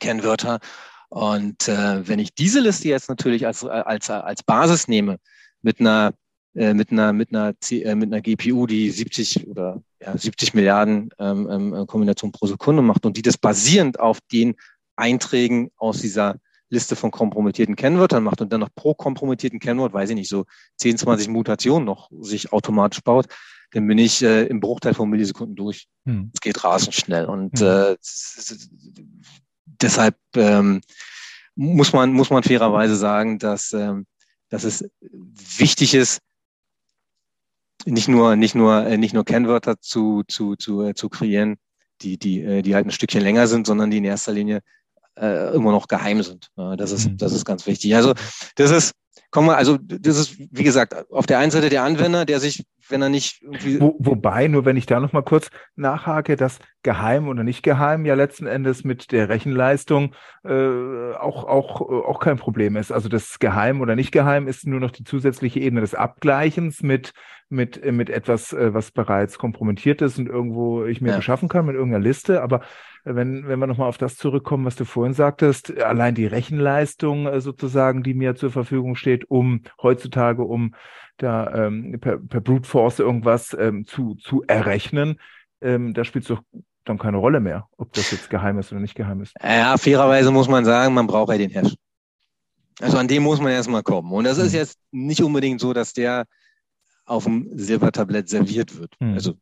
Kennwörter. 0.00 0.60
Und 1.08 1.68
äh, 1.68 2.06
wenn 2.08 2.18
ich 2.18 2.34
diese 2.34 2.60
Liste 2.60 2.88
jetzt 2.88 3.08
natürlich 3.08 3.46
als, 3.46 3.64
als, 3.64 4.10
als 4.10 4.42
Basis 4.42 4.88
nehme, 4.88 5.18
mit 5.62 5.80
einer 5.80 6.14
äh, 6.54 6.72
mit 6.72 6.90
einer 6.90 7.12
mit 7.12 7.34
einer 7.34 7.58
C, 7.60 7.82
äh, 7.82 7.94
mit 7.94 8.12
einer 8.12 8.22
GPU, 8.22 8.66
die 8.66 8.90
70 8.90 9.46
oder 9.46 9.82
ja, 10.00 10.16
70 10.16 10.54
Milliarden 10.54 11.10
ähm, 11.18 11.48
ähm, 11.50 11.86
Kombinationen 11.86 12.32
pro 12.32 12.46
Sekunde 12.46 12.82
macht 12.82 13.04
und 13.04 13.16
die 13.16 13.22
das 13.22 13.36
basierend 13.36 14.00
auf 14.00 14.18
den 14.32 14.54
Einträgen 14.96 15.70
aus 15.76 16.00
dieser 16.00 16.36
Liste 16.68 16.96
von 16.96 17.10
kompromittierten 17.10 17.76
Kennwörtern 17.76 18.24
macht 18.24 18.40
und 18.40 18.52
dann 18.52 18.60
noch 18.60 18.74
pro 18.74 18.94
kompromittierten 18.94 19.60
Kennwort, 19.60 19.92
weiß 19.92 20.10
ich 20.10 20.16
nicht, 20.16 20.28
so 20.28 20.44
10, 20.78 20.98
20 20.98 21.28
Mutationen 21.28 21.84
noch 21.84 22.10
sich 22.20 22.52
automatisch 22.52 23.02
baut, 23.02 23.26
dann 23.72 23.86
bin 23.86 23.98
ich 23.98 24.22
äh, 24.22 24.44
im 24.46 24.60
Bruchteil 24.60 24.94
von 24.94 25.08
Millisekunden 25.08 25.56
durch. 25.56 25.86
Hm. 26.06 26.30
Es 26.34 26.40
geht 26.40 26.62
rasend 26.64 26.94
schnell 26.94 27.26
und 27.26 27.60
hm. 27.60 27.66
äh, 27.66 27.96
deshalb 29.64 30.16
ähm, 30.34 30.80
muss 31.54 31.92
man 31.92 32.12
muss 32.12 32.30
man 32.30 32.42
fairerweise 32.42 32.96
sagen, 32.96 33.38
dass 33.38 33.72
ähm, 33.72 34.06
dass 34.48 34.64
es 34.64 34.88
wichtig 35.00 35.94
ist, 35.94 36.20
nicht 37.84 38.08
nur 38.08 38.36
nicht 38.36 38.54
nur 38.54 38.86
äh, 38.86 38.98
nicht 38.98 39.14
nur 39.14 39.24
Kennwörter 39.24 39.80
zu 39.80 40.22
zu 40.28 40.56
zu 40.56 40.82
äh, 40.82 40.94
zu 40.94 41.08
kreieren, 41.08 41.56
die 42.02 42.18
die 42.18 42.42
äh, 42.42 42.62
die 42.62 42.74
halt 42.74 42.86
ein 42.86 42.90
Stückchen 42.92 43.22
länger 43.22 43.46
sind, 43.46 43.66
sondern 43.66 43.90
die 43.90 43.98
in 43.98 44.04
erster 44.04 44.32
Linie 44.32 44.62
äh, 45.16 45.54
immer 45.54 45.72
noch 45.72 45.88
geheim 45.88 46.22
sind. 46.22 46.50
Das 46.76 46.92
ist, 46.92 47.08
mhm. 47.10 47.16
das 47.16 47.32
ist 47.32 47.44
ganz 47.44 47.66
wichtig. 47.66 47.94
Also 47.96 48.14
das 48.56 48.70
ist, 48.70 48.92
kommen 49.30 49.48
wir, 49.48 49.56
also 49.56 49.78
das 49.78 50.16
ist, 50.16 50.38
wie 50.38 50.64
gesagt, 50.64 51.10
auf 51.10 51.26
der 51.26 51.38
einen 51.38 51.50
Seite 51.50 51.68
der 51.68 51.82
Anwender, 51.82 52.24
der 52.24 52.40
sich, 52.40 52.64
wenn 52.88 53.02
er 53.02 53.08
nicht 53.08 53.42
irgendwie. 53.42 53.80
Wo, 53.80 53.96
wobei, 53.98 54.48
nur 54.48 54.64
wenn 54.64 54.76
ich 54.76 54.86
da 54.86 55.00
nochmal 55.00 55.22
kurz 55.22 55.50
nachhake, 55.74 56.36
dass 56.36 56.58
geheim 56.82 57.28
oder 57.28 57.42
nicht 57.42 57.62
geheim 57.62 58.04
ja 58.04 58.14
letzten 58.14 58.46
Endes 58.46 58.84
mit 58.84 59.12
der 59.12 59.28
Rechenleistung 59.28 60.14
äh, 60.44 61.12
auch, 61.14 61.44
auch, 61.44 61.80
auch 61.80 62.20
kein 62.20 62.36
Problem 62.36 62.76
ist. 62.76 62.92
Also 62.92 63.08
das 63.08 63.38
geheim 63.38 63.80
oder 63.80 63.96
nicht 63.96 64.12
geheim 64.12 64.46
ist 64.48 64.66
nur 64.66 64.80
noch 64.80 64.90
die 64.90 65.04
zusätzliche 65.04 65.60
Ebene 65.60 65.80
des 65.80 65.94
Abgleichens 65.94 66.82
mit 66.82 67.12
mit, 67.48 67.84
mit 67.92 68.10
etwas, 68.10 68.52
äh, 68.52 68.74
was 68.74 68.90
bereits 68.90 69.38
kompromittiert 69.38 70.02
ist 70.02 70.18
und 70.18 70.28
irgendwo 70.28 70.84
ich 70.84 71.00
mir 71.00 71.10
ja. 71.10 71.16
beschaffen 71.16 71.48
kann 71.48 71.66
mit 71.66 71.76
irgendeiner 71.76 72.02
Liste. 72.02 72.42
Aber 72.42 72.62
wenn, 73.04 73.46
wenn 73.46 73.60
wir 73.60 73.68
nochmal 73.68 73.88
auf 73.88 73.98
das 73.98 74.16
zurückkommen, 74.16 74.64
was 74.64 74.74
du 74.74 74.84
vorhin 74.84 75.14
sagtest, 75.14 75.80
allein 75.80 76.14
die 76.14 76.26
Rechenleistung 76.26 77.26
äh, 77.26 77.40
sozusagen, 77.40 78.02
die 78.02 78.14
mir 78.14 78.34
zur 78.34 78.50
Verfügung 78.50 78.96
steht, 78.96 79.30
um 79.30 79.62
heutzutage, 79.80 80.42
um 80.42 80.74
da 81.18 81.66
ähm, 81.66 81.96
per, 82.00 82.18
per 82.18 82.40
Brute 82.40 82.68
Force 82.76 82.98
irgendwas 82.98 83.56
ähm, 83.58 83.86
zu, 83.86 84.16
zu 84.16 84.42
errechnen, 84.46 85.18
ähm, 85.62 85.94
da 85.94 86.04
spielt 86.04 86.24
es 86.24 86.28
doch 86.28 86.42
dann 86.84 86.98
keine 86.98 87.16
Rolle 87.16 87.40
mehr, 87.40 87.68
ob 87.78 87.90
das 87.94 88.10
jetzt 88.10 88.28
geheim 88.28 88.58
ist 88.58 88.70
oder 88.70 88.82
nicht 88.82 88.94
geheim 88.94 89.22
ist. 89.22 89.32
Ja, 89.42 89.78
fairerweise 89.78 90.30
muss 90.30 90.46
man 90.46 90.66
sagen, 90.66 90.92
man 90.92 91.06
braucht 91.06 91.32
ja 91.32 91.38
den 91.38 91.48
Hash. 91.48 91.74
Also 92.82 92.98
an 92.98 93.08
dem 93.08 93.22
muss 93.22 93.40
man 93.40 93.50
erstmal 93.50 93.82
kommen. 93.82 94.12
Und 94.12 94.24
das 94.24 94.36
ist 94.36 94.52
hm. 94.52 94.58
jetzt 94.58 94.78
nicht 94.90 95.22
unbedingt 95.22 95.58
so, 95.58 95.72
dass 95.72 95.94
der 95.94 96.26
auf 97.06 97.24
dem 97.24 97.48
Silbertablett 97.54 98.28
serviert 98.28 98.78
wird. 98.78 98.92
Hm. 99.00 99.14
Also 99.14 99.32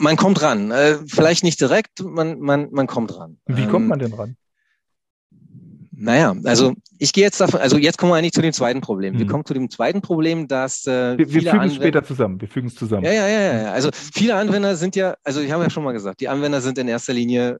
man 0.00 0.16
kommt 0.16 0.42
ran. 0.42 0.72
Äh, 0.72 0.98
vielleicht 1.06 1.44
nicht 1.44 1.60
direkt, 1.60 2.02
man, 2.02 2.40
man, 2.40 2.72
man 2.72 2.88
kommt 2.88 3.16
ran. 3.16 3.38
Wie 3.46 3.68
kommt 3.68 3.84
ähm, 3.84 3.88
man 3.88 3.98
denn 4.00 4.14
ran? 4.14 4.36
Naja, 6.04 6.36
also 6.44 6.74
ich 6.98 7.14
gehe 7.14 7.24
jetzt 7.24 7.40
davon, 7.40 7.60
also 7.60 7.78
jetzt 7.78 7.96
kommen 7.96 8.12
wir 8.12 8.16
eigentlich 8.16 8.32
zu 8.32 8.42
dem 8.42 8.52
zweiten 8.52 8.82
Problem. 8.82 9.18
Wir 9.18 9.26
kommen 9.26 9.44
zu 9.46 9.54
dem 9.54 9.70
zweiten 9.70 10.02
Problem, 10.02 10.46
dass 10.48 10.86
äh, 10.86 11.16
wir, 11.16 11.32
wir 11.32 11.50
fügen 11.50 11.64
es 11.64 11.74
später 11.74 12.04
zusammen. 12.04 12.38
Wir 12.40 12.48
fügen 12.48 12.68
es 12.68 12.74
zusammen. 12.74 13.04
Ja, 13.04 13.12
ja, 13.12 13.26
ja, 13.26 13.62
ja. 13.62 13.72
Also 13.72 13.88
viele 13.92 14.34
Anwender 14.36 14.76
sind 14.76 14.96
ja, 14.96 15.16
also 15.24 15.40
ich 15.40 15.50
habe 15.50 15.64
ja 15.64 15.70
schon 15.70 15.82
mal 15.82 15.92
gesagt, 15.92 16.20
die 16.20 16.28
Anwender 16.28 16.60
sind 16.60 16.76
in 16.76 16.88
erster 16.88 17.14
Linie 17.14 17.58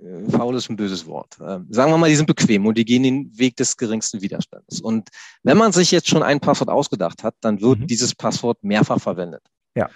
äh, 0.00 0.28
faul 0.28 0.56
ist 0.56 0.68
ein 0.68 0.74
böses 0.76 1.06
Wort. 1.06 1.38
Ähm, 1.40 1.68
sagen 1.70 1.92
wir 1.92 1.98
mal, 1.98 2.08
die 2.08 2.16
sind 2.16 2.26
bequem 2.26 2.66
und 2.66 2.76
die 2.76 2.84
gehen 2.84 3.04
den 3.04 3.38
Weg 3.38 3.56
des 3.56 3.76
geringsten 3.76 4.22
Widerstandes. 4.22 4.80
Und 4.80 5.08
wenn 5.44 5.56
man 5.56 5.70
sich 5.70 5.92
jetzt 5.92 6.08
schon 6.08 6.24
ein 6.24 6.40
Passwort 6.40 6.70
ausgedacht 6.70 7.22
hat, 7.22 7.36
dann 7.40 7.60
wird 7.60 7.78
mhm. 7.78 7.86
dieses 7.86 8.12
Passwort 8.12 8.58
mehrfach 8.62 9.00
verwendet. 9.00 9.42
Ja. 9.76 9.88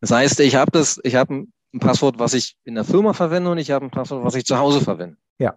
Das 0.00 0.10
heißt, 0.10 0.40
ich 0.40 0.56
habe 0.56 0.70
das, 0.70 1.00
ich 1.04 1.16
habe 1.16 1.34
ein 1.34 1.80
Passwort, 1.80 2.18
was 2.18 2.32
ich 2.32 2.56
in 2.64 2.76
der 2.76 2.84
Firma 2.84 3.12
verwende 3.12 3.50
und 3.50 3.58
ich 3.58 3.70
habe 3.70 3.84
ein 3.84 3.90
Passwort, 3.90 4.24
was 4.24 4.34
ich 4.34 4.46
zu 4.46 4.58
Hause 4.58 4.80
verwende. 4.80 5.18
Ja. 5.38 5.54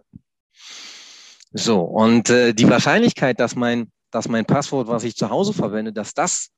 So, 1.52 1.80
und 1.80 2.30
äh, 2.30 2.54
die 2.54 2.68
Wahrscheinlichkeit, 2.68 3.40
dass 3.40 3.56
mein, 3.56 3.90
dass 4.10 4.28
mein 4.28 4.44
Passwort, 4.44 4.88
was 4.88 5.04
ich 5.04 5.16
zu 5.16 5.30
Hause 5.30 5.52
verwende, 5.52 5.92
dass 5.92 6.14
das 6.14 6.50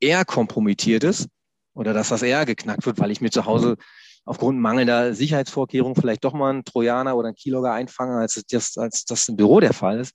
eher 0.00 0.24
kompromittiert 0.24 1.04
ist 1.04 1.28
oder 1.74 1.92
dass 1.92 2.08
das 2.08 2.22
eher 2.22 2.46
geknackt 2.46 2.86
wird, 2.86 2.98
weil 2.98 3.10
ich 3.10 3.20
mir 3.20 3.30
zu 3.30 3.44
Hause 3.44 3.76
aufgrund 4.24 4.58
mangelnder 4.58 5.14
Sicherheitsvorkehrungen 5.14 5.96
vielleicht 5.96 6.24
doch 6.24 6.32
mal 6.32 6.50
einen 6.50 6.64
Trojaner 6.64 7.16
oder 7.16 7.28
einen 7.28 7.36
Keylogger 7.36 7.72
einfangen, 7.72 8.18
als 8.18 8.42
das, 8.50 8.76
als 8.78 9.04
das 9.04 9.28
im 9.28 9.36
Büro 9.36 9.60
der 9.60 9.72
Fall 9.72 10.00
ist. 10.00 10.14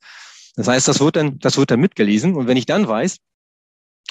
Das 0.55 0.67
heißt, 0.67 0.87
das 0.87 0.99
wird 0.99 1.17
dann, 1.17 1.37
das 1.39 1.57
wird 1.57 1.71
dann 1.71 1.79
mitgelesen. 1.79 2.35
Und 2.35 2.47
wenn 2.47 2.57
ich 2.57 2.65
dann 2.65 2.87
weiß, 2.87 3.17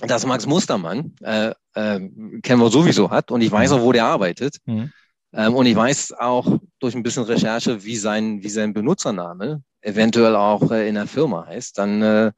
dass 0.00 0.26
Max 0.26 0.46
Mustermann 0.46 1.14
äh, 1.22 1.50
äh, 1.74 2.00
kennen 2.42 2.60
wir 2.60 2.70
sowieso 2.70 3.10
hat 3.10 3.30
und 3.30 3.40
ich 3.40 3.50
weiß 3.50 3.72
auch, 3.72 3.82
wo 3.82 3.92
der 3.92 4.04
arbeitet. 4.06 4.58
Mhm. 4.66 4.92
Ähm, 5.32 5.54
und 5.54 5.66
ich 5.66 5.76
weiß 5.76 6.12
auch 6.12 6.58
durch 6.80 6.94
ein 6.94 7.02
bisschen 7.02 7.24
Recherche, 7.24 7.84
wie 7.84 7.96
sein, 7.96 8.42
wie 8.42 8.48
sein 8.48 8.72
Benutzername 8.72 9.62
eventuell 9.84 10.36
auch 10.36 10.70
äh, 10.70 10.88
in 10.88 10.94
der 10.94 11.06
Firma 11.06 11.46
heißt, 11.46 11.78
dann, 11.78 12.02
äh, 12.02 12.32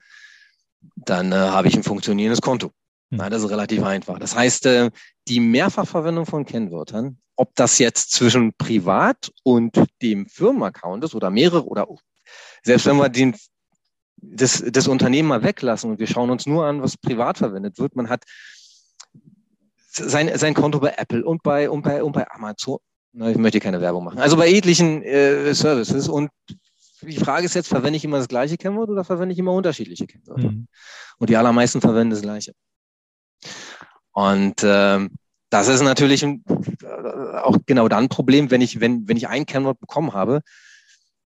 dann 0.97 1.33
äh, 1.33 1.37
habe 1.37 1.69
ich 1.69 1.77
ein 1.77 1.83
funktionierendes 1.83 2.43
Konto. 2.43 2.69
Mhm. 3.11 3.19
Na, 3.19 3.31
das 3.31 3.43
ist 3.43 3.51
relativ 3.51 3.83
einfach. 3.83 4.19
Das 4.19 4.35
heißt, 4.35 4.69
die 5.29 5.41
Mehrfachverwendung 5.41 6.27
von 6.27 6.45
Kennwörtern 6.45 7.19
ob 7.37 7.55
das 7.55 7.79
jetzt 7.79 8.11
zwischen 8.13 8.55
privat 8.55 9.31
und 9.43 9.79
dem 10.03 10.27
Firmenaccount 10.27 11.05
ist 11.05 11.15
oder 11.15 11.31
mehrere 11.31 11.67
oder 11.67 11.87
selbst 12.63 12.87
wenn 12.87 12.97
wir 12.97 13.09
den, 13.09 13.37
das, 14.17 14.65
das 14.67 14.89
Unternehmen 14.89 15.29
mal 15.29 15.43
weglassen 15.43 15.91
und 15.91 15.99
wir 15.99 16.07
schauen 16.07 16.31
uns 16.31 16.47
nur 16.47 16.65
an, 16.65 16.83
was 16.83 16.97
privat 16.97 17.39
verwendet 17.39 17.79
wird, 17.79 17.95
man 17.95 18.09
hat 18.09 18.25
sein, 19.89 20.31
sein 20.37 20.55
Konto 20.55 20.81
bei 20.81 20.95
Apple 20.97 21.25
und 21.25 21.43
bei, 21.43 21.71
und 21.71 21.83
bei, 21.83 22.03
und 22.03 22.13
bei 22.13 22.29
Amazon. 22.31 22.79
Na, 23.13 23.31
ich 23.31 23.39
möchte 23.39 23.61
keine 23.61 23.81
Werbung 23.81 24.05
machen. 24.05 24.19
Also 24.19 24.37
bei 24.37 24.51
etlichen 24.51 25.03
äh, 25.03 25.55
Services 25.55 26.09
und 26.09 26.31
die 27.03 27.17
Frage 27.17 27.47
ist 27.47 27.55
jetzt, 27.55 27.69
verwende 27.69 27.97
ich 27.97 28.05
immer 28.05 28.19
das 28.19 28.29
gleiche 28.29 28.57
Kennwort 28.57 28.91
oder 28.91 29.05
verwende 29.05 29.33
ich 29.33 29.39
immer 29.39 29.53
unterschiedliche 29.53 30.07
Kennwörter? 30.07 30.51
Mhm. 30.51 30.69
Und 31.19 31.31
die 31.31 31.37
allermeisten 31.37 31.81
verwenden 31.81 32.11
das 32.11 32.23
gleiche. 32.23 32.53
Und 34.13 34.63
ähm, 34.63 35.11
das 35.51 35.69
ist 35.69 35.83
natürlich 35.83 36.25
ein, 36.25 36.43
äh, 36.83 37.39
auch 37.39 37.59
genau 37.67 37.89
dann 37.89 38.05
ein 38.05 38.09
Problem, 38.09 38.51
wenn 38.51 38.61
ich, 38.61 38.81
wenn, 38.81 39.07
wenn 39.09 39.17
ich 39.17 39.29
ein 39.29 39.47
Kennwort 39.47 39.79
bekommen 39.79 40.13
habe, 40.13 40.41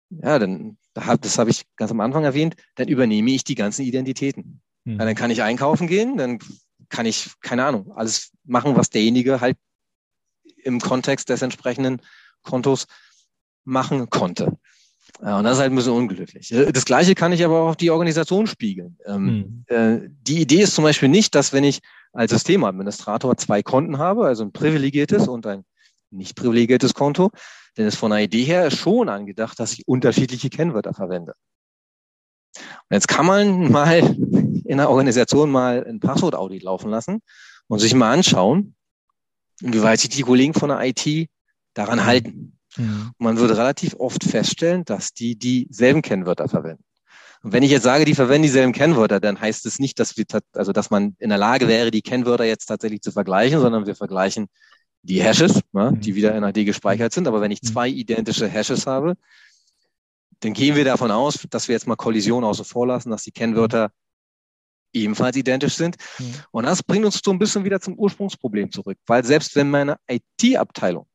ja, 0.09 0.39
dann, 0.39 0.77
das 0.93 1.37
habe 1.37 1.51
ich 1.51 1.65
ganz 1.75 1.91
am 1.91 1.99
Anfang 1.99 2.23
erwähnt, 2.23 2.55
dann 2.75 2.87
übernehme 2.87 3.31
ich 3.31 3.43
die 3.43 3.55
ganzen 3.55 3.83
Identitäten. 3.83 4.61
Mhm. 4.85 4.97
Dann 4.97 5.15
kann 5.15 5.31
ich 5.31 5.43
einkaufen 5.43 5.87
gehen, 5.87 6.17
dann 6.17 6.39
kann 6.89 7.05
ich, 7.05 7.31
keine 7.41 7.65
Ahnung, 7.65 7.91
alles 7.93 8.31
machen, 8.43 8.75
was 8.75 8.89
derjenige 8.89 9.39
halt 9.39 9.57
im 10.63 10.79
Kontext 10.79 11.29
des 11.29 11.41
entsprechenden 11.41 12.01
Kontos 12.41 12.87
machen 13.63 14.09
konnte. 14.09 14.57
Ja, 15.21 15.37
und 15.37 15.43
das 15.43 15.53
ist 15.53 15.59
halt 15.59 15.71
ein 15.71 15.75
bisschen 15.75 15.93
unglücklich. 15.93 16.47
Das 16.71 16.85
Gleiche 16.85 17.13
kann 17.13 17.33
ich 17.33 17.43
aber 17.43 17.61
auch 17.61 17.69
auf 17.69 17.75
die 17.75 17.91
Organisation 17.91 18.47
spiegeln. 18.47 18.97
Mhm. 19.05 19.65
äh, 19.67 19.99
die 20.09 20.41
Idee 20.41 20.61
ist 20.61 20.75
zum 20.75 20.85
Beispiel 20.85 21.09
nicht, 21.09 21.35
dass 21.35 21.51
wenn 21.51 21.65
ich 21.65 21.79
als 22.13 22.31
Systemadministrator 22.31 23.37
zwei 23.37 23.61
Konten 23.61 23.97
habe, 23.97 24.25
also 24.25 24.43
ein 24.43 24.51
privilegiertes 24.51 25.27
und 25.27 25.45
ein 25.45 25.65
nicht 26.11 26.35
privilegiertes 26.35 26.93
Konto, 26.93 27.31
denn 27.77 27.85
es 27.85 27.95
von 27.95 28.11
der 28.11 28.21
Idee 28.21 28.43
her 28.43 28.71
schon 28.71 29.09
angedacht, 29.09 29.59
dass 29.59 29.73
ich 29.73 29.87
unterschiedliche 29.87 30.49
Kennwörter 30.49 30.93
verwende. 30.93 31.33
Und 32.55 32.95
jetzt 32.95 33.07
kann 33.07 33.25
man 33.25 33.71
mal 33.71 33.99
in 33.99 34.77
der 34.77 34.89
Organisation 34.89 35.51
mal 35.51 35.85
ein 35.85 35.99
Passwort-Audit 35.99 36.63
laufen 36.63 36.89
lassen 36.89 37.21
und 37.67 37.79
sich 37.79 37.93
mal 37.93 38.11
anschauen, 38.11 38.75
inwieweit 39.61 39.99
sich 39.99 40.09
die 40.09 40.23
Kollegen 40.23 40.53
von 40.53 40.69
der 40.69 40.81
IT 40.81 41.29
daran 41.73 42.05
halten. 42.05 42.58
Mhm. 42.77 43.11
Man 43.17 43.37
würde 43.37 43.57
relativ 43.57 43.95
oft 43.95 44.23
feststellen, 44.23 44.85
dass 44.85 45.13
die 45.13 45.35
dieselben 45.35 46.01
Kennwörter 46.01 46.47
verwenden. 46.47 46.83
Und 47.41 47.53
wenn 47.53 47.63
ich 47.63 47.71
jetzt 47.71 47.83
sage, 47.83 48.03
die 48.05 48.15
verwenden 48.15 48.43
dieselben 48.43 48.73
Kennwörter, 48.73 49.19
dann 49.19 49.39
heißt 49.39 49.65
es 49.65 49.79
nicht, 49.79 49.99
dass 49.99 50.17
wir, 50.17 50.25
also 50.53 50.73
dass 50.73 50.89
man 50.89 51.15
in 51.19 51.29
der 51.29 51.37
Lage 51.37 51.67
wäre, 51.67 51.89
die 51.89 52.01
Kennwörter 52.01 52.43
jetzt 52.43 52.65
tatsächlich 52.65 53.01
zu 53.01 53.11
vergleichen, 53.11 53.61
sondern 53.61 53.85
wir 53.85 53.95
vergleichen 53.95 54.47
die 55.03 55.21
Hashes, 55.21 55.61
ne, 55.71 55.93
die 55.95 56.15
wieder 56.15 56.35
in 56.35 56.43
AD 56.43 56.65
gespeichert 56.65 57.13
sind. 57.13 57.27
Aber 57.27 57.39
wenn 57.39 57.51
ich 57.51 57.61
zwei 57.61 57.87
identische 57.87 58.47
Hashes 58.47 58.85
habe, 58.85 59.15
dann 60.41 60.53
gehen 60.53 60.75
wir 60.75 60.83
davon 60.83 61.11
aus, 61.11 61.47
dass 61.49 61.69
wir 61.69 61.73
jetzt 61.73 61.87
mal 61.87 61.95
Kollision 61.95 62.43
außen 62.43 62.65
vor 62.65 62.87
lassen, 62.87 63.09
dass 63.09 63.23
die 63.23 63.31
Kennwörter 63.31 63.91
ebenfalls 64.91 65.37
identisch 65.37 65.75
sind. 65.75 65.95
Mhm. 66.17 66.33
Und 66.51 66.65
das 66.65 66.83
bringt 66.83 67.05
uns 67.05 67.21
so 67.23 67.31
ein 67.31 67.39
bisschen 67.39 67.63
wieder 67.63 67.79
zum 67.79 67.95
Ursprungsproblem 67.95 68.71
zurück, 68.71 68.97
weil 69.05 69.23
selbst 69.23 69.55
wenn 69.55 69.69
meine 69.69 69.97
IT-Abteilung, 70.07 71.07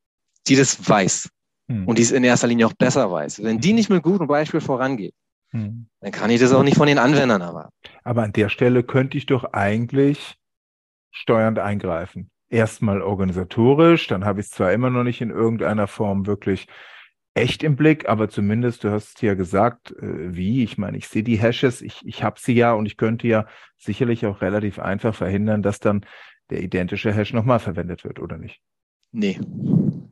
die 0.46 0.56
das 0.56 0.88
weiß 0.88 1.28
mhm. 1.66 1.86
und 1.86 1.98
die 1.98 2.02
es 2.02 2.10
in 2.10 2.24
erster 2.24 2.46
Linie 2.46 2.66
auch 2.66 2.74
besser 2.74 3.10
weiß, 3.10 3.42
wenn 3.42 3.58
die 3.58 3.72
nicht 3.72 3.90
mit 3.90 4.02
gutem 4.02 4.26
Beispiel 4.26 4.60
vorangeht, 4.60 5.14
mhm. 5.52 5.86
dann 6.00 6.12
kann 6.12 6.30
ich 6.30 6.40
das 6.40 6.52
auch 6.52 6.62
nicht 6.62 6.76
von 6.76 6.86
den 6.86 6.98
Anwendern 6.98 7.40
erwarten. 7.40 7.74
Aber 8.02 8.22
an 8.22 8.32
der 8.32 8.48
Stelle 8.48 8.82
könnte 8.82 9.18
ich 9.18 9.26
doch 9.26 9.44
eigentlich 9.52 10.36
steuernd 11.10 11.58
eingreifen 11.58 12.30
erstmal 12.54 13.02
organisatorisch, 13.02 14.06
dann 14.06 14.24
habe 14.24 14.40
ich 14.40 14.46
es 14.46 14.52
zwar 14.52 14.72
immer 14.72 14.88
noch 14.88 15.02
nicht 15.02 15.20
in 15.20 15.30
irgendeiner 15.30 15.86
Form 15.86 16.26
wirklich 16.26 16.68
echt 17.34 17.64
im 17.64 17.74
Blick, 17.74 18.08
aber 18.08 18.28
zumindest, 18.28 18.84
du 18.84 18.90
hast 18.90 19.20
ja 19.20 19.34
gesagt, 19.34 19.90
äh, 19.90 20.36
wie, 20.36 20.62
ich 20.62 20.78
meine, 20.78 20.96
ich 20.96 21.08
sehe 21.08 21.24
die 21.24 21.36
Hashes, 21.36 21.82
ich, 21.82 22.00
ich 22.04 22.22
habe 22.22 22.38
sie 22.38 22.54
ja 22.54 22.72
und 22.72 22.86
ich 22.86 22.96
könnte 22.96 23.26
ja 23.26 23.46
sicherlich 23.76 24.24
auch 24.24 24.40
relativ 24.40 24.78
einfach 24.78 25.14
verhindern, 25.14 25.62
dass 25.62 25.80
dann 25.80 26.06
der 26.50 26.62
identische 26.62 27.12
Hash 27.12 27.32
nochmal 27.32 27.58
verwendet 27.58 28.04
wird, 28.04 28.20
oder 28.20 28.38
nicht? 28.38 28.60
Nee. 29.10 29.40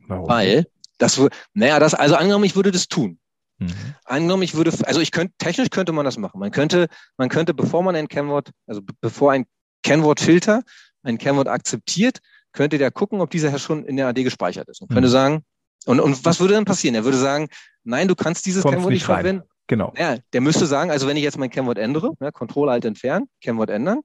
Warum? 0.07 0.27
Weil, 0.27 0.65
das, 1.03 1.21
naja, 1.53 1.79
das, 1.79 1.93
also 1.93 2.15
angenommen, 2.15 2.45
ich 2.45 2.55
würde 2.55 2.71
das 2.71 2.87
tun. 2.87 3.19
Mhm. 3.59 3.73
Angenommen, 4.05 4.43
ich 4.43 4.55
würde, 4.55 4.71
also 4.85 5.01
ich 5.01 5.11
könnte, 5.11 5.33
technisch 5.37 5.69
könnte 5.69 5.91
man 5.91 6.05
das 6.05 6.17
machen. 6.17 6.39
Man 6.39 6.51
könnte, 6.51 6.87
man 7.17 7.29
könnte, 7.29 7.53
bevor 7.53 7.83
man 7.83 7.95
ein 7.95 8.07
Kennwort, 8.07 8.51
also 8.67 8.81
bevor 9.01 9.33
ein 9.33 9.45
Kennwortfilter 9.83 10.63
ein 11.03 11.17
Kennwort 11.17 11.47
akzeptiert, 11.47 12.19
könnte 12.53 12.77
der 12.77 12.91
gucken, 12.91 13.19
ob 13.19 13.29
dieser 13.29 13.57
schon 13.59 13.83
in 13.85 13.97
der 13.97 14.07
AD 14.07 14.23
gespeichert 14.23 14.69
ist 14.69 14.81
und 14.81 14.87
könnte 14.89 15.09
mhm. 15.09 15.11
sagen, 15.11 15.43
und, 15.85 15.99
und 15.99 16.23
was 16.23 16.39
würde 16.39 16.53
dann 16.53 16.65
passieren? 16.65 16.95
Er 16.95 17.03
würde 17.03 17.17
sagen, 17.17 17.49
nein, 17.83 18.07
du 18.07 18.15
kannst 18.15 18.45
dieses 18.45 18.61
Kommst 18.61 18.75
Kennwort 18.75 18.93
nicht 18.93 19.03
verwenden. 19.03 19.43
Genau. 19.67 19.93
Ja, 19.97 20.17
der 20.31 20.41
müsste 20.41 20.65
sagen, 20.65 20.91
also 20.91 21.07
wenn 21.07 21.17
ich 21.17 21.23
jetzt 21.23 21.37
mein 21.37 21.49
Kennwort 21.49 21.77
ändere, 21.77 22.11
ja, 22.21 22.31
Control 22.31 22.69
Alt 22.69 22.85
entfernen, 22.85 23.27
Kennwort 23.41 23.69
ändern 23.69 24.01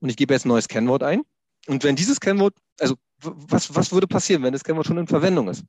und 0.00 0.08
ich 0.10 0.16
gebe 0.16 0.34
jetzt 0.34 0.44
ein 0.44 0.48
neues 0.48 0.68
Kennwort 0.68 1.02
ein. 1.02 1.22
Und 1.66 1.84
wenn 1.84 1.96
dieses 1.96 2.20
Kennwort, 2.20 2.54
also 2.78 2.96
was, 3.22 3.74
was 3.74 3.92
würde 3.92 4.06
passieren, 4.06 4.42
wenn 4.42 4.52
das 4.52 4.64
Kennwort 4.64 4.86
schon 4.86 4.98
in 4.98 5.06
Verwendung 5.06 5.48
ist? 5.48 5.64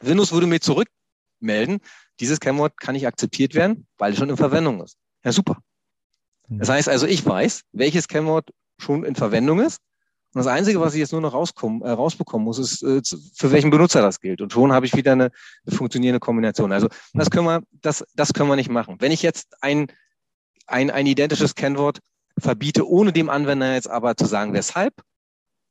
Windows 0.00 0.32
würde 0.32 0.46
mir 0.46 0.60
zurückmelden, 0.60 1.80
dieses 2.20 2.40
Kennwort 2.40 2.78
kann 2.78 2.94
nicht 2.94 3.06
akzeptiert 3.06 3.54
werden, 3.54 3.86
weil 3.98 4.12
es 4.12 4.18
schon 4.18 4.30
in 4.30 4.36
Verwendung 4.36 4.82
ist. 4.82 4.96
Ja, 5.24 5.32
super. 5.32 5.58
Das 6.48 6.68
heißt 6.68 6.88
also, 6.88 7.06
ich 7.06 7.24
weiß, 7.24 7.62
welches 7.72 8.08
Kennwort 8.08 8.50
schon 8.78 9.04
in 9.04 9.14
Verwendung 9.14 9.60
ist. 9.60 9.78
Und 10.32 10.38
das 10.38 10.46
Einzige, 10.46 10.80
was 10.80 10.94
ich 10.94 11.00
jetzt 11.00 11.12
nur 11.12 11.20
noch 11.20 11.32
rauskommen, 11.32 11.82
äh, 11.82 11.90
rausbekommen 11.90 12.44
muss, 12.44 12.58
ist, 12.58 12.82
äh, 12.82 13.00
für 13.34 13.50
welchen 13.50 13.70
Benutzer 13.70 14.00
das 14.00 14.20
gilt. 14.20 14.40
Und 14.40 14.52
schon 14.52 14.72
habe 14.72 14.86
ich 14.86 14.94
wieder 14.94 15.12
eine, 15.12 15.30
funktionierende 15.68 16.20
Kombination. 16.20 16.72
Also 16.72 16.88
das 17.12 17.30
können 17.30 17.46
wir, 17.46 17.62
das, 17.72 18.04
das 18.14 18.32
können 18.32 18.48
wir 18.48 18.56
nicht 18.56 18.70
machen. 18.70 18.96
Wenn 19.00 19.12
ich 19.12 19.22
jetzt 19.22 19.56
ein, 19.60 19.88
ein, 20.66 20.90
ein 20.90 21.06
identisches 21.06 21.54
Kennwort 21.54 21.98
verbiete, 22.38 22.88
ohne 22.88 23.12
dem 23.12 23.28
Anwender 23.28 23.74
jetzt 23.74 23.90
aber 23.90 24.16
zu 24.16 24.26
sagen, 24.26 24.52
weshalb, 24.52 24.94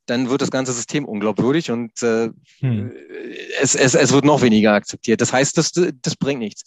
dann 0.09 0.29
wird 0.29 0.41
das 0.41 0.51
ganze 0.51 0.73
System 0.73 1.05
unglaubwürdig 1.05 1.71
und 1.71 2.01
äh, 2.01 2.29
hm. 2.59 2.91
es, 3.61 3.75
es, 3.75 3.93
es 3.93 4.11
wird 4.11 4.25
noch 4.25 4.41
weniger 4.41 4.73
akzeptiert. 4.73 5.21
Das 5.21 5.31
heißt, 5.31 5.57
das, 5.57 5.71
das 5.71 6.15
bringt 6.15 6.39
nichts. 6.39 6.63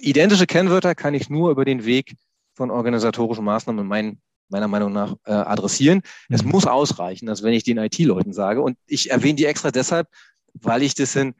Identische 0.00 0.46
Kennwörter 0.46 0.94
kann 0.94 1.14
ich 1.14 1.28
nur 1.28 1.50
über 1.50 1.64
den 1.64 1.84
Weg 1.84 2.14
von 2.54 2.70
organisatorischen 2.70 3.44
Maßnahmen 3.44 3.86
mein, 3.86 4.20
meiner 4.48 4.68
Meinung 4.68 4.92
nach 4.92 5.16
äh, 5.24 5.32
adressieren. 5.32 6.02
Mhm. 6.28 6.34
Es 6.34 6.44
muss 6.44 6.66
ausreichen, 6.66 7.26
dass 7.26 7.42
wenn 7.42 7.52
ich 7.52 7.64
den 7.64 7.78
IT-Leuten 7.78 8.32
sage, 8.32 8.62
und 8.62 8.76
ich 8.86 9.10
erwähne 9.10 9.36
die 9.36 9.46
extra 9.46 9.70
deshalb, 9.70 10.08
weil 10.54 10.82
ich 10.82 10.94
das 10.94 11.16
in 11.16 11.34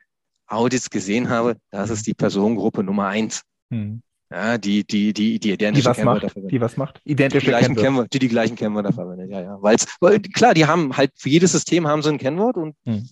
Audits 0.47 0.91
gesehen 0.91 1.29
habe, 1.29 1.57
das 1.71 1.91
ist 1.91 2.07
die 2.07 2.15
Personengruppe 2.15 2.83
Nummer 2.83 3.07
eins. 3.07 3.43
Mhm. 3.71 4.03
Ja, 4.33 4.59
die, 4.59 4.85
die, 4.85 5.13
die, 5.13 5.41
die 5.41 5.53
identische 5.53 5.83
die 5.83 5.89
was 5.89 5.97
Kennwörter 5.97 6.27
macht, 6.27 6.33
verwendet. 6.33 6.53
Die 6.53 6.61
was 6.61 6.77
macht? 6.77 7.01
Identische 7.05 7.47
die 7.47 7.51
gleichen 7.51 7.75
Kennwörter. 7.75 8.09
Die 8.11 8.19
die 8.21 8.29
gleichen 8.29 8.57
Kennwörter 8.57 8.93
verwendet, 8.93 9.29
ja, 9.31 9.41
ja. 9.41 9.59
Weil's, 9.61 9.87
weil, 10.01 10.21
klar, 10.21 10.55
die 10.55 10.67
haben 10.67 10.97
halt, 10.97 11.13
für 11.17 11.29
jedes 11.29 11.51
System 11.51 11.89
haben 11.89 12.03
sie 12.03 12.11
ein 12.11 12.19
Kennwort 12.19 12.57
und 12.57 12.77
hm. 12.85 13.09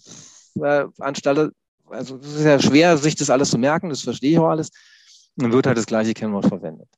äh, 0.62 0.85
anstelle, 1.00 1.50
also 1.90 2.18
es 2.18 2.37
ist 2.37 2.44
ja 2.44 2.61
schwer, 2.61 2.96
sich 2.98 3.16
das 3.16 3.31
alles 3.31 3.50
zu 3.50 3.59
merken, 3.59 3.88
das 3.88 4.02
verstehe 4.02 4.31
ich 4.31 4.38
auch 4.38 4.48
alles. 4.48 4.70
dann 5.37 5.52
wird 5.52 5.66
halt 5.66 5.76
das 5.76 5.87
gleiche 5.87 6.14
Kennwort 6.14 6.46
verwendet. 6.46 6.88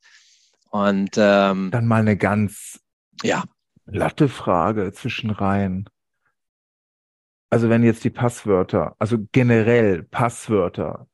Und 0.70 1.10
ähm, 1.16 1.70
dann 1.70 1.86
mal 1.86 2.00
eine 2.00 2.16
ganz 2.16 2.78
ja. 3.22 3.44
latte 3.86 4.28
Frage 4.28 4.92
zwischen 4.92 5.30
Reihen. 5.30 5.88
Also 7.48 7.68
wenn 7.68 7.82
jetzt 7.82 8.04
die 8.04 8.10
Passwörter, 8.10 8.94
also 8.98 9.18
generell 9.32 10.04
Passwörter, 10.04 11.08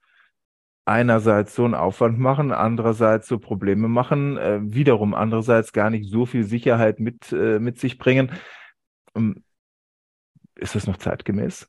einerseits 0.86 1.54
so 1.54 1.64
einen 1.64 1.74
Aufwand 1.74 2.18
machen, 2.18 2.52
andererseits 2.52 3.26
so 3.26 3.38
Probleme 3.38 3.88
machen, 3.88 4.38
äh, 4.38 4.60
wiederum 4.62 5.14
andererseits 5.14 5.72
gar 5.72 5.90
nicht 5.90 6.08
so 6.08 6.26
viel 6.26 6.44
Sicherheit 6.44 7.00
mit, 7.00 7.32
äh, 7.32 7.58
mit 7.58 7.78
sich 7.78 7.98
bringen. 7.98 8.30
Ähm, 9.14 9.42
ist 10.54 10.76
das 10.76 10.86
noch 10.86 10.96
zeitgemäß? 10.96 11.68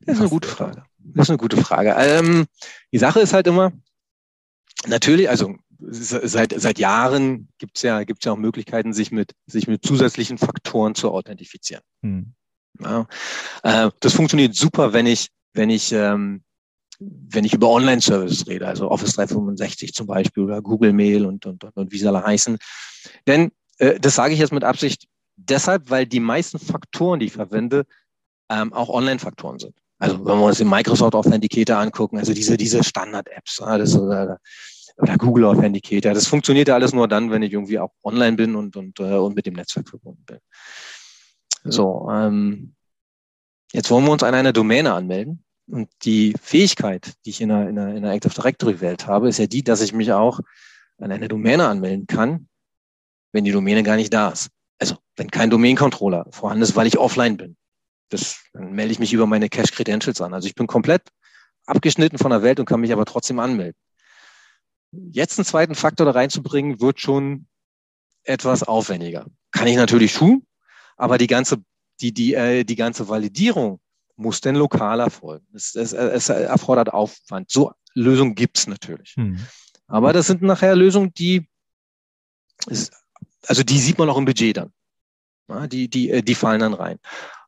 Das 0.00 0.14
ist 0.14 0.20
eine 0.20 0.30
gute 0.30 0.48
Frage. 0.48 0.84
Das 0.98 1.26
ist 1.26 1.30
eine 1.30 1.38
gute 1.38 1.56
Frage. 1.56 1.94
Ähm, 1.98 2.46
die 2.92 2.98
Sache 2.98 3.20
ist 3.20 3.32
halt 3.32 3.48
immer, 3.48 3.72
natürlich, 4.86 5.28
also 5.28 5.56
seit, 5.78 6.54
seit 6.56 6.78
Jahren 6.78 7.48
gibt 7.58 7.76
es 7.76 7.82
ja, 7.82 8.04
gibt's 8.04 8.24
ja 8.24 8.32
auch 8.32 8.36
Möglichkeiten, 8.38 8.92
sich 8.92 9.10
mit, 9.10 9.34
sich 9.46 9.66
mit 9.66 9.84
zusätzlichen 9.84 10.38
Faktoren 10.38 10.94
zu 10.94 11.10
authentifizieren. 11.10 11.82
Hm. 12.02 12.34
Ja, 12.80 13.08
äh, 13.64 13.90
das 14.00 14.12
funktioniert 14.14 14.54
super, 14.54 14.92
wenn 14.92 15.06
ich, 15.06 15.30
wenn 15.52 15.70
ich, 15.70 15.92
ähm, 15.92 16.44
wenn 17.00 17.44
ich 17.44 17.54
über 17.54 17.68
Online-Services 17.68 18.46
rede, 18.46 18.66
also 18.66 18.90
Office 18.90 19.14
365 19.14 19.92
zum 19.92 20.06
Beispiel 20.06 20.44
oder 20.44 20.62
Google 20.62 20.92
Mail 20.92 21.26
und, 21.26 21.46
und, 21.46 21.64
und, 21.64 21.76
und 21.76 21.92
wie 21.92 21.98
sie 21.98 22.08
alle 22.08 22.24
heißen. 22.24 22.58
Denn 23.26 23.52
äh, 23.78 23.98
das 24.00 24.14
sage 24.14 24.34
ich 24.34 24.40
jetzt 24.40 24.52
mit 24.52 24.64
Absicht 24.64 25.06
deshalb, 25.36 25.90
weil 25.90 26.06
die 26.06 26.20
meisten 26.20 26.58
Faktoren, 26.58 27.20
die 27.20 27.26
ich 27.26 27.32
verwende, 27.32 27.86
ähm, 28.50 28.72
auch 28.72 28.88
Online-Faktoren 28.88 29.58
sind. 29.58 29.74
Also 29.98 30.18
wenn 30.18 30.38
wir 30.38 30.44
uns 30.44 30.58
den 30.58 30.68
Microsoft 30.68 31.14
Authenticator 31.14 31.78
angucken, 31.78 32.18
also 32.18 32.34
diese, 32.34 32.56
diese 32.56 32.84
Standard-Apps, 32.84 33.58
ja, 33.60 33.78
das, 33.78 33.94
äh, 33.94 34.36
oder 34.98 35.18
Google 35.18 35.44
Authenticator. 35.44 36.14
Das 36.14 36.26
funktioniert 36.26 36.68
ja 36.68 36.74
alles 36.74 36.92
nur 36.92 37.08
dann, 37.08 37.30
wenn 37.30 37.42
ich 37.42 37.52
irgendwie 37.52 37.78
auch 37.78 37.92
online 38.02 38.36
bin 38.36 38.56
und, 38.56 38.76
und, 38.76 38.98
äh, 39.00 39.14
und 39.14 39.34
mit 39.34 39.46
dem 39.46 39.54
Netzwerk 39.54 39.88
verbunden 39.88 40.24
bin. 40.24 40.38
So, 41.64 42.08
ähm, 42.10 42.74
jetzt 43.72 43.90
wollen 43.90 44.04
wir 44.04 44.12
uns 44.12 44.22
an 44.22 44.34
einer 44.34 44.52
Domäne 44.52 44.92
anmelden. 44.94 45.44
Und 45.68 45.88
die 46.04 46.34
Fähigkeit, 46.40 47.14
die 47.24 47.30
ich 47.30 47.40
in 47.40 47.50
einer, 47.50 47.68
in 47.68 47.78
einer, 47.78 47.90
in 47.90 48.04
einer 48.04 48.14
Active 48.14 48.34
Directory 48.34 48.80
Welt 48.80 49.06
habe, 49.06 49.28
ist 49.28 49.38
ja 49.38 49.46
die, 49.46 49.64
dass 49.64 49.80
ich 49.80 49.92
mich 49.92 50.12
auch 50.12 50.40
an 50.98 51.12
eine 51.12 51.28
Domäne 51.28 51.66
anmelden 51.66 52.06
kann, 52.06 52.48
wenn 53.32 53.44
die 53.44 53.52
Domäne 53.52 53.82
gar 53.82 53.96
nicht 53.96 54.12
da 54.12 54.30
ist. 54.30 54.48
Also, 54.78 54.96
wenn 55.16 55.30
kein 55.30 55.50
Domain-Controller 55.50 56.26
vorhanden 56.30 56.62
ist, 56.62 56.76
weil 56.76 56.86
ich 56.86 56.98
offline 56.98 57.36
bin. 57.36 57.56
Das, 58.10 58.44
dann 58.52 58.72
melde 58.72 58.92
ich 58.92 58.98
mich 58.98 59.12
über 59.12 59.26
meine 59.26 59.48
Cache 59.48 59.72
Credentials 59.72 60.20
an. 60.20 60.32
Also 60.32 60.46
ich 60.46 60.54
bin 60.54 60.68
komplett 60.68 61.02
abgeschnitten 61.64 62.18
von 62.18 62.30
der 62.30 62.42
Welt 62.42 62.60
und 62.60 62.66
kann 62.66 62.80
mich 62.80 62.92
aber 62.92 63.04
trotzdem 63.04 63.40
anmelden 63.40 63.74
jetzt 64.92 65.38
einen 65.38 65.44
zweiten 65.44 65.74
Faktor 65.74 66.06
da 66.06 66.12
reinzubringen, 66.12 66.80
wird 66.80 67.00
schon 67.00 67.46
etwas 68.24 68.62
aufwendiger. 68.62 69.26
Kann 69.50 69.66
ich 69.66 69.76
natürlich 69.76 70.14
tun, 70.14 70.46
aber 70.96 71.18
die 71.18 71.26
ganze, 71.26 71.58
die, 72.00 72.12
die, 72.12 72.34
äh, 72.34 72.64
die 72.64 72.76
ganze 72.76 73.08
Validierung 73.08 73.80
muss 74.16 74.40
denn 74.40 74.56
lokal 74.56 75.00
erfolgen. 75.00 75.46
Es, 75.54 75.74
es, 75.74 75.92
es 75.92 76.28
erfordert 76.28 76.92
Aufwand. 76.92 77.50
So 77.50 77.72
Lösungen 77.94 78.34
gibt's 78.34 78.66
natürlich. 78.66 79.14
Hm. 79.16 79.38
Aber 79.86 80.12
das 80.12 80.26
sind 80.26 80.42
nachher 80.42 80.74
Lösungen, 80.74 81.12
die, 81.14 81.48
ist, 82.66 82.92
also 83.46 83.62
die 83.62 83.78
sieht 83.78 83.98
man 83.98 84.08
auch 84.08 84.18
im 84.18 84.24
Budget 84.24 84.56
dann. 84.56 84.72
Ja, 85.48 85.66
die, 85.66 85.88
die, 85.88 86.10
äh, 86.10 86.22
die 86.22 86.34
fallen 86.34 86.60
dann 86.60 86.74
rein. 86.74 86.98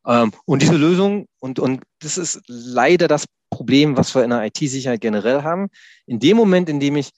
Ähm, 0.07 0.33
und 0.45 0.63
diese 0.63 0.77
Lösung, 0.77 1.27
und, 1.41 1.59
und 1.59 1.83
das 1.99 2.17
ist 2.17 2.41
leider 2.47 3.09
das 3.09 3.27
Problem, 3.51 3.97
was 3.97 4.15
wir 4.15 4.23
in 4.23 4.31
der 4.31 4.45
IT-Sicherheit 4.45 5.01
generell 5.01 5.43
haben. 5.43 5.69
In 6.07 6.21
dem 6.21 6.37
Moment, 6.37 6.69
in 6.69 6.79
dem 6.79 6.97
ich 6.97 7.11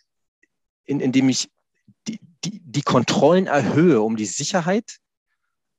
in, 0.90 1.00
indem 1.00 1.28
ich 1.28 1.48
die, 2.08 2.18
die, 2.44 2.60
die 2.64 2.82
Kontrollen 2.82 3.46
erhöhe, 3.46 4.00
um 4.00 4.16
die 4.16 4.26
Sicherheit 4.26 4.98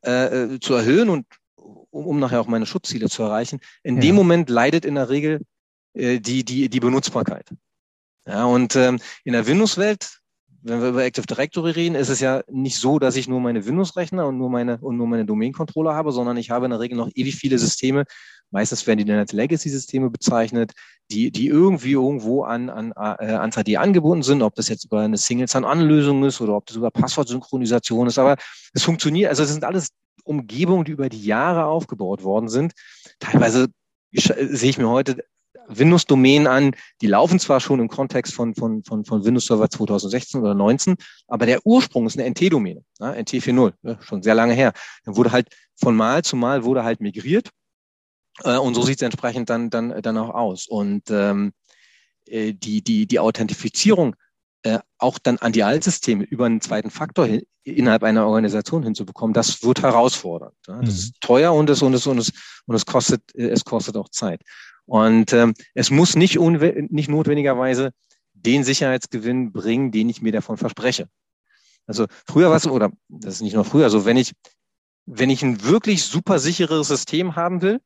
äh, 0.06 0.56
äh, 0.56 0.60
zu 0.60 0.74
erhöhen 0.74 1.10
und 1.10 1.26
um, 1.92 2.06
um 2.06 2.20
nachher 2.20 2.42
auch 2.42 2.48
meine 2.48 2.66
Schutzziele 2.66 3.10
zu 3.10 3.24
erreichen. 3.24 3.60
In 3.84 3.96
ja. 3.96 4.02
dem 4.02 4.16
Moment 4.16 4.50
leidet 4.50 4.86
in 4.86 4.96
der 4.96 5.10
Regel 5.10 5.42
äh, 5.94 6.20
die, 6.20 6.44
die, 6.44 6.70
die 6.70 6.80
Benutzbarkeit. 6.80 7.50
Ja, 8.28 8.46
und 8.46 8.76
ähm, 8.76 9.00
in 9.24 9.34
der 9.34 9.48
Windows-Welt, 9.48 10.20
wenn 10.64 10.82
wir 10.82 10.90
über 10.90 11.04
Active 11.04 11.26
Directory 11.26 11.72
reden, 11.72 11.96
ist 11.96 12.10
es 12.10 12.20
ja 12.20 12.44
nicht 12.50 12.78
so, 12.78 13.00
dass 13.00 13.16
ich 13.16 13.28
nur 13.28 13.40
meine 13.40 13.66
Windows-Rechner 13.66 14.28
und 14.28 14.38
nur 14.38 14.50
meine 14.50 14.78
und 14.78 14.96
nur 14.96 15.08
meine 15.08 15.26
Domain-Controller 15.26 15.96
habe, 15.96 16.12
sondern 16.12 16.38
ich 16.38 16.52
habe 16.52 16.66
in 16.66 16.72
der 16.72 16.80
Regel 16.80 16.98
noch 16.98 17.10
ewig 17.16 17.36
viele 17.36 17.58
Systeme. 17.58 18.06
Meistens 18.52 18.86
werden 18.86 19.00
die 19.00 19.06
dann 19.06 19.18
als 19.18 19.32
Legacy-Systeme 19.32 20.10
bezeichnet, 20.10 20.74
die, 21.10 21.32
die 21.32 21.48
irgendwie 21.48 21.94
irgendwo 21.94 22.44
an, 22.44 22.70
an, 22.70 22.92
äh, 22.96 23.34
an 23.34 23.52
CD 23.52 23.78
angebunden 23.78 24.24
sind, 24.24 24.44
ob 24.44 24.56
das 24.56 24.68
jetzt 24.68 24.86
über 24.86 25.00
eine 25.02 25.18
Single-Sign-On-Lösung 25.18 26.24
ist 26.26 26.42
oder 26.42 26.58
ob 26.58 26.66
das 26.68 26.76
über 26.76 26.92
Passwortsynchronisation 26.92 28.08
ist. 28.08 28.20
Aber 28.20 28.36
es 28.74 28.84
funktioniert, 28.84 29.30
also 29.30 29.44
das 29.44 29.52
sind 29.52 29.64
alles 29.64 29.90
Umgebungen, 30.24 30.86
die 30.86 30.92
über 30.92 31.10
die 31.10 31.24
Jahre 31.24 31.66
aufgebaut 31.66 32.24
worden 32.24 32.50
sind. 32.50 32.74
Teilweise 33.20 33.68
sehe 34.12 34.70
ich 34.70 34.78
mir 34.78 34.90
heute 34.90 35.24
Windows-Domänen 35.68 36.48
an, 36.48 36.76
die 37.02 37.08
laufen 37.08 37.40
zwar 37.40 37.60
schon 37.60 37.80
im 37.80 37.88
Kontext 37.88 38.34
von, 38.34 38.56
von, 38.56 38.84
von, 38.84 39.06
von 39.06 39.24
Windows 39.24 39.46
Server 39.46 39.70
2016 39.70 40.42
oder 40.42 40.54
19, 40.54 40.96
aber 41.28 41.46
der 41.46 41.66
Ursprung 41.66 42.06
ist 42.08 42.20
eine 42.20 42.30
NT-Domäne, 42.30 42.84
ja, 43.00 43.14
NT 43.14 43.30
4.0, 43.30 43.74
ja, 43.84 44.02
schon 44.02 44.22
sehr 44.24 44.36
lange 44.36 44.54
her. 44.54 44.74
Dann 45.06 45.16
wurde 45.16 45.32
halt 45.32 45.48
von 45.76 45.96
Mal 45.96 46.24
zu 46.24 46.36
Mal 46.36 46.64
wurde 46.64 46.84
halt 46.84 47.00
migriert 47.00 47.50
äh, 48.44 48.58
und 48.58 48.74
so 48.74 48.82
sieht 48.82 48.98
es 48.98 49.02
entsprechend 49.02 49.50
dann, 49.50 49.70
dann, 49.70 50.02
dann 50.02 50.18
auch 50.18 50.34
aus. 50.34 50.68
Und 50.68 51.10
ähm, 51.10 51.54
äh, 52.28 52.54
die, 52.54 52.84
die, 52.84 53.06
die 53.08 53.20
Authentifizierung 53.20 54.16
äh, 54.64 54.80
auch 54.98 55.18
dann 55.18 55.38
an 55.38 55.52
die 55.52 55.64
Altsysteme 55.64 56.24
über 56.24 56.46
einen 56.46 56.62
zweiten 56.62 56.92
Faktor 56.92 57.26
hin, 57.26 57.42
innerhalb 57.64 58.04
einer 58.04 58.26
Organisation 58.26 58.84
hinzubekommen, 58.84 59.34
das 59.34 59.64
wird 59.64 59.82
herausfordernd. 59.82 60.56
Ja? 60.68 60.78
Das 60.78 60.84
mhm. 60.84 60.90
ist 60.90 61.22
teuer 61.22 61.54
und 61.54 61.70
es, 61.70 61.82
und 61.82 61.94
es, 61.94 62.08
und 62.08 62.18
es, 62.18 62.32
und 62.66 62.76
es 62.76 62.86
kostet, 62.86 63.36
es 63.36 63.66
kostet 63.66 63.98
auch 63.98 64.10
Zeit. 64.10 64.42
Und 64.86 65.34
ähm, 65.34 65.54
es 65.74 65.90
muss 65.92 66.16
nicht, 66.16 66.40
nicht 66.40 67.10
notwendigerweise 67.10 67.92
den 68.34 68.64
Sicherheitsgewinn 68.64 69.52
bringen, 69.52 69.92
den 69.92 70.10
ich 70.10 70.22
mir 70.22 70.32
davon 70.32 70.58
verspreche. 70.58 71.08
Also 71.88 72.08
früher 72.28 72.50
war 72.50 72.58
es, 72.58 72.68
oder 72.68 72.92
das 73.08 73.36
ist 73.36 73.42
nicht 73.42 73.54
nur 73.54 73.66
früher, 73.66 73.86
also 73.86 74.06
wenn 74.06 74.18
ich, 74.18 74.34
wenn 75.06 75.30
ich 75.30 75.44
ein 75.44 75.64
wirklich 75.64 76.04
super 76.04 76.40
sicheres 76.40 76.88
System 76.88 77.36
haben 77.36 77.62
will, 77.62 77.80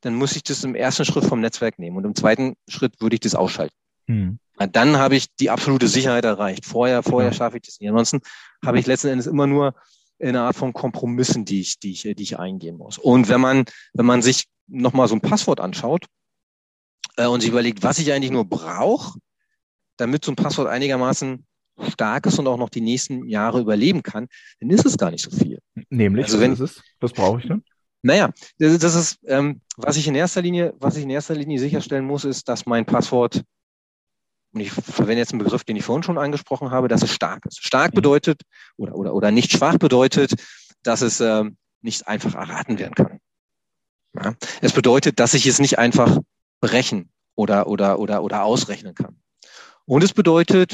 dann 0.00 0.14
muss 0.14 0.36
ich 0.36 0.42
das 0.42 0.64
im 0.64 0.74
ersten 0.74 1.04
Schritt 1.04 1.24
vom 1.24 1.40
Netzwerk 1.40 1.78
nehmen 1.78 1.96
und 1.96 2.04
im 2.04 2.14
zweiten 2.14 2.54
Schritt 2.68 3.00
würde 3.00 3.14
ich 3.14 3.20
das 3.20 3.34
ausschalten. 3.34 3.74
Hm. 4.06 4.38
Dann 4.58 4.96
habe 4.96 5.16
ich 5.16 5.34
die 5.36 5.50
absolute 5.50 5.88
Sicherheit 5.88 6.24
erreicht. 6.24 6.66
Vorher, 6.66 7.02
vorher 7.02 7.32
schaffe 7.32 7.58
ich 7.58 7.62
das 7.64 7.80
nicht. 7.80 7.88
Ansonsten 7.88 8.20
habe 8.64 8.78
ich 8.78 8.86
letzten 8.86 9.08
Endes 9.08 9.26
immer 9.26 9.46
nur 9.46 9.74
eine 10.20 10.42
Art 10.42 10.56
von 10.56 10.72
Kompromissen, 10.72 11.44
die 11.44 11.60
ich, 11.60 11.78
die 11.78 11.92
ich, 11.92 12.02
die 12.02 12.22
ich 12.22 12.38
eingehen 12.38 12.76
muss. 12.76 12.98
Und 12.98 13.28
wenn 13.28 13.40
man, 13.40 13.64
wenn 13.94 14.06
man 14.06 14.22
sich 14.22 14.46
nochmal 14.66 15.08
so 15.08 15.14
ein 15.14 15.20
Passwort 15.20 15.60
anschaut 15.60 16.06
äh, 17.16 17.26
und 17.26 17.40
sich 17.40 17.50
überlegt, 17.50 17.82
was 17.82 17.98
ich 17.98 18.12
eigentlich 18.12 18.32
nur 18.32 18.44
brauche, 18.44 19.18
damit 19.96 20.24
so 20.24 20.32
ein 20.32 20.36
Passwort 20.36 20.68
einigermaßen 20.68 21.44
stark 21.92 22.26
ist 22.26 22.38
und 22.38 22.46
auch 22.46 22.58
noch 22.58 22.70
die 22.70 22.80
nächsten 22.80 23.28
Jahre 23.28 23.60
überleben 23.60 24.02
kann, 24.02 24.26
dann 24.60 24.70
ist 24.70 24.84
es 24.84 24.98
gar 24.98 25.10
nicht 25.10 25.22
so 25.22 25.30
viel. 25.30 25.60
Nämlich, 25.90 26.26
also 26.26 26.40
wenn, 26.40 26.52
was, 26.52 26.60
ist 26.60 26.78
es? 26.78 26.82
was 27.00 27.12
brauche 27.12 27.40
ich 27.40 27.46
denn? 27.46 27.62
Naja, 28.02 28.30
das, 28.58 28.78
das 28.78 28.94
ist, 28.94 29.18
ähm, 29.26 29.60
was 29.76 29.96
ich 29.96 30.06
in 30.06 30.14
erster 30.14 30.42
Linie, 30.42 30.74
was 30.78 30.96
ich 30.96 31.04
in 31.04 31.10
erster 31.10 31.34
Linie 31.34 31.58
sicherstellen 31.58 32.04
muss, 32.04 32.24
ist, 32.24 32.48
dass 32.48 32.66
mein 32.66 32.86
Passwort, 32.86 33.42
und 34.52 34.60
ich 34.60 34.72
verwende 34.72 35.18
jetzt 35.18 35.32
einen 35.32 35.42
Begriff, 35.42 35.64
den 35.64 35.76
ich 35.76 35.84
vorhin 35.84 36.02
schon 36.02 36.18
angesprochen 36.18 36.70
habe, 36.70 36.88
dass 36.88 37.02
es 37.02 37.12
stark 37.12 37.44
ist. 37.46 37.64
Stark 37.64 37.92
mhm. 37.92 37.96
bedeutet 37.96 38.42
oder, 38.76 38.94
oder, 38.94 39.14
oder 39.14 39.30
nicht 39.30 39.52
schwach 39.52 39.78
bedeutet, 39.78 40.34
dass 40.82 41.02
es 41.02 41.20
ähm, 41.20 41.56
nicht 41.82 42.08
einfach 42.08 42.34
erraten 42.34 42.78
werden 42.78 42.94
kann. 42.94 43.20
Ja? 44.16 44.34
Es 44.60 44.72
bedeutet, 44.72 45.20
dass 45.20 45.34
ich 45.34 45.46
es 45.46 45.58
nicht 45.58 45.78
einfach 45.78 46.18
brechen 46.60 47.10
oder, 47.34 47.66
oder, 47.68 47.98
oder, 47.98 48.22
oder 48.22 48.44
ausrechnen 48.44 48.94
kann. 48.94 49.20
Und 49.84 50.02
es 50.02 50.12
bedeutet, 50.12 50.72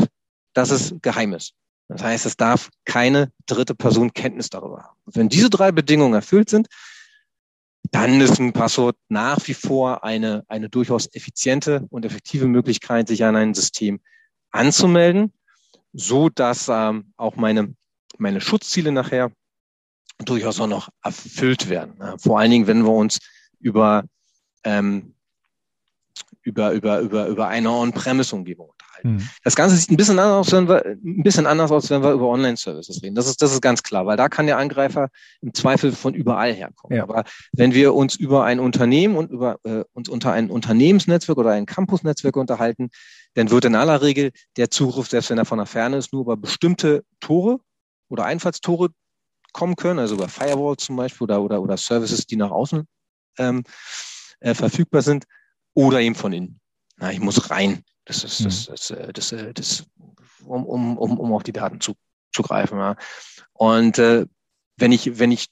dass 0.55 0.71
es 0.71 0.95
geheim 1.03 1.33
ist. 1.35 1.55
Das 1.89 2.03
heißt, 2.03 2.27
es 2.27 2.37
darf 2.37 2.71
keine 2.85 3.31
dritte 3.47 3.75
Person 3.75 4.15
Kenntnis 4.15 4.49
darüber 4.49 4.85
haben. 4.85 4.97
wenn 5.05 5.29
diese 5.29 5.51
drei 5.51 5.71
Bedingungen 5.71 6.15
erfüllt 6.15 6.49
sind, 6.49 6.69
dann 7.95 8.21
ist 8.21 8.41
ein 8.41 8.53
Passwort 8.53 8.97
nach 9.09 9.39
wie 9.47 9.55
vor 9.55 10.03
eine, 10.03 10.45
eine 10.49 10.69
durchaus 10.69 11.07
effiziente 11.15 11.87
und 11.91 12.05
effektive 12.05 12.49
Möglichkeit, 12.49 13.07
sich 13.07 13.25
an 13.25 13.37
ein 13.37 13.55
System 13.55 14.01
anzumelden, 14.51 15.33
so 15.93 16.29
dass 16.29 16.69
ähm, 16.69 17.13
auch 17.17 17.37
meine, 17.37 17.77
meine 18.19 18.41
Schutzziele 18.41 18.91
nachher 18.91 19.31
durchaus 20.19 20.59
auch 20.59 20.67
noch 20.67 20.89
erfüllt 21.05 21.69
werden. 21.69 22.19
Vor 22.19 22.41
allen 22.41 22.51
Dingen, 22.51 22.67
wenn 22.67 22.83
wir 22.83 22.93
uns 22.93 23.21
über, 23.61 24.03
ähm, 24.65 25.14
über, 26.43 26.73
über, 26.73 27.01
über, 27.01 27.27
über 27.27 27.49
eine 27.49 27.71
On-Premise-Umgebung 27.71 28.75
Mhm. 29.05 29.29
Das 29.43 29.55
Ganze 29.55 29.77
sieht 29.77 29.91
ein 29.91 29.97
bisschen 29.97 30.19
anders 30.19 30.49
aus, 30.49 30.53
wenn 30.53 30.69
wir, 30.69 30.85
ein 30.85 31.23
bisschen 31.23 31.47
anders 31.47 31.71
aus, 31.71 31.91
wenn 31.91 32.03
wir 32.03 32.13
über 32.13 32.29
Online-Services 32.29 33.03
reden. 33.03 33.15
Das 33.15 33.27
ist, 33.27 33.41
das 33.43 33.53
ist 33.53 33.61
ganz 33.61 33.83
klar, 33.83 34.07
weil 34.07 34.17
da 34.17 34.29
kann 34.29 34.47
der 34.47 34.59
Angreifer 34.59 35.11
im 35.43 35.53
Zweifel 35.53 35.93
von 35.93 36.15
überall 36.15 36.53
herkommen. 36.55 36.97
Ja. 36.97 37.05
Aber 37.05 37.25
wenn 37.53 37.75
wir 37.75 37.95
uns 37.95 38.17
über 38.17 38.45
ein 38.45 38.61
Unternehmen 38.61 39.17
und 39.17 39.31
über 39.31 39.59
äh, 39.65 39.85
uns 39.93 40.09
unter 40.09 40.33
ein 40.33 40.51
Unternehmensnetzwerk 40.51 41.39
oder 41.39 41.51
ein 41.51 41.67
Campusnetzwerk 41.67 42.37
unterhalten, 42.37 42.89
dann 43.35 43.51
wird 43.51 43.67
in 43.67 43.75
aller 43.75 44.01
Regel 44.01 44.33
der 44.57 44.71
Zugriff, 44.71 45.09
selbst 45.09 45.31
wenn 45.31 45.39
er 45.39 45.45
von 45.45 45.59
der 45.59 45.67
Ferne 45.67 45.99
ist, 45.99 46.13
nur 46.13 46.23
über 46.23 46.37
bestimmte 46.37 47.05
Tore 47.21 47.59
oder 48.09 48.25
Einfallstore 48.25 48.89
kommen 49.53 49.77
können, 49.77 49.99
also 49.99 50.15
über 50.15 50.29
Firewalls 50.29 50.85
zum 50.85 50.97
Beispiel 50.97 51.25
oder, 51.25 51.43
oder, 51.43 51.63
oder 51.63 51.77
Services, 51.77 52.27
die 52.27 52.37
nach 52.37 52.51
außen 52.51 52.89
ähm, 53.39 53.65
äh, 54.41 54.55
verfügbar 54.55 55.03
sind, 55.03 55.25
oder 55.75 56.01
eben 56.01 56.15
von 56.15 56.33
innen. 56.33 56.61
Na, 56.97 57.13
ich 57.13 57.21
muss 57.21 57.51
rein 57.51 57.85
das 58.05 58.25
ist 58.25 58.45
das, 58.45 58.67
das, 58.67 58.89
das, 58.89 59.13
das, 59.13 59.33
äh, 59.33 59.55
das 59.55 59.87
um, 60.45 60.67
um, 60.67 60.99
um, 60.99 61.19
um 61.19 61.33
auf 61.33 61.43
die 61.43 61.53
Daten 61.53 61.81
zu, 61.81 61.95
zu 62.33 62.43
greifen. 62.43 62.79
Ja. 62.79 62.97
Und 63.53 63.99
äh, 63.99 64.27
wenn 64.77 64.93
ich, 64.93 65.19
wenn 65.19 65.33
ich 65.33 65.49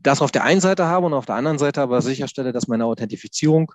das 0.00 0.22
auf 0.22 0.30
der 0.30 0.44
einen 0.44 0.60
Seite 0.60 0.86
habe 0.86 1.06
und 1.06 1.14
auf 1.14 1.26
der 1.26 1.34
anderen 1.34 1.58
Seite 1.58 1.82
aber 1.82 2.00
sicherstelle, 2.00 2.52
dass 2.52 2.66
meine 2.66 2.86
Authentifizierung 2.86 3.72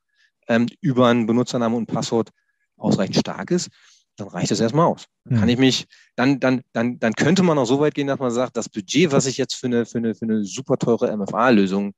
ähm, 0.48 0.68
über 0.82 1.08
einen 1.08 1.28
Benutzernamen 1.28 1.78
und 1.78 1.86
Passwort 1.86 2.30
ausreichend 2.76 3.18
stark 3.18 3.52
ist, 3.52 3.70
dann 4.16 4.30
reicht 4.30 4.52
es 4.52 4.60
erstmal 4.60 4.88
aus. 4.88 5.06
Dann 5.26 5.40
kann 5.40 5.50
ich 5.50 5.60
mich, 5.60 5.86
dann, 6.16 6.40
dann, 6.40 6.62
dann, 6.74 6.98
dann 7.00 7.14
könnte 7.14 7.44
man 7.44 7.58
auch 7.60 7.66
so 7.66 7.80
weit 7.80 7.94
gehen, 7.94 8.08
dass 8.08 8.20
man 8.20 8.32
sagt, 8.32 8.58
das 8.58 8.68
Budget, 8.68 9.12
was 9.12 9.28
ich 9.28 9.38
jetzt 9.38 9.54
für 9.54 9.68
eine, 9.68 9.86
für 9.86 10.00
eine, 10.00 10.16
für 10.16 10.26
eine 10.26 10.44
super 10.44 10.78
teure 10.78 11.16
MFA-Lösung 11.16 11.94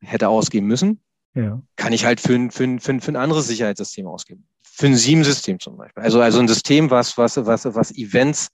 hätte 0.00 0.28
ausgeben 0.28 0.68
müssen, 0.68 1.02
ja. 1.42 1.62
kann 1.76 1.92
ich 1.92 2.04
halt 2.04 2.20
für 2.20 2.34
ein, 2.34 2.50
für, 2.50 2.64
ein, 2.64 2.80
für, 2.80 2.92
ein, 2.92 3.00
für 3.00 3.12
ein 3.12 3.16
anderes 3.16 3.46
Sicherheitssystem 3.46 4.06
ausgeben 4.06 4.46
für 4.78 4.86
ein 4.86 4.94
SIEM-System 4.94 5.58
zum 5.58 5.76
Beispiel. 5.76 6.04
Also, 6.04 6.20
also 6.20 6.38
ein 6.38 6.46
System, 6.46 6.88
was, 6.88 7.18
was, 7.18 7.36
was, 7.36 7.64
was 7.74 7.90
Events 7.96 8.50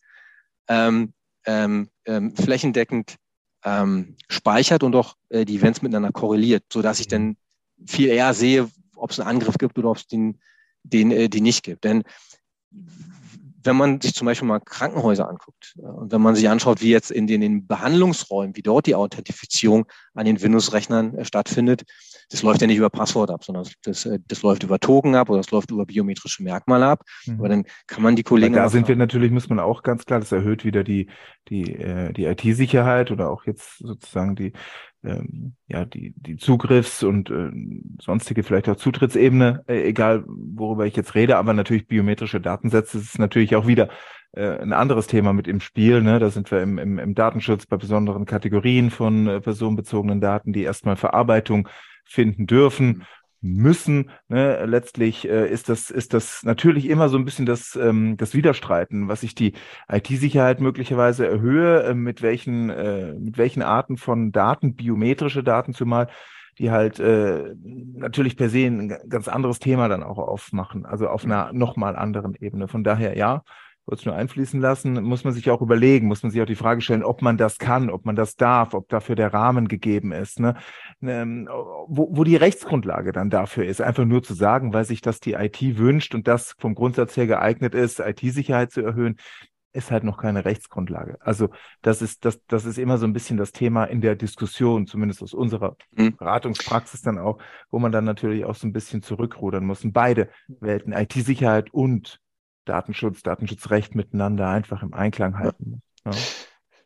ähm, 0.68 1.12
ähm, 1.44 1.90
ähm, 2.06 2.34
flächendeckend 2.34 3.16
ähm, 3.62 4.16
speichert 4.28 4.82
und 4.82 4.96
auch 4.96 5.16
äh, 5.28 5.44
die 5.44 5.56
Events 5.56 5.82
miteinander 5.82 6.12
korreliert, 6.12 6.64
so 6.72 6.80
dass 6.80 6.98
ich 6.98 7.08
dann 7.08 7.36
viel 7.86 8.08
eher 8.08 8.32
sehe, 8.32 8.70
ob 8.96 9.10
es 9.10 9.20
einen 9.20 9.28
Angriff 9.28 9.58
gibt 9.58 9.78
oder 9.78 9.90
ob 9.90 9.98
es 9.98 10.06
den, 10.06 10.40
den, 10.82 11.10
äh, 11.10 11.28
den 11.28 11.42
nicht 11.42 11.62
gibt. 11.62 11.84
Denn 11.84 12.04
wenn 13.62 13.76
man 13.76 14.00
sich 14.00 14.14
zum 14.14 14.24
Beispiel 14.24 14.48
mal 14.48 14.60
Krankenhäuser 14.60 15.28
anguckt 15.28 15.74
äh, 15.78 15.82
und 15.82 16.10
wenn 16.10 16.22
man 16.22 16.36
sich 16.36 16.48
anschaut, 16.48 16.80
wie 16.80 16.90
jetzt 16.90 17.10
in 17.10 17.26
den, 17.26 17.42
in 17.42 17.52
den 17.52 17.66
Behandlungsräumen, 17.66 18.56
wie 18.56 18.62
dort 18.62 18.86
die 18.86 18.94
Authentifizierung 18.94 19.84
an 20.14 20.24
den 20.24 20.40
Windows-Rechnern 20.40 21.18
äh, 21.18 21.24
stattfindet, 21.26 21.82
das 22.30 22.42
läuft 22.42 22.60
ja 22.60 22.66
nicht 22.66 22.78
über 22.78 22.90
Passwort 22.90 23.30
ab, 23.30 23.44
sondern 23.44 23.66
das, 23.84 24.06
äh, 24.06 24.18
das 24.26 24.42
läuft 24.42 24.62
über 24.62 24.78
Token 24.78 25.14
ab 25.14 25.28
oder 25.30 25.38
das 25.38 25.50
läuft 25.50 25.70
über 25.70 25.86
biometrische 25.86 26.42
Merkmale 26.42 26.86
ab. 26.86 27.02
Mhm. 27.26 27.38
Aber 27.38 27.48
dann 27.48 27.64
kann 27.86 28.02
man 28.02 28.16
die 28.16 28.22
Kollegen. 28.22 28.54
Da 28.54 28.68
sind 28.68 28.88
wir 28.88 28.96
natürlich, 28.96 29.30
muss 29.30 29.48
man 29.48 29.60
auch 29.60 29.82
ganz 29.82 30.04
klar, 30.04 30.20
das 30.20 30.32
erhöht 30.32 30.64
wieder 30.64 30.84
die, 30.84 31.08
die, 31.48 31.74
äh, 31.74 32.12
die 32.12 32.24
IT-Sicherheit 32.24 33.10
oder 33.10 33.30
auch 33.30 33.44
jetzt 33.44 33.78
sozusagen 33.78 34.36
die, 34.36 34.52
ähm, 35.04 35.54
ja, 35.68 35.84
die, 35.84 36.14
die 36.16 36.36
Zugriffs- 36.36 37.02
und 37.02 37.30
äh, 37.30 37.50
sonstige 38.00 38.42
vielleicht 38.42 38.68
auch 38.68 38.76
Zutrittsebene, 38.76 39.64
äh, 39.68 39.82
egal 39.82 40.24
worüber 40.26 40.86
ich 40.86 40.96
jetzt 40.96 41.14
rede, 41.14 41.36
aber 41.36 41.52
natürlich 41.52 41.86
biometrische 41.86 42.40
Datensätze 42.40 42.98
ist 42.98 43.18
natürlich 43.18 43.54
auch 43.56 43.66
wieder 43.66 43.88
äh, 44.32 44.58
ein 44.58 44.72
anderes 44.72 45.06
Thema 45.06 45.32
mit 45.32 45.46
im 45.46 45.60
Spiel. 45.60 46.02
Ne? 46.02 46.18
Da 46.18 46.30
sind 46.30 46.50
wir 46.50 46.62
im, 46.62 46.78
im, 46.78 46.98
im 46.98 47.14
Datenschutz 47.14 47.66
bei 47.66 47.76
besonderen 47.76 48.24
Kategorien 48.24 48.90
von 48.90 49.28
äh, 49.28 49.40
personenbezogenen 49.40 50.20
Daten, 50.20 50.52
die 50.52 50.62
erstmal 50.62 50.96
Verarbeitung 50.96 51.68
finden 52.04 52.46
dürfen 52.46 52.86
mhm 52.86 53.02
müssen. 53.44 54.10
Ne? 54.28 54.64
Letztlich 54.64 55.28
äh, 55.28 55.48
ist 55.48 55.68
das 55.68 55.90
ist 55.90 56.14
das 56.14 56.42
natürlich 56.44 56.88
immer 56.88 57.08
so 57.10 57.18
ein 57.18 57.26
bisschen 57.26 57.46
das 57.46 57.76
ähm, 57.76 58.16
das 58.16 58.34
Widerstreiten, 58.34 59.06
was 59.06 59.22
ich 59.22 59.34
die 59.34 59.52
IT-Sicherheit 59.88 60.60
möglicherweise 60.60 61.26
erhöhe, 61.28 61.82
äh, 61.84 61.94
mit 61.94 62.22
welchen 62.22 62.70
äh, 62.70 63.12
mit 63.12 63.36
welchen 63.36 63.62
Arten 63.62 63.98
von 63.98 64.32
Daten, 64.32 64.74
biometrische 64.74 65.44
Daten 65.44 65.74
zumal, 65.74 66.08
die 66.58 66.70
halt 66.70 66.98
äh, 67.00 67.54
natürlich 67.62 68.36
per 68.36 68.48
se 68.48 68.66
ein 68.66 68.96
ganz 69.08 69.28
anderes 69.28 69.58
Thema 69.58 69.88
dann 69.88 70.02
auch 70.02 70.18
aufmachen, 70.18 70.86
also 70.86 71.08
auf 71.08 71.24
einer 71.24 71.52
nochmal 71.52 71.96
anderen 71.96 72.34
Ebene. 72.34 72.66
Von 72.66 72.82
daher 72.82 73.16
ja, 73.16 73.42
kurz 73.86 74.04
nur 74.04 74.14
einfließen 74.14 74.60
lassen, 74.60 75.02
muss 75.02 75.24
man 75.24 75.32
sich 75.32 75.50
auch 75.50 75.60
überlegen, 75.60 76.06
muss 76.06 76.22
man 76.22 76.30
sich 76.32 76.40
auch 76.40 76.46
die 76.46 76.54
Frage 76.54 76.80
stellen, 76.80 77.04
ob 77.04 77.22
man 77.22 77.36
das 77.36 77.58
kann, 77.58 77.90
ob 77.90 78.04
man 78.04 78.16
das 78.16 78.36
darf, 78.36 78.74
ob 78.74 78.88
dafür 78.88 79.14
der 79.14 79.34
Rahmen 79.34 79.68
gegeben 79.68 80.12
ist, 80.12 80.40
ne? 80.40 80.56
Ähm, 81.02 81.48
wo, 81.86 82.08
wo 82.16 82.24
die 82.24 82.36
Rechtsgrundlage 82.36 83.12
dann 83.12 83.30
dafür 83.30 83.66
ist. 83.66 83.80
Einfach 83.80 84.04
nur 84.04 84.22
zu 84.22 84.34
sagen, 84.34 84.72
weil 84.72 84.84
sich 84.84 85.00
das 85.00 85.20
die 85.20 85.34
IT 85.34 85.60
wünscht 85.76 86.14
und 86.14 86.26
das 86.28 86.54
vom 86.58 86.74
Grundsatz 86.74 87.16
her 87.16 87.26
geeignet 87.26 87.74
ist, 87.74 88.00
IT-Sicherheit 88.00 88.70
zu 88.70 88.80
erhöhen, 88.80 89.16
ist 89.74 89.90
halt 89.90 90.04
noch 90.04 90.18
keine 90.18 90.44
Rechtsgrundlage. 90.44 91.18
Also 91.20 91.50
das 91.82 92.00
ist, 92.00 92.24
das, 92.24 92.40
das 92.46 92.64
ist 92.64 92.78
immer 92.78 92.96
so 92.96 93.06
ein 93.06 93.12
bisschen 93.12 93.36
das 93.36 93.52
Thema 93.52 93.84
in 93.84 94.00
der 94.00 94.14
Diskussion, 94.14 94.86
zumindest 94.86 95.22
aus 95.22 95.34
unserer 95.34 95.76
mhm. 95.90 96.16
Beratungspraxis 96.16 97.02
dann 97.02 97.18
auch, 97.18 97.38
wo 97.70 97.80
man 97.80 97.92
dann 97.92 98.04
natürlich 98.04 98.44
auch 98.44 98.54
so 98.54 98.66
ein 98.68 98.72
bisschen 98.72 99.02
zurückrudern 99.02 99.66
muss. 99.66 99.84
Und 99.84 99.92
beide 99.92 100.30
Welten, 100.46 100.92
IT-Sicherheit 100.92 101.74
und 101.74 102.20
Datenschutz, 102.64 103.22
Datenschutzrecht 103.22 103.94
miteinander 103.94 104.48
einfach 104.48 104.82
im 104.82 104.94
Einklang 104.94 105.38
halten 105.38 105.82
Ja. 106.04 106.12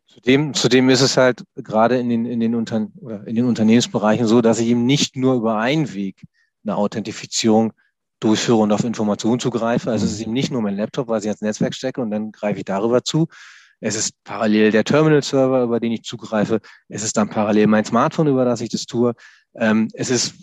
Zudem, 0.07 0.55
zudem 0.55 0.89
ist 0.89 1.01
es 1.01 1.17
halt 1.17 1.43
gerade 1.55 1.99
in 1.99 2.09
den, 2.09 2.25
in, 2.25 2.39
den 2.39 2.55
Unter 2.55 2.87
in 3.25 3.35
den 3.35 3.45
Unternehmensbereichen 3.45 4.25
so, 4.25 4.41
dass 4.41 4.59
ich 4.59 4.67
eben 4.69 4.87
nicht 4.87 5.15
nur 5.15 5.35
über 5.35 5.59
einen 5.59 5.93
Weg 5.93 6.23
eine 6.63 6.77
Authentifizierung 6.77 7.73
durchführe 8.19 8.57
und 8.57 8.71
auf 8.71 8.83
Informationen 8.83 9.39
zugreife. 9.39 9.91
Also 9.91 10.05
es 10.05 10.13
ist 10.13 10.21
eben 10.21 10.33
nicht 10.33 10.51
nur 10.51 10.63
mein 10.63 10.75
Laptop, 10.75 11.07
was 11.07 11.23
ich 11.23 11.29
ans 11.29 11.41
Netzwerk 11.41 11.75
stecke 11.75 12.01
und 12.01 12.09
dann 12.09 12.31
greife 12.31 12.57
ich 12.57 12.65
darüber 12.65 13.03
zu. 13.03 13.27
Es 13.81 13.95
ist 13.95 14.13
parallel 14.23 14.71
der 14.71 14.83
Terminal-Server, 14.83 15.63
über 15.63 15.79
den 15.79 15.91
ich 15.91 16.03
zugreife. 16.03 16.59
Es 16.89 17.03
ist 17.03 17.15
dann 17.15 17.29
parallel 17.29 17.67
mein 17.67 17.85
Smartphone, 17.85 18.27
über 18.27 18.45
das 18.45 18.61
ich 18.61 18.69
das 18.69 18.85
tue. 18.85 19.13
Ähm, 19.55 19.89
es 19.93 20.09
ist 20.09 20.33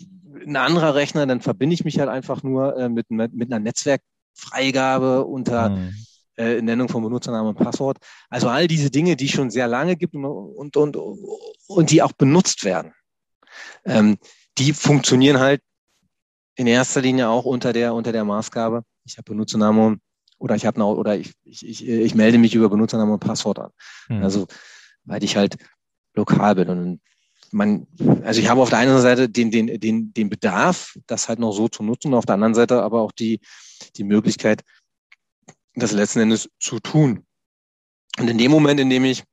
ein 0.45 0.55
anderer 0.55 0.95
Rechner, 0.95 1.27
dann 1.27 1.41
verbinde 1.41 1.73
ich 1.73 1.83
mich 1.83 1.99
halt 1.99 2.09
einfach 2.09 2.41
nur 2.41 2.77
äh, 2.77 2.89
mit, 2.89 3.11
mit 3.11 3.51
einer 3.51 3.59
Netzwerk 3.59 4.01
Freigabe 4.37 5.25
unter 5.25 5.69
mhm. 5.69 5.93
äh, 6.37 6.61
Nennung 6.61 6.89
von 6.89 7.03
Benutzernamen 7.03 7.49
und 7.49 7.57
Passwort. 7.57 7.97
Also 8.29 8.47
all 8.47 8.67
diese 8.67 8.89
Dinge, 8.89 9.15
die 9.15 9.27
schon 9.27 9.49
sehr 9.49 9.67
lange 9.67 9.95
gibt 9.95 10.15
und, 10.15 10.25
und, 10.25 10.77
und, 10.77 10.97
und 11.67 11.91
die 11.91 12.01
auch 12.01 12.13
benutzt 12.13 12.63
werden. 12.63 12.93
Ähm, 13.85 14.17
die 14.57 14.73
funktionieren 14.73 15.39
halt 15.39 15.61
in 16.55 16.67
erster 16.67 17.01
Linie 17.01 17.29
auch 17.29 17.45
unter 17.45 17.73
der, 17.73 17.93
unter 17.93 18.11
der 18.11 18.25
Maßgabe. 18.25 18.83
Ich 19.05 19.17
habe 19.17 19.31
Benutzernamen 19.31 20.01
oder 20.39 20.55
ich 20.55 20.65
habe 20.65 20.81
oder 20.83 21.17
ich, 21.17 21.33
ich, 21.43 21.65
ich, 21.65 21.87
ich 21.87 22.15
melde 22.15 22.37
mich 22.37 22.53
über 22.55 22.69
Benutzernamen 22.69 23.13
und 23.13 23.19
Passwort 23.19 23.59
an. 23.59 23.71
Mhm. 24.09 24.23
Also, 24.23 24.47
weil 25.03 25.23
ich 25.23 25.37
halt 25.37 25.57
lokal 26.13 26.55
bin 26.55 26.69
und 26.69 27.01
man, 27.51 27.87
also 28.23 28.39
ich 28.39 28.49
habe 28.49 28.61
auf 28.61 28.69
der 28.69 28.79
einen 28.79 28.99
Seite 28.99 29.29
den, 29.29 29.51
den, 29.51 29.79
den, 29.79 30.13
den 30.13 30.29
Bedarf, 30.29 30.97
das 31.07 31.29
halt 31.29 31.39
noch 31.39 31.53
so 31.53 31.67
zu 31.67 31.83
nutzen, 31.83 32.13
auf 32.13 32.25
der 32.25 32.35
anderen 32.35 32.55
Seite 32.55 32.81
aber 32.81 33.01
auch 33.01 33.11
die, 33.11 33.39
die 33.95 34.03
Möglichkeit, 34.03 34.63
das 35.75 35.91
letzten 35.91 36.19
Endes 36.19 36.49
zu 36.59 36.79
tun. 36.79 37.25
Und 38.19 38.29
in 38.29 38.37
dem 38.37 38.51
Moment, 38.51 38.79
in 38.79 38.89
dem 38.89 39.05
ich, 39.05 39.23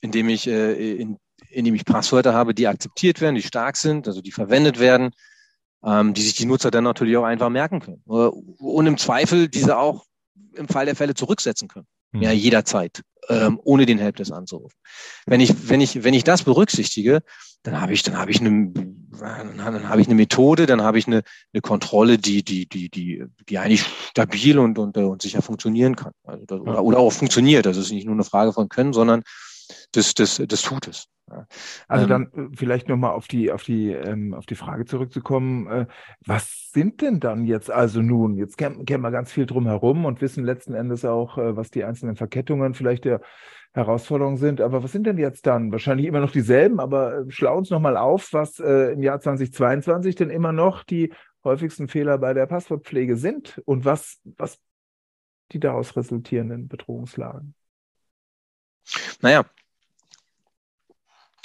in 0.00 0.10
dem 0.10 0.28
ich 0.28 0.46
äh, 0.46 0.96
in 0.96 1.18
indem 1.50 1.74
ich 1.74 1.84
Passwörter 1.84 2.34
habe, 2.34 2.54
die 2.54 2.66
akzeptiert 2.66 3.20
werden, 3.20 3.36
die 3.36 3.42
stark 3.42 3.76
sind, 3.76 4.06
also 4.06 4.20
die 4.20 4.32
verwendet 4.32 4.78
werden, 4.78 5.10
ähm, 5.84 6.14
die 6.14 6.22
sich 6.22 6.34
die 6.34 6.46
Nutzer 6.46 6.70
dann 6.70 6.84
natürlich 6.84 7.16
auch 7.16 7.24
einfach 7.24 7.48
merken 7.48 7.80
können. 7.80 8.02
Und 8.04 8.86
im 8.86 8.98
Zweifel 8.98 9.48
diese 9.48 9.78
auch 9.78 10.04
im 10.54 10.68
Fall 10.68 10.86
der 10.86 10.96
Fälle 10.96 11.14
zurücksetzen 11.14 11.68
können. 11.68 11.86
Mhm. 12.14 12.22
Ja, 12.22 12.30
jederzeit, 12.30 13.02
ähm, 13.28 13.60
ohne 13.64 13.86
den 13.86 13.98
Helpdesk 13.98 14.32
anzurufen. 14.32 14.78
Wenn 15.26 15.40
ich, 15.40 15.68
wenn 15.68 15.80
ich, 15.80 16.04
wenn 16.04 16.14
ich 16.14 16.24
das 16.24 16.44
berücksichtige, 16.44 17.20
dann 17.64 17.80
habe 17.80 17.92
ich, 17.92 18.02
dann 18.02 18.16
habe 18.16 18.30
ich 18.30 18.40
eine, 18.40 18.72
dann 19.18 19.88
habe 19.88 20.00
ich 20.00 20.06
eine 20.06 20.14
Methode, 20.14 20.66
dann 20.66 20.82
habe 20.82 20.98
ich 20.98 21.06
eine, 21.06 21.22
eine 21.52 21.60
Kontrolle, 21.60 22.18
die, 22.18 22.44
die, 22.44 22.68
die, 22.68 22.88
die, 22.88 23.24
die 23.48 23.58
eigentlich 23.58 23.84
stabil 24.10 24.58
und, 24.58 24.78
und, 24.78 24.96
und 24.96 25.22
sicher 25.22 25.42
funktionieren 25.42 25.96
kann. 25.96 26.12
Also 26.24 26.44
das, 26.46 26.60
oder, 26.60 26.84
oder 26.84 26.98
auch 26.98 27.12
funktioniert. 27.12 27.66
Das 27.66 27.76
ist 27.76 27.90
nicht 27.90 28.04
nur 28.04 28.14
eine 28.14 28.24
Frage 28.24 28.52
von 28.52 28.68
Können, 28.68 28.92
sondern 28.92 29.22
das, 29.92 30.14
das, 30.14 30.42
das 30.46 30.62
tut 30.62 30.88
es. 30.88 31.08
Also 31.88 32.04
ähm, 32.04 32.08
dann 32.08 32.52
äh, 32.52 32.56
vielleicht 32.56 32.88
nochmal 32.88 33.12
auf 33.12 33.28
die, 33.28 33.50
auf 33.50 33.62
die, 33.62 33.92
ähm, 33.92 34.34
auf 34.34 34.46
die 34.46 34.54
Frage 34.54 34.84
zurückzukommen. 34.84 35.66
Äh, 35.66 35.86
was 36.26 36.70
sind 36.72 37.00
denn 37.00 37.20
dann 37.20 37.44
jetzt 37.46 37.70
also 37.70 38.02
nun? 38.02 38.36
Jetzt 38.36 38.58
kennen 38.58 38.86
wir 38.86 39.10
ganz 39.10 39.32
viel 39.32 39.46
drum 39.46 39.66
herum 39.66 40.04
und 40.04 40.20
wissen 40.20 40.44
letzten 40.44 40.74
Endes 40.74 41.04
auch, 41.04 41.38
äh, 41.38 41.56
was 41.56 41.70
die 41.70 41.84
einzelnen 41.84 42.16
Verkettungen 42.16 42.74
vielleicht 42.74 43.04
der 43.06 43.20
Herausforderungen 43.72 44.36
sind. 44.36 44.60
Aber 44.60 44.82
was 44.82 44.92
sind 44.92 45.06
denn 45.06 45.18
jetzt 45.18 45.46
dann? 45.46 45.72
Wahrscheinlich 45.72 46.06
immer 46.06 46.20
noch 46.20 46.30
dieselben, 46.30 46.78
aber 46.78 47.18
äh, 47.18 47.30
schlau 47.30 47.56
uns 47.56 47.70
nochmal 47.70 47.96
auf, 47.96 48.32
was 48.32 48.60
äh, 48.60 48.92
im 48.92 49.02
Jahr 49.02 49.20
2022 49.20 50.14
denn 50.14 50.30
immer 50.30 50.52
noch 50.52 50.84
die 50.84 51.12
häufigsten 51.42 51.88
Fehler 51.88 52.18
bei 52.18 52.34
der 52.34 52.46
Passwortpflege 52.46 53.16
sind 53.16 53.60
und 53.64 53.84
was, 53.84 54.20
was 54.24 54.58
die 55.52 55.60
daraus 55.60 55.96
resultierenden 55.96 56.68
Bedrohungslagen. 56.68 57.54
Naja, 59.20 59.44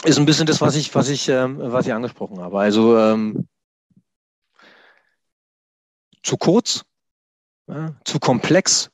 ist 0.04 0.18
ein 0.18 0.26
bisschen 0.26 0.46
das, 0.46 0.62
was 0.62 0.76
ich, 0.76 0.94
was 0.96 1.10
ich, 1.10 1.28
ähm, 1.30 1.58
was 1.60 1.86
ich 1.86 1.94
angesprochen 1.94 2.40
habe. 2.40 2.60
Also 2.60 2.98
ähm, 2.98 3.48
zu 6.24 6.38
kurz, 6.38 6.86
ja, 7.68 7.96
zu 8.06 8.20
komplex, 8.20 8.92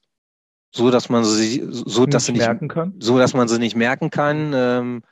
so 0.72 0.90
dass 0.92 1.10
man 1.10 1.24
sie, 1.24 1.66
so 1.70 2.06
dass 2.06 2.28
nicht 2.30 2.44
sie 2.44 2.54
nicht, 2.54 2.70
kann. 2.74 2.96
so 3.00 3.18
dass 3.18 3.34
man 3.34 3.48
sie 3.48 3.60
nicht 3.60 3.76
merken 3.76 4.10
kann, 4.10 4.52
ähm, 4.54 5.04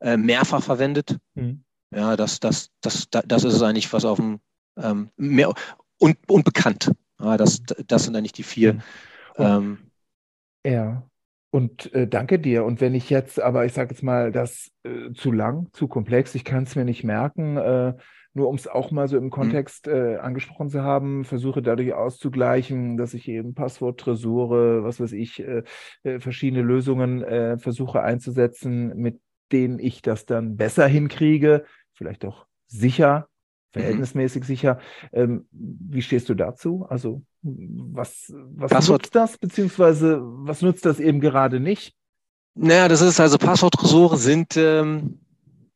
äh, 0.00 0.16
mehrfach 0.16 0.62
verwendet. 0.62 1.18
Mhm. 1.34 1.64
Ja, 1.90 2.16
das, 2.16 2.40
das, 2.40 2.70
das, 2.82 3.08
das 3.10 3.44
ist 3.44 3.62
eigentlich 3.62 3.92
was 3.92 4.04
auf 4.04 4.18
dem 4.18 4.40
ähm, 4.76 5.10
mehr 5.16 5.52
und, 5.98 6.18
und 6.28 6.44
bekannt. 6.44 6.92
Ja, 7.20 7.36
das, 7.36 7.62
das 7.86 8.04
sind 8.04 8.14
eigentlich 8.14 8.32
die 8.32 8.42
vier. 8.42 8.82
Ähm, 9.36 9.90
ja. 10.64 11.02
Und 11.50 11.92
äh, 11.94 12.06
danke 12.06 12.38
dir. 12.38 12.64
Und 12.64 12.80
wenn 12.80 12.94
ich 12.94 13.08
jetzt, 13.08 13.40
aber 13.40 13.64
ich 13.64 13.72
sage 13.72 13.90
jetzt 13.90 14.02
mal, 14.02 14.32
das 14.32 14.70
äh, 14.84 15.12
zu 15.14 15.32
lang, 15.32 15.68
zu 15.72 15.88
komplex, 15.88 16.34
ich 16.34 16.44
kann 16.44 16.64
es 16.64 16.76
mir 16.76 16.84
nicht 16.84 17.04
merken, 17.04 17.56
äh, 17.56 17.94
nur 18.34 18.48
um 18.48 18.56
es 18.56 18.68
auch 18.68 18.90
mal 18.90 19.08
so 19.08 19.16
im 19.16 19.24
mhm. 19.24 19.30
Kontext 19.30 19.88
äh, 19.88 20.16
angesprochen 20.16 20.68
zu 20.68 20.82
haben, 20.82 21.24
versuche 21.24 21.62
dadurch 21.62 21.94
auszugleichen, 21.94 22.96
dass 22.96 23.14
ich 23.14 23.28
eben 23.28 23.54
Passwort, 23.54 23.98
Tresore, 24.00 24.84
was 24.84 25.00
weiß 25.00 25.12
ich, 25.12 25.40
äh, 25.40 25.62
äh, 26.02 26.20
verschiedene 26.20 26.62
Lösungen 26.62 27.22
äh, 27.22 27.58
versuche 27.58 28.02
einzusetzen, 28.02 28.96
mit 28.96 29.20
denen 29.50 29.78
ich 29.78 30.02
das 30.02 30.26
dann 30.26 30.56
besser 30.56 30.86
hinkriege, 30.86 31.64
vielleicht 31.94 32.24
auch 32.26 32.46
sicher. 32.66 33.28
Verhältnismäßig 33.72 34.42
mhm. 34.42 34.46
sicher. 34.46 34.78
Ähm, 35.12 35.46
wie 35.50 36.02
stehst 36.02 36.28
du 36.28 36.34
dazu? 36.34 36.86
Also 36.88 37.22
was, 37.42 38.32
was 38.32 38.70
Passwort. 38.70 39.02
nutzt 39.02 39.14
das, 39.14 39.38
beziehungsweise 39.38 40.20
was 40.20 40.62
nutzt 40.62 40.84
das 40.84 41.00
eben 41.00 41.20
gerade 41.20 41.60
nicht? 41.60 41.94
Naja, 42.54 42.88
das 42.88 43.00
ist 43.00 43.20
also 43.20 43.38
Passworttresore 43.38 44.16
sind, 44.16 44.56
ähm, 44.56 45.20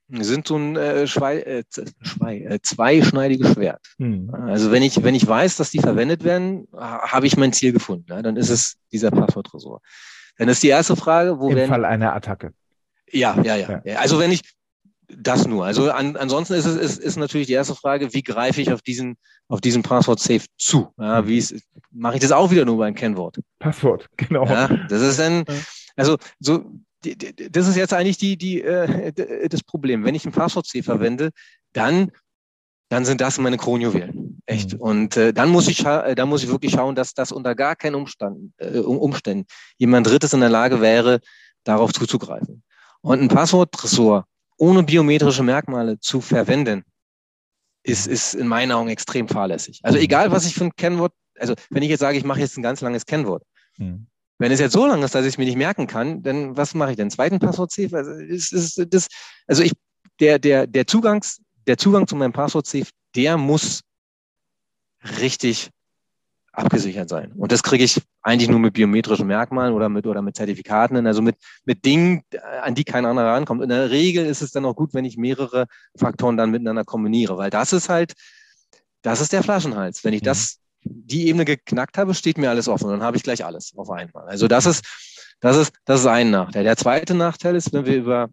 sind 0.09 0.49
so 0.49 0.57
ein 0.57 0.77
äh, 0.77 1.07
Schwei, 1.07 1.41
äh, 1.41 1.63
Schwei, 2.01 2.41
äh, 2.41 2.59
zweischneidiges 2.61 3.53
Schwert. 3.53 3.81
Hm. 3.99 4.35
Also 4.35 4.73
wenn 4.73 4.83
ich, 4.83 5.03
wenn 5.05 5.15
ich 5.15 5.27
weiß, 5.27 5.57
dass 5.57 5.71
die 5.71 5.79
verwendet 5.79 6.25
werden, 6.25 6.67
habe 6.73 7.27
ich 7.27 7.37
mein 7.37 7.53
Ziel 7.53 7.73
gefunden. 7.73 8.07
Ja? 8.09 8.21
Dann 8.21 8.37
ist 8.37 8.51
es 8.51 8.79
dieser 8.91 9.11
Passworttresor. 9.11 9.81
Dann 10.39 10.49
ist 10.49 10.63
die 10.63 10.69
erste 10.69 10.97
Frage, 10.97 11.39
wo 11.39 11.51
Im 11.51 11.57
werden, 11.57 11.69
Fall 11.69 11.85
einer 11.85 12.15
Attacke. 12.15 12.53
Ja, 13.11 13.41
ja, 13.43 13.57
ja, 13.57 13.83
ja. 13.85 13.97
Also 13.99 14.19
wenn 14.19 14.33
ich, 14.33 14.43
das 15.17 15.47
nur. 15.47 15.65
Also 15.65 15.91
an, 15.91 16.17
ansonsten 16.17 16.55
ist 16.55 16.67
es 16.67 16.77
ist, 16.77 16.99
ist 16.99 17.17
natürlich 17.17 17.47
die 17.47 17.53
erste 17.53 17.75
Frage, 17.75 18.13
wie 18.15 18.23
greife 18.23 18.61
ich 18.61 18.73
auf 18.73 18.83
diesen 18.83 19.17
auf 19.49 19.61
diesen 19.61 19.83
Passwort 19.83 20.21
Safe 20.21 20.45
zu? 20.57 20.89
Ja, 20.99 21.27
wie 21.27 21.39
ist, 21.39 21.55
mache 21.91 22.15
ich 22.15 22.21
das 22.21 22.33
auch 22.33 22.51
wieder 22.51 22.65
nur 22.65 22.79
beim 22.79 22.95
Kennwort? 22.95 23.39
Passwort, 23.59 24.09
genau. 24.17 24.47
Ja, 24.47 24.69
das 24.89 25.03
ist 25.03 25.19
dann 25.19 25.45
also 25.97 26.17
so 26.41 26.65
das 27.05 27.67
ist 27.67 27.77
jetzt 27.77 27.93
eigentlich 27.93 28.19
die 28.19 28.37
die 28.37 28.63
äh, 28.63 29.49
das 29.49 29.63
Problem. 29.63 30.05
Wenn 30.05 30.15
ich 30.15 30.25
ein 30.25 30.33
Passwort 30.33 30.67
Safe 30.67 30.85
verwende, 30.85 31.31
dann 31.73 32.13
dann 32.89 33.07
sind 33.07 33.21
das 33.23 33.39
meine 33.39 33.57
Kronjuwelen. 33.57 34.43
Echt. 34.47 34.75
Mhm. 34.75 34.81
Und 34.81 35.17
äh, 35.17 35.33
dann 35.33 35.49
muss 35.49 35.69
ich 35.69 35.85
äh, 35.85 36.15
dann 36.15 36.29
muss 36.29 36.43
ich 36.43 36.51
wirklich 36.51 36.73
schauen, 36.73 36.95
dass 36.95 37.15
das 37.15 37.33
unter 37.33 37.55
gar 37.55 37.75
keinen 37.75 37.95
Umstand, 37.95 38.53
äh, 38.59 38.79
Umständen 38.79 39.47
jemand 39.79 40.07
Drittes 40.07 40.33
in 40.33 40.41
der 40.41 40.51
Lage 40.51 40.81
wäre, 40.81 41.21
darauf 41.65 41.93
zuzugreifen. 41.93 42.63
Und 43.01 43.21
ein 43.21 43.29
Passworttresor 43.29 44.27
ohne 44.63 44.85
biometrische 44.85 45.43
Merkmale 45.43 45.99
zu 45.99 46.21
verwenden, 46.21 46.85
ist, 47.83 48.07
ist 48.07 48.35
in 48.35 48.47
meinen 48.47 48.71
Augen 48.71 48.91
extrem 48.91 49.27
fahrlässig. 49.27 49.81
Also 49.83 49.99
egal, 49.99 50.31
was 50.31 50.47
ich 50.47 50.55
für 50.55 50.63
ein 50.63 50.77
Kennwort, 50.77 51.13
also 51.37 51.55
wenn 51.71 51.83
ich 51.83 51.89
jetzt 51.89 51.99
sage, 51.99 52.17
ich 52.17 52.23
mache 52.23 52.39
jetzt 52.39 52.57
ein 52.57 52.63
ganz 52.63 52.81
langes 52.81 53.05
Kennwort, 53.05 53.43
hm. 53.75 54.07
wenn 54.39 54.53
es 54.53 54.61
jetzt 54.61 54.75
so 54.75 54.87
lang 54.87 55.03
ist, 55.03 55.17
dass 55.17 55.23
ich 55.23 55.35
es 55.35 55.39
mir 55.39 55.47
nicht 55.47 55.57
merken 55.57 55.89
kann, 55.89 56.23
dann 56.23 56.57
was 56.57 56.75
mache 56.75 56.93
ich 56.93 56.97
denn? 56.97 57.11
Zweiten 57.11 57.41
Passwort-Safe? 57.41 57.97
Also, 57.97 58.13
ist, 58.13 58.53
ist, 58.53 58.87
das, 58.95 59.09
also 59.49 59.65
ich, 59.65 59.73
der, 60.21 60.39
der, 60.39 60.69
der 60.69 60.87
Zugangs, 60.87 61.41
der 61.67 61.77
Zugang 61.77 62.07
zu 62.07 62.15
meinem 62.15 62.33
Passwort-Safe, 62.33 62.87
der 63.17 63.37
muss 63.39 63.81
richtig 65.19 65.71
abgesichert 66.53 67.09
sein. 67.09 67.33
Und 67.33 67.51
das 67.51 67.63
kriege 67.63 67.85
ich 67.85 68.01
eigentlich 68.23 68.51
nur 68.51 68.61
mit 68.61 68.75
biometrischen 68.75 69.27
Merkmalen 69.27 69.75
oder 69.75 69.89
mit, 69.89 70.07
oder 70.07 70.21
mit 70.21 70.37
Zertifikaten, 70.37 71.07
also 71.07 71.23
mit, 71.23 71.37
mit 71.65 71.85
Dingen, 71.85 72.23
an 72.63 72.75
die 72.75 72.85
kein 72.85 73.07
anderer 73.07 73.29
rankommt. 73.29 73.63
In 73.63 73.71
der 73.71 73.91
Regel 73.91 74.27
ist 74.27 74.43
es 74.43 74.53
dann 74.53 74.65
auch 74.67 74.77
gut, 74.77 74.93
wenn 74.93 75.05
ich 75.05 75.17
mehrere 75.17 75.67
Faktoren 75.97 76.37
dann 76.37 76.51
miteinander 76.51 76.85
kombiniere, 76.85 77.37
weil 77.39 77.51
das 77.51 77.73
ist 77.73 77.89
halt, 77.89 78.13
das 79.01 79.21
ist 79.21 79.33
der 79.33 79.43
Flaschenhals. 79.43 80.05
Wenn 80.05 80.13
ich 80.13 80.23
mhm. 80.23 80.27
das, 80.27 80.59
die 80.85 81.29
Ebene 81.29 81.45
geknackt 81.45 81.97
habe, 81.97 82.15
steht 82.15 82.39
mir 82.39 82.51
alles 82.51 82.69
offen. 82.69 82.89
Dann 82.91 83.03
habe 83.03 83.17
ich 83.17 83.23
gleich 83.23 83.45
alles 83.45 83.73
auf 83.77 83.91
einmal. 83.91 84.29
Also 84.29 84.47
das 84.47 84.67
ist, 84.67 84.85
das 85.41 85.57
ist, 85.57 85.73
das 85.87 86.01
ist 86.01 86.07
ein 86.07 86.31
Nachteil. 86.31 86.65
Der 86.65 86.77
zweite 86.77 87.15
Nachteil 87.15 87.57
ist, 87.57 87.73
wenn 87.73 87.87
wir 87.87 87.97
über 87.97 88.29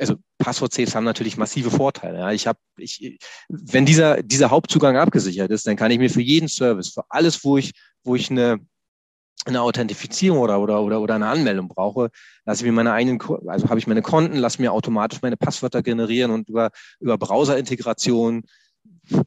also 0.00 0.16
Passwort-Safes 0.40 0.94
haben 0.94 1.04
natürlich 1.04 1.36
massive 1.36 1.70
Vorteile. 1.70 2.18
Ja. 2.18 2.32
Ich 2.32 2.46
habe, 2.46 2.58
ich, 2.76 3.18
wenn 3.48 3.86
dieser 3.86 4.22
dieser 4.22 4.50
Hauptzugang 4.50 4.96
abgesichert 4.96 5.50
ist, 5.50 5.66
dann 5.66 5.76
kann 5.76 5.90
ich 5.92 5.98
mir 5.98 6.10
für 6.10 6.22
jeden 6.22 6.48
Service, 6.48 6.88
für 6.88 7.04
alles, 7.08 7.44
wo 7.44 7.56
ich 7.56 7.72
wo 8.02 8.16
ich 8.16 8.30
eine 8.30 8.58
eine 9.46 9.62
Authentifizierung 9.62 10.38
oder, 10.38 10.60
oder, 10.60 10.82
oder, 10.82 11.00
oder 11.00 11.14
eine 11.14 11.28
Anmeldung 11.28 11.68
brauche, 11.68 12.10
lasse 12.44 12.62
ich 12.62 12.66
mir 12.66 12.76
meine 12.76 12.92
eigenen, 12.92 13.20
also 13.46 13.70
habe 13.70 13.78
ich 13.78 13.86
meine 13.86 14.02
Konten, 14.02 14.36
lasse 14.36 14.60
mir 14.60 14.72
automatisch 14.72 15.22
meine 15.22 15.36
Passwörter 15.38 15.82
generieren 15.82 16.30
und 16.30 16.48
über, 16.50 16.70
über 17.00 17.16
Browser-Integration 17.16 18.42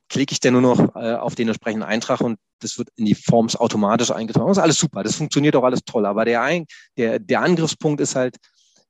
klicke 0.10 0.34
ich 0.34 0.40
dann 0.40 0.54
nur 0.54 0.62
noch 0.62 0.96
äh, 0.96 1.16
auf 1.16 1.36
den 1.36 1.48
entsprechenden 1.48 1.84
Eintrag 1.84 2.22
und 2.22 2.38
das 2.60 2.78
wird 2.78 2.90
in 2.96 3.06
die 3.06 3.16
Forms 3.16 3.56
automatisch 3.56 4.12
eingetragen. 4.12 4.48
Das 4.48 4.58
ist 4.58 4.64
alles 4.64 4.78
super, 4.78 5.04
das 5.04 5.16
funktioniert 5.16 5.56
auch 5.56 5.64
alles 5.64 5.82
toll, 5.84 6.06
aber 6.06 6.26
der, 6.26 6.42
Ein 6.42 6.66
der, 6.98 7.20
der 7.20 7.42
Angriffspunkt 7.42 8.00
ist 8.00 8.16
halt, 8.16 8.38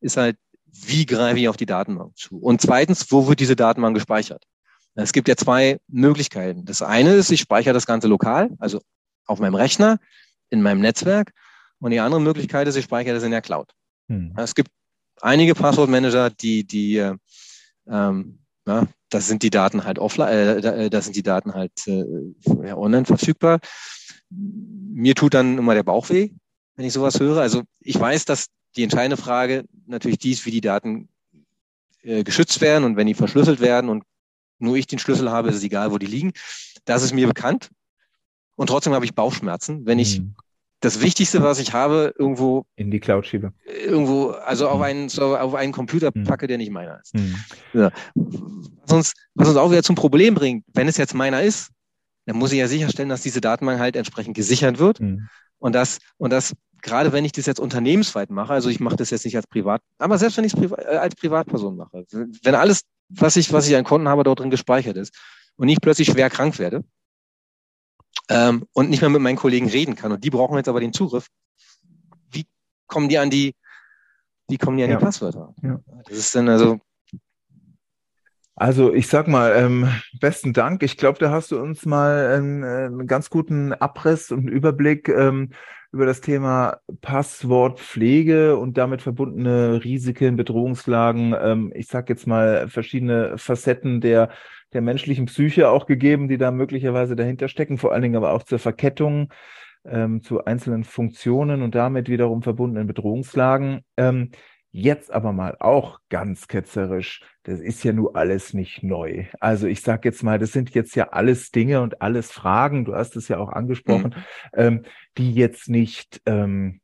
ist 0.01 0.17
halt 0.17 0.35
wie 0.73 1.05
greife 1.05 1.39
ich 1.39 1.47
auf 1.47 1.57
die 1.57 1.65
Datenbank 1.65 2.17
zu? 2.17 2.37
Und 2.37 2.61
zweitens, 2.61 3.11
wo 3.11 3.27
wird 3.27 3.39
diese 3.39 3.55
Datenbank 3.55 3.95
gespeichert? 3.95 4.43
Es 4.95 5.13
gibt 5.13 5.27
ja 5.27 5.35
zwei 5.35 5.79
Möglichkeiten. 5.87 6.65
Das 6.65 6.81
eine 6.81 7.13
ist, 7.13 7.31
ich 7.31 7.41
speichere 7.41 7.73
das 7.73 7.85
Ganze 7.85 8.07
lokal, 8.07 8.51
also 8.59 8.81
auf 9.25 9.39
meinem 9.39 9.55
Rechner, 9.55 9.99
in 10.49 10.61
meinem 10.61 10.81
Netzwerk. 10.81 11.31
Und 11.79 11.91
die 11.91 11.99
andere 11.99 12.21
Möglichkeit 12.21 12.67
ist, 12.67 12.75
ich 12.75 12.85
speichere 12.85 13.15
das 13.15 13.23
in 13.23 13.31
der 13.31 13.41
Cloud. 13.41 13.71
Hm. 14.07 14.33
Es 14.37 14.55
gibt 14.55 14.69
einige 15.21 15.55
Passwortmanager, 15.55 16.29
die, 16.29 16.65
die, 16.65 16.97
äh, 16.97 17.15
ähm, 17.87 18.39
ja, 18.67 18.87
das 19.09 19.27
sind 19.27 19.43
die 19.43 19.49
Daten 19.49 19.83
halt 19.83 19.99
offline, 19.99 20.63
äh, 20.63 20.89
das 20.89 21.05
sind 21.05 21.15
die 21.15 21.23
Daten 21.23 21.53
halt 21.53 21.87
äh, 21.87 22.03
ja, 22.65 22.77
online 22.77 23.05
verfügbar. 23.05 23.59
Mir 24.29 25.15
tut 25.15 25.33
dann 25.33 25.57
immer 25.57 25.73
der 25.73 25.83
Bauch 25.83 26.09
weh, 26.09 26.31
wenn 26.75 26.85
ich 26.85 26.93
sowas 26.93 27.19
höre. 27.19 27.41
Also 27.41 27.63
ich 27.79 27.99
weiß, 27.99 28.25
dass 28.25 28.47
die 28.75 28.83
entscheidende 28.83 29.17
Frage 29.17 29.65
natürlich 29.85 30.17
die 30.17 30.31
ist, 30.31 30.45
wie 30.45 30.51
die 30.51 30.61
Daten 30.61 31.09
äh, 32.01 32.23
geschützt 32.23 32.61
werden 32.61 32.83
und 32.83 32.95
wenn 32.97 33.07
die 33.07 33.13
verschlüsselt 33.13 33.59
werden 33.59 33.89
und 33.89 34.03
nur 34.59 34.75
ich 34.75 34.87
den 34.87 34.99
Schlüssel 34.99 35.29
habe, 35.29 35.49
ist 35.49 35.55
es 35.55 35.63
egal, 35.63 35.91
wo 35.91 35.97
die 35.97 36.05
liegen. 36.05 36.31
Das 36.85 37.03
ist 37.03 37.13
mir 37.13 37.27
bekannt. 37.27 37.69
Und 38.55 38.67
trotzdem 38.67 38.93
habe 38.93 39.05
ich 39.05 39.15
Bauchschmerzen, 39.15 39.85
wenn 39.85 39.99
ich 39.99 40.19
mhm. 40.19 40.35
das 40.79 41.01
Wichtigste, 41.01 41.41
was 41.41 41.59
ich 41.59 41.73
habe, 41.73 42.13
irgendwo 42.17 42.65
in 42.75 42.91
die 42.91 42.99
Cloud 42.99 43.25
schiebe. 43.25 43.51
Irgendwo, 43.65 44.29
also 44.29 44.69
auf 44.69 44.77
mhm. 44.77 44.83
einen, 44.83 45.09
so 45.09 45.35
auf 45.35 45.55
einen 45.55 45.71
Computer 45.71 46.11
mhm. 46.13 46.23
packe, 46.23 46.47
der 46.47 46.57
nicht 46.57 46.71
meiner 46.71 46.99
ist. 47.01 47.15
Mhm. 47.15 47.35
Ja. 47.73 47.91
Was, 48.15 48.91
uns, 48.91 49.13
was 49.33 49.47
uns 49.49 49.57
auch 49.57 49.71
wieder 49.71 49.83
zum 49.83 49.95
Problem 49.95 50.35
bringt, 50.35 50.65
wenn 50.73 50.87
es 50.87 50.97
jetzt 50.97 51.13
meiner 51.13 51.41
ist, 51.41 51.71
dann 52.25 52.37
muss 52.37 52.51
ich 52.51 52.59
ja 52.59 52.67
sicherstellen, 52.67 53.09
dass 53.09 53.21
diese 53.21 53.41
Datenbank 53.41 53.79
halt 53.79 53.95
entsprechend 53.95 54.35
gesichert 54.35 54.79
wird. 54.79 54.99
Mhm. 54.99 55.27
Und 55.59 55.73
das, 55.73 55.99
und 56.17 56.31
das 56.31 56.53
gerade 56.83 57.11
wenn 57.13 57.25
ich 57.25 57.31
das 57.31 57.47
jetzt 57.47 57.59
unternehmensweit 57.59 58.29
mache, 58.29 58.53
also 58.53 58.69
ich 58.69 58.79
mache 58.79 58.97
das 58.97 59.09
jetzt 59.09 59.25
nicht 59.25 59.35
als 59.35 59.47
Privat, 59.47 59.81
aber 59.97 60.17
selbst 60.19 60.37
wenn 60.37 60.43
ich 60.43 60.53
es 60.53 60.59
Priva 60.59 60.75
äh, 60.77 60.97
als 60.97 61.15
Privatperson 61.15 61.75
mache, 61.75 62.05
wenn 62.11 62.55
alles, 62.55 62.83
was 63.09 63.35
ich, 63.37 63.51
was 63.51 63.67
ich 63.67 63.75
an 63.75 63.85
Konten 63.85 64.07
habe, 64.07 64.23
dort 64.23 64.39
drin 64.39 64.51
gespeichert 64.51 64.97
ist 64.97 65.17
und 65.55 65.69
ich 65.69 65.81
plötzlich 65.81 66.09
schwer 66.09 66.29
krank 66.29 66.59
werde 66.59 66.83
ähm, 68.29 68.65
und 68.73 68.89
nicht 68.89 69.01
mehr 69.01 69.09
mit 69.09 69.21
meinen 69.21 69.37
Kollegen 69.37 69.69
reden 69.69 69.95
kann 69.95 70.11
und 70.11 70.23
die 70.23 70.29
brauchen 70.29 70.57
jetzt 70.57 70.67
aber 70.67 70.81
den 70.81 70.93
Zugriff, 70.93 71.27
wie 72.29 72.45
kommen 72.87 73.09
die 73.09 73.17
an 73.17 73.29
die, 73.29 73.55
wie 74.49 74.57
kommen 74.57 74.77
die 74.77 74.83
an 74.83 74.91
ja. 74.91 74.97
die 74.97 75.03
Passwörter? 75.03 75.55
Ja. 75.63 75.79
Das 76.05 76.17
ist 76.17 76.35
dann 76.35 76.49
also 76.49 76.79
also 78.55 78.93
ich 78.93 79.07
sag 79.07 79.27
mal, 79.27 79.51
ähm, 79.55 79.89
besten 80.19 80.53
Dank. 80.53 80.83
Ich 80.83 80.95
glaube, 80.95 81.17
da 81.17 81.31
hast 81.31 81.49
du 81.49 81.59
uns 81.59 81.87
mal 81.87 82.35
einen, 82.35 82.63
einen 82.63 83.07
ganz 83.07 83.31
guten 83.31 83.73
Abriss 83.73 84.31
und 84.31 84.47
Überblick 84.47 85.09
ähm, 85.09 85.53
über 85.93 86.05
das 86.05 86.21
Thema 86.21 86.79
Passwortpflege 87.01 88.57
und 88.57 88.77
damit 88.77 89.01
verbundene 89.01 89.83
Risiken, 89.83 90.35
Bedrohungslagen. 90.35 91.35
Ähm, 91.39 91.71
ich 91.75 91.87
sag 91.87 92.09
jetzt 92.09 92.27
mal 92.27 92.67
verschiedene 92.67 93.37
Facetten 93.37 94.01
der 94.01 94.29
der 94.73 94.81
menschlichen 94.81 95.27
Psyche 95.27 95.69
auch 95.69 95.85
gegeben, 95.85 96.27
die 96.27 96.37
da 96.37 96.51
möglicherweise 96.51 97.15
dahinter 97.15 97.47
stecken, 97.47 97.77
vor 97.77 97.93
allen 97.93 98.01
Dingen 98.01 98.15
aber 98.15 98.33
auch 98.33 98.43
zur 98.43 98.57
Verkettung 98.59 99.31
ähm, 99.85 100.21
zu 100.21 100.45
einzelnen 100.45 100.83
Funktionen 100.83 101.61
und 101.61 101.75
damit 101.75 102.09
wiederum 102.09 102.41
verbundenen 102.41 102.87
Bedrohungslagen. 102.87 103.81
Ähm, 103.97 104.31
Jetzt 104.75 105.13
aber 105.13 105.33
mal 105.33 105.55
auch 105.59 105.99
ganz 106.09 106.47
ketzerisch, 106.47 107.21
das 107.43 107.59
ist 107.59 107.83
ja 107.83 107.93
nur 107.93 108.15
alles 108.15 108.55
nicht 108.55 108.81
neu. 108.81 109.25
Also 109.39 109.67
ich 109.67 109.81
sage 109.81 110.09
jetzt 110.09 110.23
mal, 110.23 110.39
das 110.39 110.51
sind 110.51 110.71
jetzt 110.71 110.95
ja 110.95 111.09
alles 111.09 111.51
Dinge 111.51 111.81
und 111.81 112.01
alles 112.01 112.31
Fragen, 112.31 112.83
du 112.83 112.95
hast 112.95 113.15
es 113.15 113.27
ja 113.27 113.37
auch 113.37 113.49
angesprochen, 113.49 114.15
mhm. 114.15 114.59
ähm, 114.59 114.83
die 115.15 115.31
jetzt 115.31 115.69
nicht 115.69 116.23
ähm, 116.25 116.81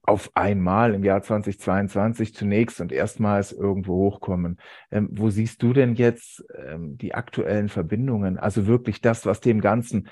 auf 0.00 0.30
einmal 0.34 0.94
im 0.94 1.04
Jahr 1.04 1.20
2022 1.20 2.32
zunächst 2.32 2.80
und 2.80 2.90
erstmals 2.90 3.52
irgendwo 3.52 3.96
hochkommen. 3.96 4.58
Ähm, 4.90 5.10
wo 5.12 5.28
siehst 5.28 5.62
du 5.62 5.74
denn 5.74 5.94
jetzt 5.94 6.42
ähm, 6.56 6.96
die 6.96 7.14
aktuellen 7.14 7.68
Verbindungen? 7.68 8.38
Also 8.38 8.66
wirklich 8.66 9.02
das, 9.02 9.26
was 9.26 9.40
dem 9.40 9.60
Ganzen 9.60 10.08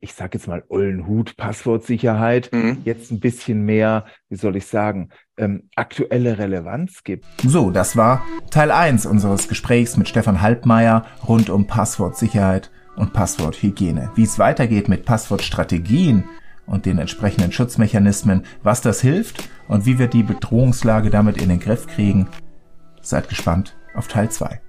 ich 0.00 0.14
sage 0.14 0.38
jetzt 0.38 0.46
mal 0.46 0.62
Ollenhut, 0.68 1.36
Passwortsicherheit, 1.36 2.50
mhm. 2.52 2.78
jetzt 2.84 3.10
ein 3.10 3.20
bisschen 3.20 3.64
mehr, 3.64 4.04
wie 4.28 4.36
soll 4.36 4.56
ich 4.56 4.66
sagen, 4.66 5.08
ähm, 5.36 5.68
aktuelle 5.74 6.38
Relevanz 6.38 7.02
gibt. 7.02 7.24
So, 7.42 7.70
das 7.70 7.96
war 7.96 8.22
Teil 8.50 8.70
1 8.70 9.06
unseres 9.06 9.48
Gesprächs 9.48 9.96
mit 9.96 10.08
Stefan 10.08 10.42
Halbmeier 10.42 11.06
rund 11.26 11.50
um 11.50 11.66
Passwortsicherheit 11.66 12.70
und 12.96 13.12
Passworthygiene. 13.12 14.10
Wie 14.14 14.24
es 14.24 14.38
weitergeht 14.38 14.88
mit 14.88 15.04
Passwortstrategien 15.04 16.24
und 16.66 16.86
den 16.86 16.98
entsprechenden 16.98 17.52
Schutzmechanismen, 17.52 18.44
was 18.62 18.80
das 18.80 19.00
hilft 19.00 19.48
und 19.68 19.86
wie 19.86 19.98
wir 19.98 20.08
die 20.08 20.22
Bedrohungslage 20.22 21.10
damit 21.10 21.40
in 21.40 21.48
den 21.48 21.60
Griff 21.60 21.86
kriegen, 21.86 22.28
seid 23.00 23.28
gespannt 23.28 23.76
auf 23.94 24.08
Teil 24.08 24.30
2. 24.30 24.60